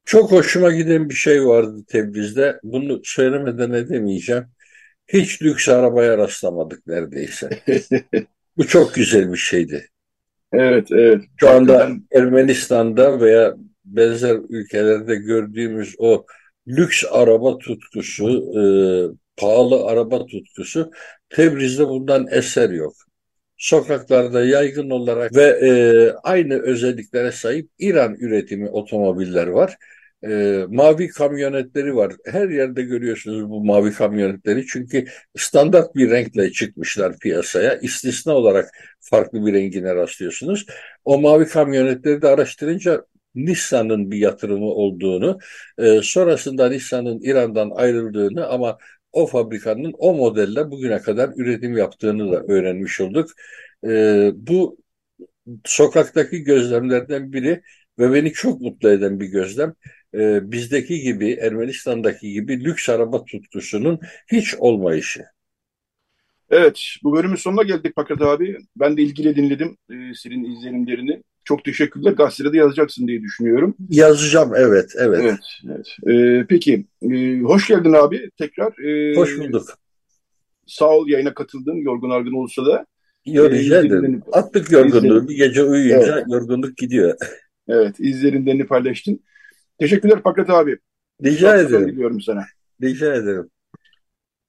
Çok 0.04 0.32
hoşuma 0.32 0.70
giden 0.70 1.08
bir 1.08 1.14
şey 1.14 1.46
vardı 1.46 1.84
Tebriz'de. 1.88 2.60
Bunu 2.62 3.00
söylemeden 3.04 3.72
edemeyeceğim. 3.72 4.44
Hiç 5.08 5.42
lüks 5.42 5.68
arabaya 5.68 6.18
rastlamadık 6.18 6.86
neredeyse. 6.86 7.50
Bu 8.56 8.66
çok 8.66 8.94
güzel 8.94 9.32
bir 9.32 9.38
şeydi. 9.38 9.88
Evet, 10.52 10.88
evet. 10.92 11.22
Şu 11.36 11.50
anda 11.50 11.90
Ermenistan'da 12.12 13.20
veya 13.20 13.54
benzer 13.84 14.36
ülkelerde 14.48 15.16
gördüğümüz 15.16 15.94
o 15.98 16.26
lüks 16.68 17.04
araba 17.10 17.58
tutkusu, 17.58 18.28
e, 18.58 18.62
pahalı 19.36 19.86
araba 19.86 20.26
tutkusu 20.26 20.90
Tebriz'de 21.30 21.88
bundan 21.88 22.26
eser 22.30 22.70
yok. 22.70 22.94
Sokaklarda 23.56 24.44
yaygın 24.44 24.90
olarak 24.90 25.36
ve 25.36 25.44
e, 25.44 25.70
aynı 26.22 26.62
özelliklere 26.62 27.32
sahip 27.32 27.68
İran 27.78 28.14
üretimi 28.14 28.70
otomobiller 28.70 29.46
var. 29.46 29.76
E, 30.24 30.64
mavi 30.68 31.08
kamyonetleri 31.08 31.96
var. 31.96 32.12
Her 32.26 32.48
yerde 32.48 32.82
görüyorsunuz 32.82 33.50
bu 33.50 33.64
mavi 33.64 33.92
kamyonetleri. 33.92 34.66
Çünkü 34.66 35.04
standart 35.36 35.94
bir 35.94 36.10
renkle 36.10 36.52
çıkmışlar 36.52 37.18
piyasaya. 37.18 37.74
İstisna 37.74 38.32
olarak 38.32 38.70
farklı 39.00 39.46
bir 39.46 39.52
rengine 39.52 39.94
rastlıyorsunuz. 39.94 40.66
O 41.04 41.20
mavi 41.20 41.46
kamyonetleri 41.46 42.22
de 42.22 42.28
araştırınca 42.28 43.04
Nissan'ın 43.46 44.10
bir 44.10 44.18
yatırımı 44.18 44.66
olduğunu, 44.66 45.38
e, 45.78 46.00
sonrasında 46.02 46.68
Nissan'ın 46.68 47.20
İran'dan 47.22 47.70
ayrıldığını 47.74 48.46
ama 48.48 48.78
o 49.12 49.26
fabrikanın 49.26 49.94
o 49.98 50.14
modelle 50.14 50.70
bugüne 50.70 50.98
kadar 51.02 51.30
üretim 51.36 51.76
yaptığını 51.76 52.32
da 52.32 52.42
öğrenmiş 52.42 53.00
olduk. 53.00 53.30
E, 53.86 54.30
bu 54.34 54.78
sokaktaki 55.64 56.44
gözlemlerden 56.44 57.32
biri 57.32 57.62
ve 57.98 58.12
beni 58.12 58.32
çok 58.32 58.60
mutlu 58.60 58.90
eden 58.90 59.20
bir 59.20 59.26
gözlem. 59.26 59.74
E, 60.14 60.52
bizdeki 60.52 61.00
gibi, 61.00 61.32
Ermenistan'daki 61.32 62.32
gibi 62.32 62.64
lüks 62.64 62.88
araba 62.88 63.24
tutkusunun 63.24 64.00
hiç 64.32 64.54
olmayışı. 64.54 65.24
Evet, 66.50 66.80
bu 67.02 67.16
bölümün 67.16 67.36
sonuna 67.36 67.62
geldik 67.62 67.92
Fakat 67.94 68.22
abi. 68.22 68.58
Ben 68.76 68.96
de 68.96 69.02
ilgili 69.02 69.36
dinledim 69.36 69.76
e, 69.90 70.14
senin 70.14 70.44
izlenimlerini. 70.44 71.22
Çok 71.48 71.64
teşekkürler. 71.64 72.12
Gazetede 72.12 72.56
yazacaksın 72.56 73.08
diye 73.08 73.22
düşünüyorum. 73.22 73.74
Yazacağım, 73.88 74.52
evet, 74.56 74.92
evet. 74.98 75.20
Evet, 75.22 75.38
evet. 75.66 75.96
E, 76.06 76.46
peki, 76.48 76.86
e, 77.02 77.40
hoş 77.40 77.68
geldin 77.68 77.92
abi 77.92 78.30
tekrar. 78.38 78.78
E, 78.84 79.16
hoş 79.16 79.38
bulduk. 79.38 79.68
Sağ 80.66 80.88
ol 80.88 81.08
yayına 81.08 81.34
katıldın, 81.34 81.76
yorgun 81.76 82.10
argın 82.10 82.32
olsa 82.32 82.66
da. 82.66 82.86
Yok, 83.26 83.52
rica 83.52 83.80
ederim. 83.80 84.22
Attık 84.32 84.72
yorgunluğu. 84.72 85.28
Bir 85.28 85.36
gece 85.36 85.62
uyuyunca 85.62 86.14
evet. 86.14 86.24
yorgunluk 86.28 86.76
gidiyor. 86.76 87.16
Evet, 87.68 88.00
izlerinden 88.00 88.66
paylaştın. 88.66 89.20
Teşekkürler 89.78 90.20
Fakat 90.24 90.50
abi. 90.50 90.78
Rica 91.24 91.56
ederim. 91.56 91.88
Diliyorum 91.88 92.20
sana. 92.20 92.44
Rica 92.82 93.14
ederim. 93.14 93.50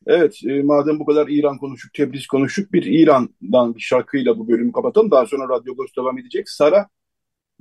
Evet, 0.10 0.40
e, 0.48 0.64
madem 0.64 1.00
bu 1.00 1.06
kadar 1.06 1.28
İran 1.28 1.58
konuştuk, 1.58 1.94
Tebriz 1.94 2.28
konuştuk, 2.28 2.74
bir 2.74 2.84
İran'dan 2.84 3.76
bir 3.76 3.80
şarkıyla 3.80 4.40
bu 4.40 4.48
bölümü 4.48 4.72
kapatalım. 4.72 5.12
Daha 5.12 5.26
sonra 5.26 5.50
Radyo 5.50 5.74
Agos 5.74 5.96
devam 5.98 6.20
edecek. 6.20 6.50
Sara 6.50 6.88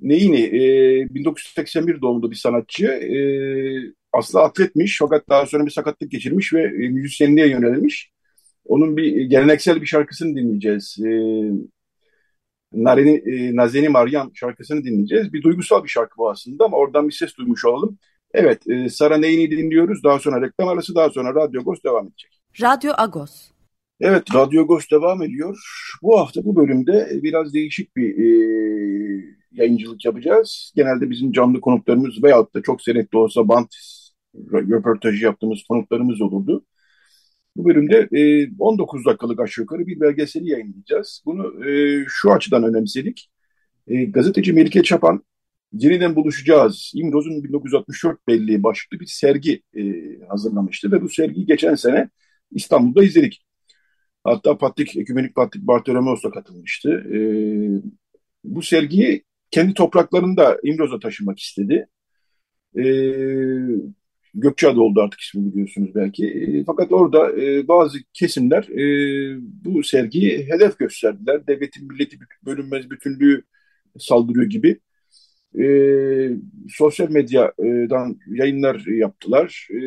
Neyini, 0.00 0.40
e, 0.42 1.14
1981 1.14 2.00
doğumlu 2.00 2.30
bir 2.30 2.36
sanatçı. 2.36 2.86
E, 2.86 3.18
aslında 4.12 4.44
atletmiş 4.44 4.98
fakat 5.00 5.28
daha 5.28 5.46
sonra 5.46 5.66
bir 5.66 5.70
sakatlık 5.70 6.10
geçirmiş 6.10 6.54
ve 6.54 6.62
e, 6.62 6.88
müzisyenliğe 6.88 7.48
yönelmiş. 7.48 8.10
Onun 8.64 8.96
bir 8.96 9.24
geleneksel 9.24 9.80
bir 9.82 9.86
şarkısını 9.86 10.36
dinleyeceğiz. 10.36 10.98
E, 11.06 11.10
Nareni, 12.72 13.22
e, 13.26 13.56
Nazeni 13.56 13.88
Maryam 13.88 14.30
şarkısını 14.34 14.84
dinleyeceğiz. 14.84 15.32
Bir 15.32 15.42
duygusal 15.42 15.84
bir 15.84 15.88
şarkı 15.88 16.16
bu 16.18 16.30
aslında 16.30 16.64
ama 16.64 16.76
oradan 16.76 17.08
bir 17.08 17.14
ses 17.14 17.36
duymuş 17.36 17.64
olalım. 17.64 17.98
Evet, 18.34 18.68
e, 18.68 18.88
Sara 18.88 19.16
Neyini 19.16 19.50
dinliyoruz. 19.50 20.04
Daha 20.04 20.18
sonra 20.18 20.42
reklam 20.42 20.68
arası, 20.68 20.94
daha 20.94 21.10
sonra 21.10 21.34
Radyo 21.34 21.60
Agos 21.60 21.82
devam 21.84 22.06
edecek. 22.06 22.40
Radyo 22.60 22.92
Agos. 22.98 23.50
Evet, 24.00 24.34
Radyo 24.34 24.62
Agos 24.62 24.90
devam 24.92 25.22
ediyor. 25.22 25.58
Bu 26.02 26.20
hafta 26.20 26.44
bu 26.44 26.56
bölümde 26.56 27.08
biraz 27.22 27.54
değişik 27.54 27.96
bir 27.96 28.18
e, 28.18 28.28
yayıncılık 29.52 30.04
yapacağız. 30.04 30.72
Genelde 30.76 31.10
bizim 31.10 31.32
canlı 31.32 31.60
konuklarımız 31.60 32.22
veyahut 32.22 32.54
da 32.54 32.62
çok 32.62 32.82
senet 32.82 33.12
de 33.12 33.18
olsa 33.18 33.48
bant 33.48 33.74
röportajı 34.52 35.24
yaptığımız 35.24 35.62
konuklarımız 35.68 36.20
olurdu. 36.20 36.64
Bu 37.56 37.64
bölümde 37.64 38.08
e, 38.12 38.50
19 38.58 39.04
dakikalık 39.04 39.40
aşağı 39.40 39.62
yukarı 39.62 39.86
bir 39.86 40.00
belgeseli 40.00 40.50
yayınlayacağız. 40.50 41.22
Bunu 41.26 41.68
e, 41.68 42.04
şu 42.08 42.32
açıdan 42.32 42.64
önemsedik. 42.64 43.30
E, 43.86 44.04
gazeteci 44.04 44.52
Melike 44.52 44.82
Çapan 44.82 45.22
yeniden 45.72 46.16
buluşacağız. 46.16 46.92
İmroz'un 46.94 47.44
1964 47.44 48.28
belli 48.28 48.62
başlıklı 48.62 49.00
bir 49.00 49.06
sergi 49.06 49.62
e, 49.76 49.82
hazırlamıştı 50.28 50.92
ve 50.92 51.02
bu 51.02 51.08
sergiyi 51.08 51.46
geçen 51.46 51.74
sene 51.74 52.08
İstanbul'da 52.50 53.04
izledik. 53.04 53.44
Hatta 54.24 54.58
Patrik, 54.58 54.96
Ekümenik 54.96 55.34
Patrik 55.34 55.62
Bartolomeos 55.66 56.24
da 56.24 56.30
katılmıştı. 56.30 56.90
E, 56.90 57.18
bu 58.44 58.62
sergiyi 58.62 59.24
kendi 59.50 59.74
topraklarında 59.74 60.58
İmroz'a 60.64 60.98
taşımak 60.98 61.38
istedi. 61.38 61.88
E, 62.78 62.84
Gökçeada 64.34 64.80
oldu 64.80 65.00
artık 65.00 65.20
ismi 65.20 65.52
biliyorsunuz 65.52 65.90
belki. 65.94 66.26
E, 66.26 66.64
fakat 66.64 66.92
orada 66.92 67.42
e, 67.42 67.68
bazı 67.68 67.98
kesimler 68.12 68.62
e, 68.62 68.84
bu 69.64 69.82
sergiyi 69.82 70.46
hedef 70.52 70.78
gösterdiler. 70.78 71.46
Devletin 71.46 71.88
milleti 71.88 72.18
bölünmez 72.46 72.90
bütünlüğü 72.90 73.42
saldırıyor 73.98 74.46
gibi 74.46 74.80
e, 75.60 75.64
sosyal 76.68 77.10
medyadan 77.10 78.18
yayınlar 78.26 78.86
yaptılar. 78.86 79.68
E, 79.70 79.80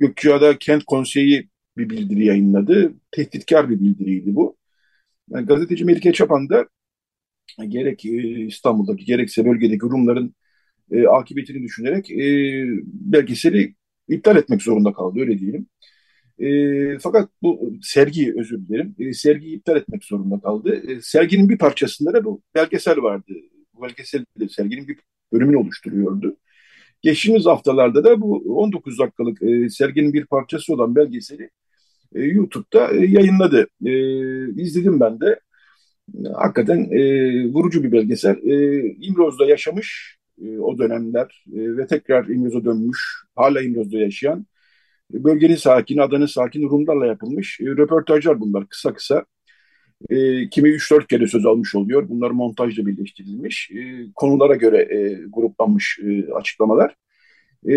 Gökçeada 0.00 0.58
Kent 0.58 0.84
Konseyi 0.84 1.48
bir 1.76 1.90
bildiri 1.90 2.24
yayınladı. 2.26 2.94
Tehditkar 3.10 3.70
bir 3.70 3.80
bildiriydi 3.80 4.34
bu. 4.36 4.56
Yani 5.30 5.46
gazeteci 5.46 5.84
Melike 5.84 6.12
Çapan 6.12 6.48
da 6.48 6.68
gerek 7.68 8.04
İstanbul'daki 8.48 9.04
gerekse 9.04 9.44
bölgedeki 9.44 9.82
Rumların 9.82 10.34
e, 10.90 11.06
akıbetini 11.06 11.62
düşünerek 11.62 12.10
e, 12.10 12.24
belgeseli 12.84 13.74
iptal 14.08 14.36
etmek 14.36 14.62
zorunda 14.62 14.92
kaldı 14.92 15.20
öyle 15.20 15.38
diyelim. 15.38 15.66
E, 16.38 16.98
fakat 16.98 17.30
bu 17.42 17.72
sergi 17.82 18.34
özür 18.38 18.68
dilerim. 18.68 18.94
E, 18.98 19.12
sergiyi 19.12 19.56
iptal 19.56 19.76
etmek 19.76 20.04
zorunda 20.04 20.40
kaldı. 20.40 20.82
E, 20.88 21.00
serginin 21.02 21.48
bir 21.48 21.58
parçasında 21.58 22.12
da 22.14 22.24
bu 22.24 22.42
belgesel 22.54 23.02
vardı 23.02 23.32
belgesel 23.82 24.24
serginin 24.50 24.88
bir 24.88 24.98
bölümünü 25.32 25.56
oluşturuyordu. 25.56 26.36
Geçtiğimiz 27.02 27.46
haftalarda 27.46 28.04
da 28.04 28.20
bu 28.20 28.36
19 28.58 28.98
dakikalık 28.98 29.42
e, 29.42 29.70
serginin 29.70 30.12
bir 30.12 30.26
parçası 30.26 30.74
olan 30.74 30.96
belgeseli 30.96 31.50
e, 32.14 32.22
YouTube'da 32.22 32.94
e, 32.94 33.06
yayınladı. 33.06 33.68
E, 33.86 33.92
izledim 34.62 35.00
ben 35.00 35.20
de. 35.20 35.40
hakikaten 36.34 36.88
e, 36.90 37.00
vurucu 37.52 37.82
bir 37.84 37.92
belgesel. 37.92 38.36
E, 38.36 38.82
İmroz'da 39.00 39.46
yaşamış 39.46 40.16
e, 40.44 40.58
o 40.58 40.78
dönemler 40.78 41.44
e, 41.52 41.76
ve 41.76 41.86
tekrar 41.86 42.26
İmroz'a 42.26 42.64
dönmüş, 42.64 42.98
hala 43.36 43.62
İmroz'da 43.62 43.98
yaşayan 43.98 44.46
e, 45.14 45.24
bölgenin 45.24 45.56
sakini, 45.56 46.02
adanın 46.02 46.26
sakini 46.26 46.64
Rumlarla 46.70 47.06
yapılmış 47.06 47.60
e, 47.60 47.64
röportajlar 47.66 48.40
bunlar 48.40 48.68
kısa 48.68 48.94
kısa. 48.94 49.24
E, 50.08 50.48
kimi 50.50 50.68
3-4 50.68 51.06
kere 51.06 51.26
söz 51.26 51.46
almış 51.46 51.74
oluyor. 51.74 52.08
Bunlar 52.08 52.30
montajla 52.30 52.86
birleştirilmiş. 52.86 53.70
E, 53.70 54.12
konulara 54.14 54.54
göre 54.54 54.78
e, 54.78 55.24
gruplanmış 55.28 55.98
e, 56.04 56.32
açıklamalar. 56.32 56.94
E, 57.70 57.74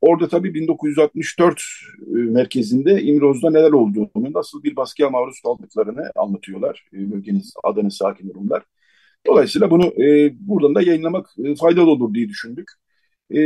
orada 0.00 0.28
tabii 0.28 0.54
1964 0.54 1.62
e, 2.00 2.10
merkezinde 2.10 3.02
İmroz'da 3.02 3.50
neler 3.50 3.72
olduğunu, 3.72 4.32
nasıl 4.32 4.62
bir 4.62 4.76
baskıya 4.76 5.10
maruz 5.10 5.40
kaldıklarını 5.40 6.10
anlatıyorlar. 6.16 6.88
E, 6.92 7.10
bölgenin 7.10 7.42
adanın 7.64 7.88
sakin 7.88 8.34
Rumlar. 8.34 8.62
Dolayısıyla 9.26 9.70
bunu 9.70 10.02
e, 10.04 10.34
buradan 10.40 10.74
da 10.74 10.82
yayınlamak 10.82 11.26
e, 11.44 11.54
faydalı 11.54 11.90
olur 11.90 12.14
diye 12.14 12.28
düşündük. 12.28 12.68
E, 13.34 13.38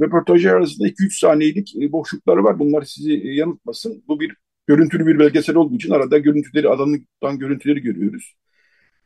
röportajı 0.00 0.50
arasında 0.52 0.88
2-3 0.88 1.18
saniyelik 1.20 1.76
e, 1.76 1.92
boşlukları 1.92 2.44
var. 2.44 2.58
Bunlar 2.58 2.82
sizi 2.82 3.12
e, 3.12 3.34
yanıltmasın. 3.34 4.04
Bu 4.08 4.20
bir 4.20 4.36
görüntülü 4.70 5.06
bir 5.06 5.18
belgesel 5.18 5.56
olduğu 5.56 5.74
için 5.74 5.90
arada 5.90 6.18
görüntüleri, 6.18 6.68
alanından 6.68 7.38
görüntüleri 7.38 7.80
görüyoruz. 7.80 8.34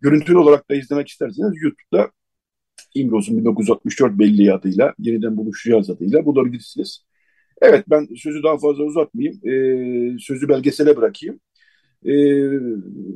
Görüntülü 0.01 0.39
olarak 0.39 0.71
da 0.71 0.75
izlemek 0.75 1.09
isterseniz 1.09 1.63
YouTube'da 1.63 2.11
İmroz'un 2.95 3.39
1964 3.39 4.19
belli 4.19 4.53
adıyla, 4.53 4.95
yeniden 4.99 5.37
buluşacağız 5.37 5.91
adıyla 5.91 6.25
bulabilirsiniz. 6.25 7.05
Evet 7.63 7.85
ben 7.91 8.09
sözü 8.17 8.43
daha 8.43 8.59
fazla 8.59 8.85
uzatmayayım. 8.85 9.49
Ee, 9.49 10.19
sözü 10.19 10.49
belgesele 10.49 10.97
bırakayım. 10.97 11.41
Ee, 12.05 12.13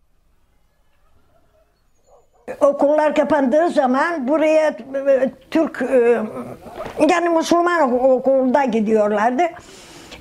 Okullar 2.61 3.15
kapandığı 3.15 3.69
zaman 3.69 4.27
buraya 4.27 4.67
e, 4.69 5.31
Türk 5.51 5.81
e, 5.81 6.21
yani 7.09 7.29
Müslüman 7.29 7.93
okulda 7.93 8.65
gidiyorlardı. 8.65 9.43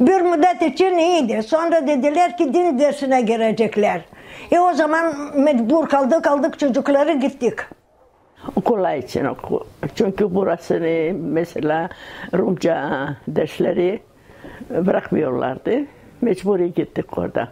Bir 0.01 0.21
müddet 0.21 0.63
için 0.63 0.99
iyiydi. 0.99 1.43
Sonra 1.43 1.87
dediler 1.87 2.37
ki 2.37 2.55
din 2.55 2.79
dersine 2.79 3.23
girecekler. 3.23 4.05
E 4.51 4.59
o 4.61 4.73
zaman 4.73 5.15
mecbur 5.37 5.89
kaldık 5.89 6.27
aldık 6.27 6.59
çocukları 6.59 7.13
gittik. 7.13 7.55
Okullar 8.57 8.97
için 8.97 9.25
okul. 9.25 9.61
Çünkü 9.95 10.35
burası 10.35 10.75
mesela 11.21 11.89
Rumca 12.35 13.17
dersleri 13.29 14.01
bırakmıyorlardı. 14.71 15.85
Mecburi 16.21 16.75
gittik 16.75 17.19
orada. 17.19 17.49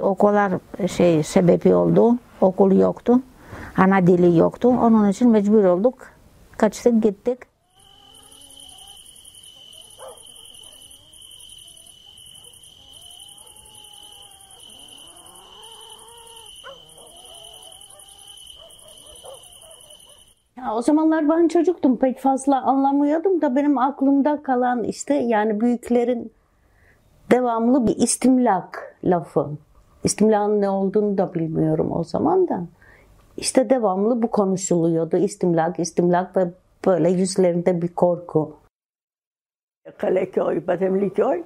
Okullar 0.00 0.52
şey 0.96 1.22
sebebi 1.22 1.74
oldu. 1.74 2.18
Okul 2.40 2.72
yoktu. 2.80 3.20
Ana 3.76 4.06
dili 4.06 4.38
yoktu. 4.38 4.68
Onun 4.68 5.08
için 5.08 5.30
mecbur 5.30 5.64
olduk. 5.64 5.94
Kaçtık 6.56 7.02
gittik. 7.02 7.38
O 20.74 20.82
zamanlar 20.82 21.28
ben 21.28 21.48
çocuktum 21.48 21.96
pek 21.96 22.18
fazla 22.18 22.62
anlamıyordum 22.62 23.40
da 23.42 23.56
benim 23.56 23.78
aklımda 23.78 24.42
kalan 24.42 24.84
işte 24.84 25.14
yani 25.14 25.60
büyüklerin 25.60 26.32
devamlı 27.30 27.86
bir 27.86 27.96
istimlak 27.96 28.96
lafı. 29.04 29.50
İstimlakın 30.04 30.60
ne 30.60 30.70
olduğunu 30.70 31.18
da 31.18 31.34
bilmiyorum 31.34 31.92
o 31.92 32.04
zaman 32.04 32.48
da. 32.48 32.62
İşte 33.36 33.70
devamlı 33.70 34.22
bu 34.22 34.30
konuşuluyordu. 34.30 35.16
İstimlak, 35.16 35.78
istimlak 35.78 36.36
ve 36.36 36.50
böyle 36.86 37.10
yüzlerinde 37.10 37.82
bir 37.82 37.88
korku. 37.88 38.56
Kaleköy, 39.98 40.66
Bademliköy 40.66 41.42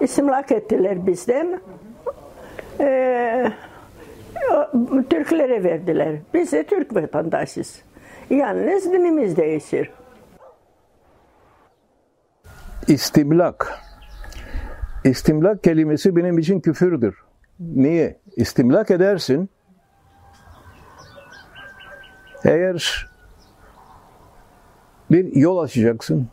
istimlak 0.00 0.52
ettiler 0.52 1.06
bizden. 1.06 1.60
Ee, 2.80 3.52
Türklere 5.10 5.64
verdiler. 5.64 6.16
Biz 6.34 6.52
de 6.52 6.64
Türk 6.64 6.94
vatandaşız. 6.94 7.89
Yalnız 8.30 8.84
dinimiz 8.92 9.36
değişir. 9.36 9.90
İstimlak. 12.88 13.78
İstimlak 15.04 15.64
kelimesi 15.64 16.16
benim 16.16 16.38
için 16.38 16.60
küfürdür. 16.60 17.24
Niye? 17.60 18.18
İstimlak 18.36 18.90
edersin. 18.90 19.50
Eğer 22.44 23.06
bir 25.10 25.36
yol 25.36 25.58
açacaksın, 25.58 26.28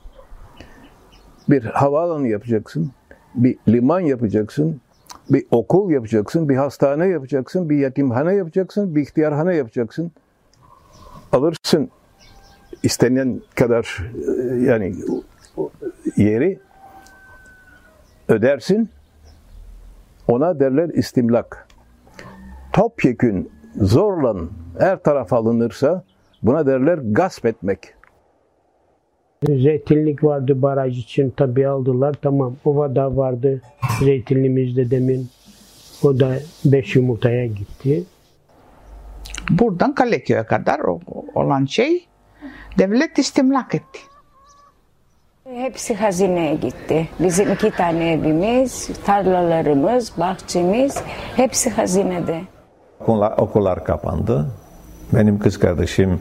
bir 1.50 1.64
havaalanı 1.64 2.28
yapacaksın, 2.28 2.92
bir 3.36 3.58
liman 3.68 4.00
yapacaksın, 4.00 4.82
bir 5.30 5.46
okul 5.52 5.92
yapacaksın, 5.92 6.50
bir 6.50 6.56
hastane 6.56 7.08
yapacaksın, 7.08 7.70
bir 7.70 7.78
yetimhane 7.78 8.34
yapacaksın, 8.34 8.96
bir 8.96 9.02
ihtiyarhane 9.02 9.56
yapacaksın. 9.56 10.12
Alırsın 11.32 11.90
istenen 12.84 13.42
kadar 13.56 14.12
yani 14.66 14.96
yeri 16.18 16.60
ödersin. 18.28 18.90
Ona 20.28 20.60
derler 20.60 20.90
istimlak. 20.90 21.68
Topyekün 22.74 23.52
zorla 23.76 24.36
her 24.80 25.04
taraf 25.04 25.34
alınırsa 25.34 26.04
buna 26.44 26.66
derler 26.66 26.98
gasp 26.98 27.46
etmek. 27.46 27.80
Zeytinlik 29.44 30.24
vardı 30.24 30.62
baraj 30.62 31.00
için 31.00 31.34
tabii 31.38 31.68
aldılar. 31.68 32.16
Tamam. 32.22 32.56
Ovada 32.66 33.18
vardı 33.18 33.62
zeytinlimizde 34.00 34.92
demin. 34.92 35.30
O 36.04 36.20
da 36.20 36.34
beş 36.66 36.96
yumurtaya 36.96 37.46
gitti. 37.46 38.04
Buradan 39.50 39.96
Kaleköy'e 39.96 40.44
kadar 40.44 40.80
olan 41.36 41.66
şey 41.66 42.08
devlet 42.78 43.18
istimlak 43.18 43.76
etti. 43.76 44.00
Hepsi 45.54 45.96
hazineye 45.96 46.56
gitti. 46.56 47.10
Bizim 47.20 47.52
iki 47.52 47.72
tane 47.72 48.12
evimiz, 48.12 48.90
tarlalarımız, 49.06 50.12
bahçemiz 50.18 51.02
hepsi 51.36 51.70
hazinede. 51.70 52.42
Okullar, 53.00 53.38
okullar 53.38 53.84
kapandı. 53.86 54.48
Benim 55.14 55.40
kız 55.40 55.60
kardeşim 55.60 56.20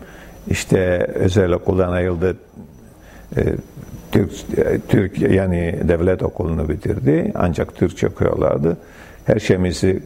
işte 0.48 0.78
özel 1.14 1.52
okuldan 1.52 1.92
ayrıldı. 1.92 2.36
Ee, 3.36 3.42
Türk, 4.12 4.32
Türk 4.88 5.18
yani 5.18 5.80
devlet 5.88 6.22
okulunu 6.22 6.68
bitirdi. 6.68 7.32
Ancak 7.34 7.74
Türkçe 7.74 8.08
okuyorlardı. 8.08 8.76
Her 9.24 9.38
şeyimizi 9.38 10.02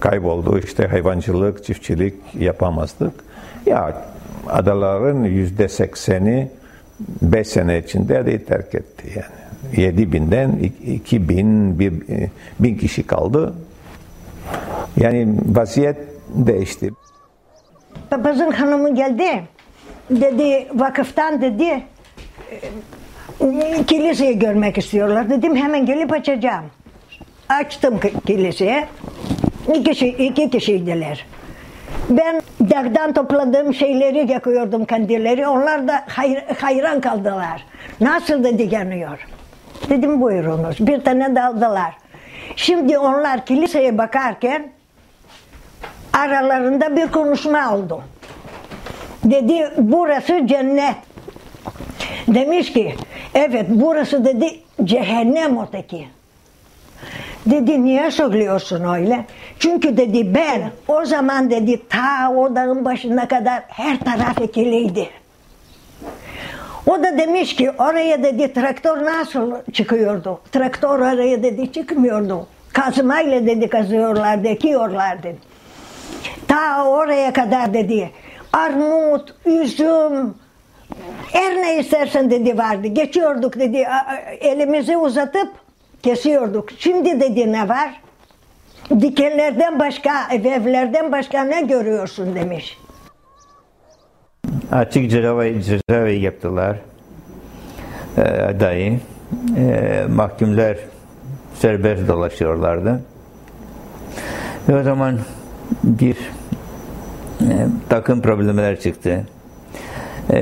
kayboldu. 0.00 0.58
İşte 0.58 0.86
hayvancılık, 0.86 1.64
çiftçilik 1.64 2.14
yapamazdık. 2.34 3.12
Ya 3.66 4.02
adaların 4.48 5.24
yüzde 5.24 5.68
sekseni 5.68 6.48
5 7.22 7.48
sene 7.48 7.78
içinde 7.78 8.26
de 8.26 8.44
terk 8.44 8.74
etti 8.74 9.08
yani. 9.16 9.42
7 9.76 10.12
binden 10.12 10.58
2 10.86 11.28
bin, 11.28 11.78
1, 11.78 11.92
bin 12.60 12.78
kişi 12.78 13.06
kaldı. 13.06 13.54
Yani 14.96 15.34
vaziyet 15.46 15.96
değişti. 16.28 16.90
Papazın 18.10 18.50
hanımı 18.50 18.94
geldi. 18.94 19.42
Dedi 20.10 20.68
vakıftan 20.74 21.42
dedi 21.42 21.82
kiliseyi 23.86 24.38
görmek 24.38 24.78
istiyorlar. 24.78 25.30
Dedim 25.30 25.56
hemen 25.56 25.86
gelip 25.86 26.12
açacağım. 26.12 26.64
Açtım 27.48 28.00
kiliseye. 28.26 28.88
İki, 29.68 29.82
kişi, 29.82 30.08
iki 30.08 30.50
kişiydiler. 30.50 31.26
Ben 32.10 32.42
dağdan 32.60 33.12
topladığım 33.12 33.74
şeyleri 33.74 34.32
yakıyordum 34.32 34.84
kendileri. 34.84 35.46
Onlar 35.46 35.88
da 35.88 36.04
hayr, 36.08 36.42
hayran 36.60 37.00
kaldılar. 37.00 37.64
Nasıl 38.00 38.44
dedi 38.44 38.74
yanıyor. 38.74 39.26
Dedim 39.90 40.20
buyurunuz. 40.20 40.86
Bir 40.86 41.04
tane 41.04 41.36
daldılar. 41.36 41.94
Şimdi 42.56 42.98
onlar 42.98 43.46
kiliseye 43.46 43.98
bakarken 43.98 44.68
aralarında 46.12 46.96
bir 46.96 47.06
konuşma 47.06 47.74
oldu. 47.74 48.02
Dedi 49.24 49.70
burası 49.78 50.46
cennet. 50.46 50.96
Demiş 52.28 52.72
ki 52.72 52.94
evet 53.34 53.66
burası 53.68 54.24
dedi 54.24 54.60
cehennem 54.84 55.58
öteki. 55.58 56.08
Dedi 57.46 57.84
niye 57.84 58.10
söylüyorsun 58.10 58.84
öyle? 58.94 59.24
Çünkü 59.58 59.96
dedi 59.96 60.34
ben 60.34 60.70
o 60.88 61.04
zaman 61.04 61.50
dedi 61.50 61.88
ta 61.88 62.32
o 62.36 62.56
dağın 62.56 62.84
başına 62.84 63.28
kadar 63.28 63.62
her 63.68 63.98
taraf 64.00 64.40
ekiliydi. 64.40 65.08
O 66.86 67.02
da 67.02 67.18
demiş 67.18 67.56
ki 67.56 67.70
oraya 67.70 68.22
dedi 68.22 68.52
traktör 68.52 69.04
nasıl 69.04 69.52
çıkıyordu? 69.72 70.40
Traktör 70.52 70.98
oraya 70.98 71.42
dedi 71.42 71.72
çıkmıyordu. 71.72 72.46
Kazmayla 72.72 73.46
dedi 73.46 73.68
kazıyorlardı, 73.68 74.48
ekiyorlardı. 74.48 75.28
Ta 76.48 76.84
oraya 76.84 77.32
kadar 77.32 77.74
dedi 77.74 78.10
armut, 78.52 79.34
üzüm, 79.46 80.34
her 81.32 81.56
ne 81.56 81.78
istersen 81.78 82.30
dedi 82.30 82.58
vardı. 82.58 82.86
Geçiyorduk 82.86 83.58
dedi 83.58 83.86
elimizi 84.40 84.96
uzatıp 84.96 85.61
kesiyorduk. 86.02 86.68
Şimdi 86.78 87.20
dedi 87.20 87.52
ne 87.52 87.68
var? 87.68 88.00
Dikenlerden 89.00 89.78
başka, 89.78 90.10
evlerden 90.32 91.12
başka 91.12 91.44
ne 91.44 91.62
görüyorsun 91.62 92.34
demiş. 92.34 92.78
Açık 94.72 95.10
cezaevi, 95.10 95.62
cezaevi 95.62 96.20
yaptılar. 96.20 96.76
E, 98.16 98.22
dayı. 98.60 99.00
E, 99.56 100.04
mahkumlar 100.08 100.76
serbest 101.54 102.08
dolaşıyorlardı. 102.08 103.00
Ve 104.68 104.80
o 104.80 104.82
zaman 104.82 105.18
bir 105.84 106.16
e, 107.40 107.66
takım 107.88 108.22
problemler 108.22 108.80
çıktı. 108.80 109.26
E, 110.32 110.38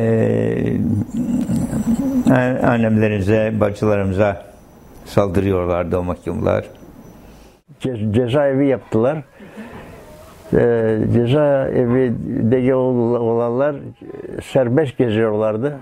annemlerimize, 2.63 3.53
bacılarımıza 3.61 4.50
saldırıyorlardı 5.11 5.99
o 5.99 6.03
mahkumlar. 6.03 6.65
Ce 7.81 8.13
cezaevi 8.13 8.67
yaptılar. 8.67 9.23
E, 10.53 10.99
cezaevindeki 11.15 12.75
olanlar 12.75 13.77
serbest 14.43 14.99
geziyorlardı. 14.99 15.79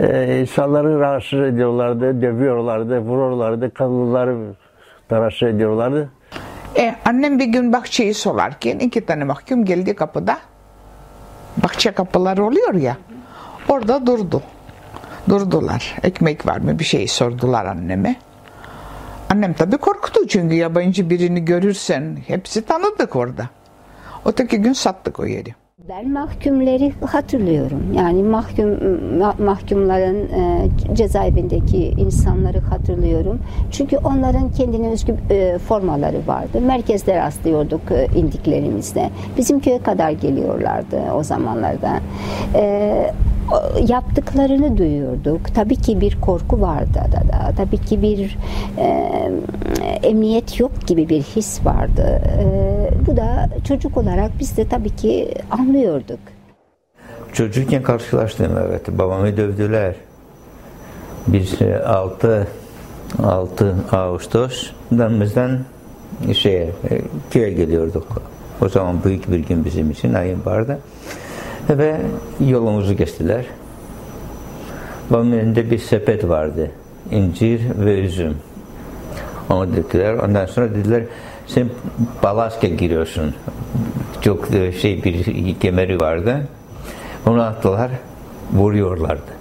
E, 0.00 0.40
insanları 0.40 1.00
rahatsız 1.00 1.40
ediyorlardı, 1.40 2.22
dövüyorlardı, 2.22 2.98
vuruyorlardı, 2.98 3.74
kadınları 3.74 4.36
rahatsız 5.12 5.48
ediyorlardı. 5.48 6.10
E, 6.76 6.94
annem 7.04 7.38
bir 7.38 7.46
gün 7.46 7.72
bahçeyi 7.72 8.14
solarken 8.14 8.78
iki 8.78 9.06
tane 9.06 9.24
mahkum 9.24 9.64
geldi 9.64 9.94
kapıda. 9.94 10.38
Bahçe 11.56 11.92
kapıları 11.92 12.44
oluyor 12.44 12.74
ya. 12.74 12.96
Orada 13.68 14.06
durdu. 14.06 14.42
Durdular. 15.28 15.96
Ekmek 16.02 16.46
var 16.46 16.58
mı 16.58 16.78
bir 16.78 16.84
şey 16.84 17.08
sordular 17.08 17.64
anneme. 17.66 18.16
Annem 19.30 19.54
tabii 19.54 19.76
korktu 19.76 20.28
çünkü 20.28 20.54
yabancı 20.54 21.10
birini 21.10 21.44
görürsen 21.44 22.18
hepsi 22.26 22.62
tanıdık 22.62 23.16
orada. 23.16 23.48
Öteki 24.24 24.56
gün 24.56 24.72
sattık 24.72 25.20
o 25.20 25.26
yeri. 25.26 25.54
Ben 25.88 26.12
mahkumları 26.12 26.92
hatırlıyorum. 27.06 27.82
Yani 27.96 28.22
mahkum 28.22 28.70
mahkumların 29.44 30.16
e, 30.16 30.68
cezaevindeki 30.94 31.78
insanları 31.86 32.60
hatırlıyorum. 32.60 33.40
Çünkü 33.70 33.96
onların 33.96 34.50
kendine 34.50 34.90
özgü 34.90 35.16
e, 35.30 35.58
formaları 35.58 36.26
vardı. 36.26 36.60
Merkezde 36.60 37.16
rastlıyorduk 37.16 37.80
e, 37.90 38.18
indiklerimizde. 38.18 39.10
Bizim 39.36 39.60
köye 39.60 39.78
kadar 39.78 40.10
geliyorlardı 40.10 41.00
o 41.16 41.22
zamanlarda. 41.22 42.00
E, 42.54 43.12
yaptıklarını 43.88 44.78
duyuyorduk. 44.78 45.54
Tabii 45.54 45.76
ki 45.76 46.00
bir 46.00 46.20
korku 46.20 46.60
vardı 46.60 47.00
da. 47.12 47.52
Tabii 47.56 47.78
ki 47.78 48.02
bir 48.02 48.38
e, 48.78 49.10
emniyet 50.02 50.60
yok 50.60 50.86
gibi 50.86 51.08
bir 51.08 51.22
his 51.22 51.66
vardı. 51.66 52.22
E, 52.40 53.06
bu 53.06 53.16
da 53.16 53.48
çocuk 53.68 53.96
olarak 53.96 54.30
biz 54.40 54.56
de 54.56 54.68
tabii 54.68 54.96
ki 54.96 55.34
anlıyorduk. 55.74 56.18
Çocukken 57.32 57.82
karşılaştım 57.82 58.58
evet. 58.68 58.88
Babamı 58.88 59.36
dövdüler. 59.36 59.94
Biz 61.26 61.62
6 61.86 62.48
6 63.22 63.74
Ağustos 63.92 64.70
bizden 64.90 65.60
şey 66.32 66.70
köye 67.30 67.50
geliyorduk. 67.50 68.22
O 68.62 68.68
zaman 68.68 69.04
büyük 69.04 69.30
bir 69.30 69.38
gün 69.38 69.64
bizim 69.64 69.90
için 69.90 70.14
ayın 70.14 70.44
vardı. 70.44 70.78
Ve 71.70 72.00
yolumuzu 72.40 72.96
kestiler. 72.96 73.44
Babamın 75.10 75.32
elinde 75.32 75.70
bir 75.70 75.78
sepet 75.78 76.28
vardı. 76.28 76.70
İncir 77.10 77.60
ve 77.78 78.00
üzüm. 78.00 78.36
Onu 79.50 79.76
dediler. 79.76 80.14
Ondan 80.14 80.46
sonra 80.46 80.70
dediler 80.70 81.02
sen 81.46 81.68
Balask'a 82.22 82.66
giriyorsun. 82.66 83.34
Çok 84.20 84.48
şey 84.80 85.04
bir 85.04 85.60
kemeri 85.60 86.00
vardı. 86.00 86.48
Onu 87.26 87.42
attılar. 87.42 87.90
Vuruyorlardı. 88.52 89.32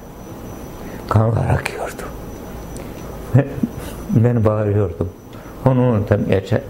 Kanlar 1.10 1.50
akıyordu. 1.50 2.02
ben 4.10 4.46
bağırıyordum. 4.46 5.10
Onu 5.66 5.82
unutam 5.82 6.26
geçer. 6.30 6.62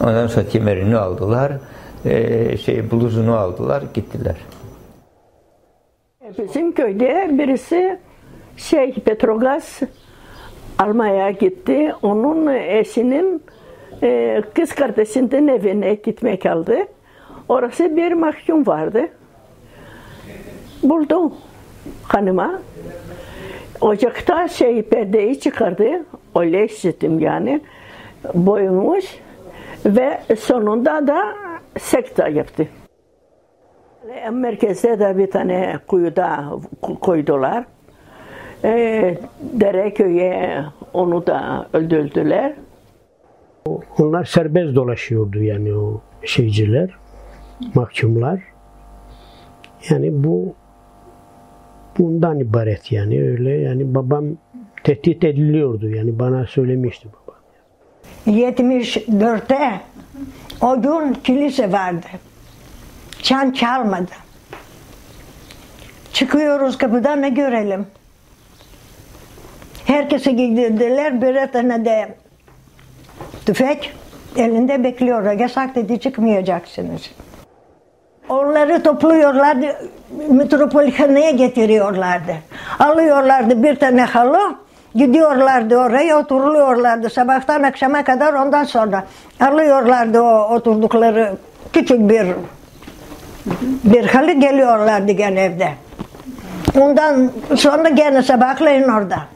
Ondan 0.00 0.26
sonra 0.26 0.48
kemerini 0.48 0.96
aldılar 0.96 1.52
e, 2.04 2.56
şey 2.56 2.90
bluzunu 2.90 3.36
aldılar 3.36 3.82
gittiler. 3.94 4.36
Bizim 6.38 6.72
köyde 6.72 7.30
birisi 7.38 7.98
şey 8.56 8.94
Petrogaz 8.94 9.80
almaya 10.78 11.30
gitti. 11.30 11.94
Onun 12.02 12.46
eşinin 12.54 13.42
e, 14.02 14.42
kız 14.54 14.74
kardeşinden 14.74 15.46
evine 15.46 15.94
gitmek 15.94 16.46
aldı. 16.46 16.76
Orası 17.48 17.96
bir 17.96 18.12
mahkum 18.12 18.66
vardı. 18.66 19.08
Buldu 20.82 21.32
hanıma. 22.02 22.60
Ocakta 23.80 24.48
şey 24.48 24.82
perdeyi 24.82 25.40
çıkardı. 25.40 26.04
Öyle 26.36 26.64
işittim 26.64 27.20
yani. 27.20 27.60
Boyunmuş. 28.34 29.04
Ve 29.86 30.20
sonunda 30.38 31.06
da 31.06 31.24
sekta 31.78 32.28
yaptı. 32.28 32.68
Merkezde 34.32 34.98
de 34.98 35.18
bir 35.18 35.30
tane 35.30 35.78
kuyuda 35.86 36.44
koydular. 37.00 37.64
E, 38.64 39.18
Dereköy'e 39.40 40.64
onu 40.92 41.26
da 41.26 41.66
öldürdüler. 41.72 42.54
Onlar 43.98 44.24
serbest 44.24 44.74
dolaşıyordu 44.74 45.42
yani 45.42 45.74
o 45.74 46.00
şeyciler, 46.24 46.90
mahkumlar. 47.74 48.40
Yani 49.90 50.24
bu 50.24 50.54
bundan 51.98 52.38
ibaret 52.38 52.92
yani 52.92 53.22
öyle 53.22 53.50
yani 53.50 53.94
babam 53.94 54.24
tehdit 54.84 55.24
ediliyordu 55.24 55.88
yani 55.88 56.18
bana 56.18 56.46
söylemişti 56.46 57.08
babam. 57.08 57.40
74'te 58.26 59.80
o 60.60 60.82
gün 60.82 61.12
kilise 61.12 61.72
vardı. 61.72 62.06
Çan 63.22 63.50
çalmadı. 63.50 64.10
Çıkıyoruz 66.12 66.78
kapıdan 66.78 67.22
ne 67.22 67.28
görelim? 67.28 67.86
Herkese 69.84 70.32
giydirdiler. 70.32 71.22
Bir 71.22 71.52
tane 71.52 71.84
de 71.84 72.14
tüfek 73.46 73.92
elinde 74.36 74.84
bekliyor. 74.84 75.32
Yasak 75.32 75.74
dedi 75.74 76.00
çıkmayacaksınız. 76.00 77.10
Onları 78.28 78.82
topluyorlardı, 78.82 79.66
metropolihaneye 80.30 81.30
getiriyorlardı. 81.30 82.34
Alıyorlardı 82.78 83.62
bir 83.62 83.76
tane 83.76 84.02
halı, 84.02 84.54
gidiyorlardı 84.94 85.76
oraya 85.76 86.18
oturuyorlardı 86.18 87.10
sabahtan 87.10 87.62
akşama 87.62 88.04
kadar 88.04 88.34
ondan 88.34 88.64
sonra 88.64 89.04
alıyorlardı 89.40 90.20
o 90.20 90.54
oturdukları 90.54 91.36
küçük 91.72 92.10
bir 92.10 92.26
bir 93.84 94.06
halı 94.06 94.32
geliyorlardı 94.32 95.12
gene 95.12 95.40
evde. 95.40 95.68
Ondan 96.80 97.30
sonra 97.56 97.88
gene 97.88 98.22
sabahlayın 98.22 98.88
orada. 98.88 99.33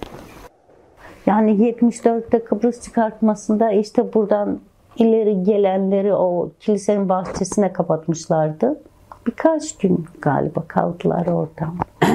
Yani 1.28 1.50
74'te 1.50 2.44
Kıbrıs 2.44 2.82
çıkartmasında 2.82 3.72
işte 3.72 4.14
buradan 4.14 4.60
ileri 4.96 5.42
gelenleri 5.42 6.14
o 6.14 6.50
kilisenin 6.60 7.08
bahçesine 7.08 7.72
kapatmışlardı. 7.72 8.80
Birkaç 9.26 9.78
gün 9.78 10.06
galiba 10.22 10.64
kaldılar 10.68 11.26
orada. 11.26 11.72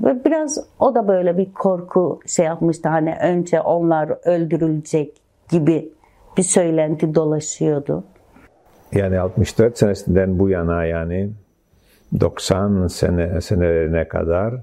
Ve 0.00 0.24
biraz 0.24 0.58
o 0.78 0.94
da 0.94 1.08
böyle 1.08 1.38
bir 1.38 1.52
korku 1.52 2.20
şey 2.26 2.46
yapmıştı. 2.46 2.88
Hani 2.88 3.16
önce 3.22 3.60
onlar 3.60 4.14
öldürülecek 4.24 5.16
gibi 5.50 5.88
bir 6.36 6.42
söylenti 6.42 7.14
dolaşıyordu. 7.14 8.04
Yani 8.92 9.20
64 9.20 9.78
senesinden 9.78 10.38
bu 10.38 10.48
yana 10.48 10.84
yani 10.84 11.30
90 12.20 12.86
sene 12.86 13.40
senelerine 13.40 14.08
kadar 14.08 14.54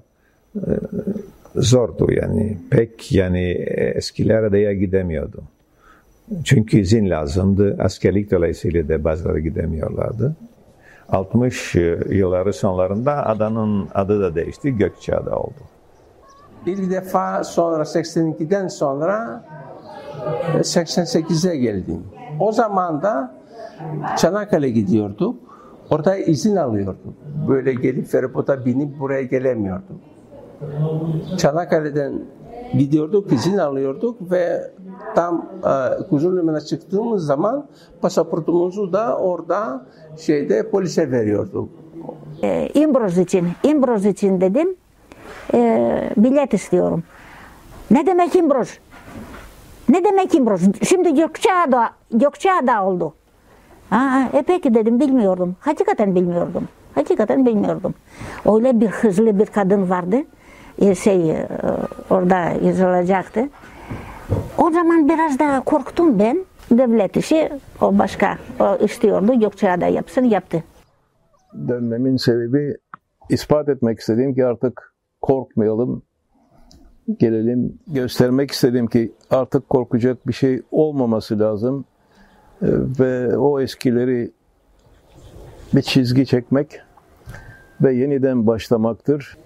e, 0.56 0.72
zordu 1.56 2.12
yani. 2.12 2.58
Pek 2.70 3.12
yani 3.12 3.52
eskilere 3.95 4.52
de 4.52 4.74
gidemiyordu. 4.74 5.43
Çünkü 6.43 6.80
izin 6.80 7.10
lazımdı. 7.10 7.78
Askerlik 7.80 8.32
dolayısıyla 8.32 8.89
da 8.89 9.04
bazıları 9.04 9.39
gidemiyorlardı. 9.39 10.36
60 11.10 11.76
yılları 12.10 12.54
sonlarında 12.54 13.26
adanın 13.26 13.88
adı 13.93 14.22
da 14.22 14.36
değişti. 14.36 14.78
Gökçeada 14.78 15.39
oldu. 15.39 15.60
Bir 16.66 16.89
defa 16.89 17.43
sonra 17.43 17.84
82'den 17.84 18.68
sonra 18.68 19.45
88'e 20.56 21.58
geldim. 21.58 22.04
O 22.39 22.52
zaman 22.52 23.02
da 23.02 23.41
Çanakkale 24.18 24.70
gidiyorduk. 24.70 25.36
Orada 25.89 26.18
izin 26.18 26.56
alıyorduk. 26.56 27.14
Böyle 27.47 27.74
gelip 27.74 28.08
feribota 28.08 28.66
binip 28.66 28.99
buraya 28.99 29.24
gelemiyorduk. 29.24 29.99
Çanakkale'den 31.38 32.14
gidiyorduk, 32.78 33.32
izin 33.32 33.57
alıyorduk 33.57 34.32
ve 34.32 34.72
tam 35.16 35.45
e, 35.64 36.03
Kuzulliman'a 36.09 36.62
çıktığımız 36.62 37.26
zaman 37.26 37.66
pasaportumuzu 38.01 38.93
da 38.93 39.18
orada 39.18 39.86
şeyde 40.18 40.70
polise 40.70 41.12
veriyorduk. 41.12 41.70
E, 42.43 42.70
İmbroz 42.74 43.18
için, 43.18 43.47
İmbroz 43.64 44.05
için 44.05 44.41
dedim. 44.41 44.76
E, 45.53 46.09
bilet 46.18 46.53
istiyorum. 46.53 47.03
Ne 47.91 48.05
demek 48.05 48.36
İmbroz? 48.36 48.80
Ne 49.89 50.05
demek 50.05 50.36
İmbroz? 50.36 50.62
Şimdi 50.89 51.16
Gökçeada, 51.16 51.89
Gökçeada 52.12 52.86
oldu. 52.86 53.14
Aa, 53.91 54.24
e 54.34 54.43
peki 54.47 54.74
dedim 54.74 54.99
bilmiyordum. 54.99 55.55
Hakikaten 55.59 56.16
bilmiyordum. 56.16 56.68
Hakikaten 56.95 57.45
bilmiyordum. 57.45 57.93
Öyle 58.45 58.80
bir 58.80 58.88
hızlı 58.88 59.39
bir 59.39 59.45
kadın 59.45 59.89
vardı. 59.89 60.18
E, 60.82 60.96
şey 60.96 61.32
e, 61.32 61.48
orada 62.10 62.66
yazılacaktı. 62.66 63.50
O 64.58 64.72
zaman 64.72 65.10
biraz 65.10 65.40
daha 65.40 65.64
korktum 65.64 66.20
ben. 66.20 66.46
Devlet 66.72 67.18
işi 67.18 67.50
o 67.82 67.98
başka 68.00 68.38
o 68.60 68.78
istiyordu. 68.86 69.40
Gökçeada 69.40 69.86
yapsın 69.86 70.24
yaptı. 70.24 70.64
Dönmemin 71.68 72.18
sebebi 72.18 72.78
ispat 73.30 73.70
etmek 73.70 74.00
istediğim 74.00 74.36
ki 74.36 74.46
artık 74.46 74.94
korkmayalım. 75.22 76.04
Gelelim 77.20 77.80
göstermek 77.88 78.52
istedim 78.52 78.88
ki 78.88 79.12
artık 79.30 79.70
korkacak 79.70 80.28
bir 80.28 80.34
şey 80.34 80.62
olmaması 80.72 81.40
lazım. 81.40 81.86
Ee, 82.62 82.68
ve 83.00 83.38
o 83.38 83.62
eskileri 83.62 84.32
bir 85.74 85.82
çizgi 85.82 86.26
çekmek 86.26 86.80
ve 87.82 87.94
yeniden 87.96 88.48
başlamaktır. 88.48 89.38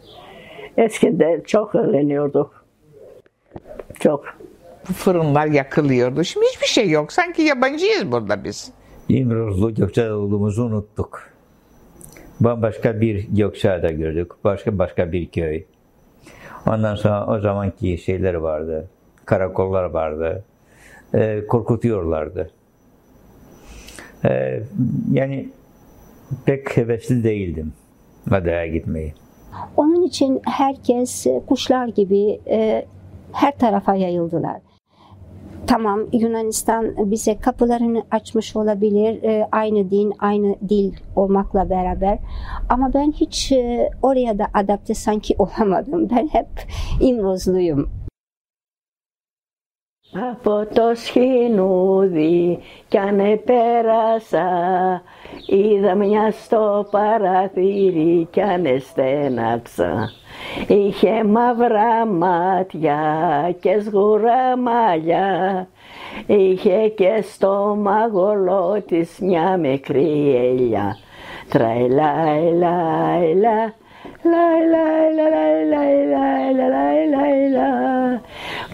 Eskiden 0.78 1.42
çok 1.42 1.76
öğreniyorduk. 1.76 2.66
Çok. 4.00 4.26
Fırınlar 4.84 5.48
yakılıyordu. 5.48 6.24
Şimdi 6.24 6.46
hiçbir 6.46 6.68
şey 6.68 6.90
yok. 6.90 7.14
Sanki 7.14 7.42
yabancıyız 7.42 8.12
burada 8.12 8.44
biz. 8.44 8.72
İmrozlu 9.10 9.74
Gökçeada 9.74 10.18
olduğumuzu 10.18 10.64
unuttuk. 10.64 11.30
Bambaşka 12.40 13.02
bir 13.02 13.28
Gökçeada 13.30 13.92
gördük. 13.92 14.32
Başka 14.44 14.80
başka 14.80 15.12
bir 15.12 15.30
köy. 15.32 15.64
Ondan 16.68 16.96
sonra 16.96 17.28
o 17.28 17.40
zamanki 17.40 17.98
şeyler 17.98 18.34
vardı. 18.34 18.90
Karakollar 19.26 19.84
vardı. 19.84 20.44
E, 21.14 21.46
korkutuyorlardı. 21.48 22.50
E, 24.26 24.62
yani 25.12 25.50
pek 26.46 26.78
hevesli 26.78 27.24
değildim 27.24 27.74
adaya 28.32 28.68
gitmeyi. 28.68 29.14
Onun 29.77 30.03
için 30.03 30.41
herkes 30.45 31.27
kuşlar 31.47 31.89
gibi 31.89 32.41
e, 32.47 32.87
her 33.33 33.59
tarafa 33.59 33.95
yayıldılar. 33.95 34.57
Tamam 35.67 36.01
Yunanistan 36.13 37.11
bize 37.11 37.39
kapılarını 37.39 38.03
açmış 38.11 38.57
olabilir 38.57 39.23
e, 39.23 39.49
aynı 39.53 39.91
din, 39.91 40.15
aynı 40.19 40.55
dil 40.69 40.93
olmakla 41.17 41.71
beraber 41.71 42.19
ama 42.69 42.95
ben 42.95 43.13
hiç 43.13 43.53
e, 43.53 43.91
oraya 44.03 44.39
da 44.39 44.47
adapte 44.55 44.95
sanki 44.95 45.35
olamadım. 45.39 46.09
Ben 46.11 46.29
hep 46.33 46.49
İmrozluyum. 47.01 47.91
Από 50.13 50.67
το 50.75 50.95
σχοινούδι 50.95 52.59
κι 52.89 52.99
αν 52.99 53.41
πέρασα 53.45 54.49
Είδα 55.46 55.96
μια 55.96 56.32
στο 56.32 56.88
παραθύρι 56.92 58.28
κι 58.32 58.42
ανεστέναξα. 58.42 60.12
Είχε 60.68 61.24
μαύρα 61.24 62.06
μάτια 62.06 63.00
και 63.60 63.80
σγουρά 63.80 64.58
μαλλιά. 64.58 65.68
Είχε 66.26 66.88
και 66.88 67.24
στο 67.32 67.78
μαγολό 67.80 68.84
της 68.88 69.20
μια 69.20 69.58
μικρή 69.58 70.36
ελιά. 70.36 70.98
Τραϊλά, 71.50 72.14
ελά, 72.44 73.18
ελά. 73.22 73.74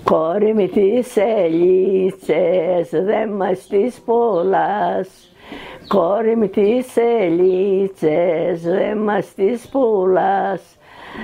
Κόρη 0.03 0.53
με 0.53 0.67
τις 0.67 1.17
ελίτσες, 1.17 2.89
δεν 2.89 3.29
μας 3.29 3.67
τις 3.67 4.01
πολλάς. 4.05 5.30
Κόρη 5.93 6.35
με 6.37 6.47
τις 6.47 6.97
ελίτσες 6.97 8.61
δεν 8.61 8.97
μας 8.97 9.33
τις 9.33 9.67
πουλάς 9.67 10.77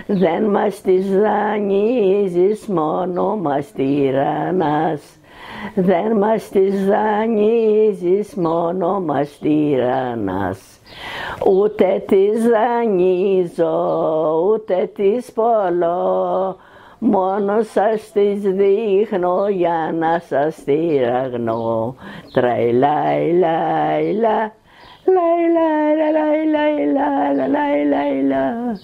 δεν 0.05 0.43
μας 0.43 0.81
τις 0.81 1.17
δανείζεις 1.19 2.67
μόνο 2.67 3.35
μας 3.35 3.71
τυραννάς. 3.71 5.01
Δεν 5.75 6.17
μας 6.17 6.49
τις 6.49 6.85
δανείζεις 6.85 8.35
μόνο 8.35 8.99
μας 8.99 9.37
τυραννάς. 9.41 10.79
Ούτε 11.47 12.03
τις 12.07 12.47
δανείζω 12.47 13.75
ούτε 14.51 14.91
τις 14.95 15.31
πολλώ 15.31 16.57
Μόνο 16.99 17.61
σας 17.61 18.11
τις 18.11 18.41
δείχνω 18.41 19.47
για 19.49 19.91
να 19.99 20.19
σας 20.19 20.63
τυραγνώ. 20.63 21.95
Τραϊλάι, 22.33 23.33
λάι, 23.33 24.13
λάι, 24.13 24.49
λάι, 25.05 25.47
λάι, 25.53 26.45
λάι, 26.51 26.85
λάι, 26.93 27.85
λάι, 27.87 28.23
λάι, 28.25 28.75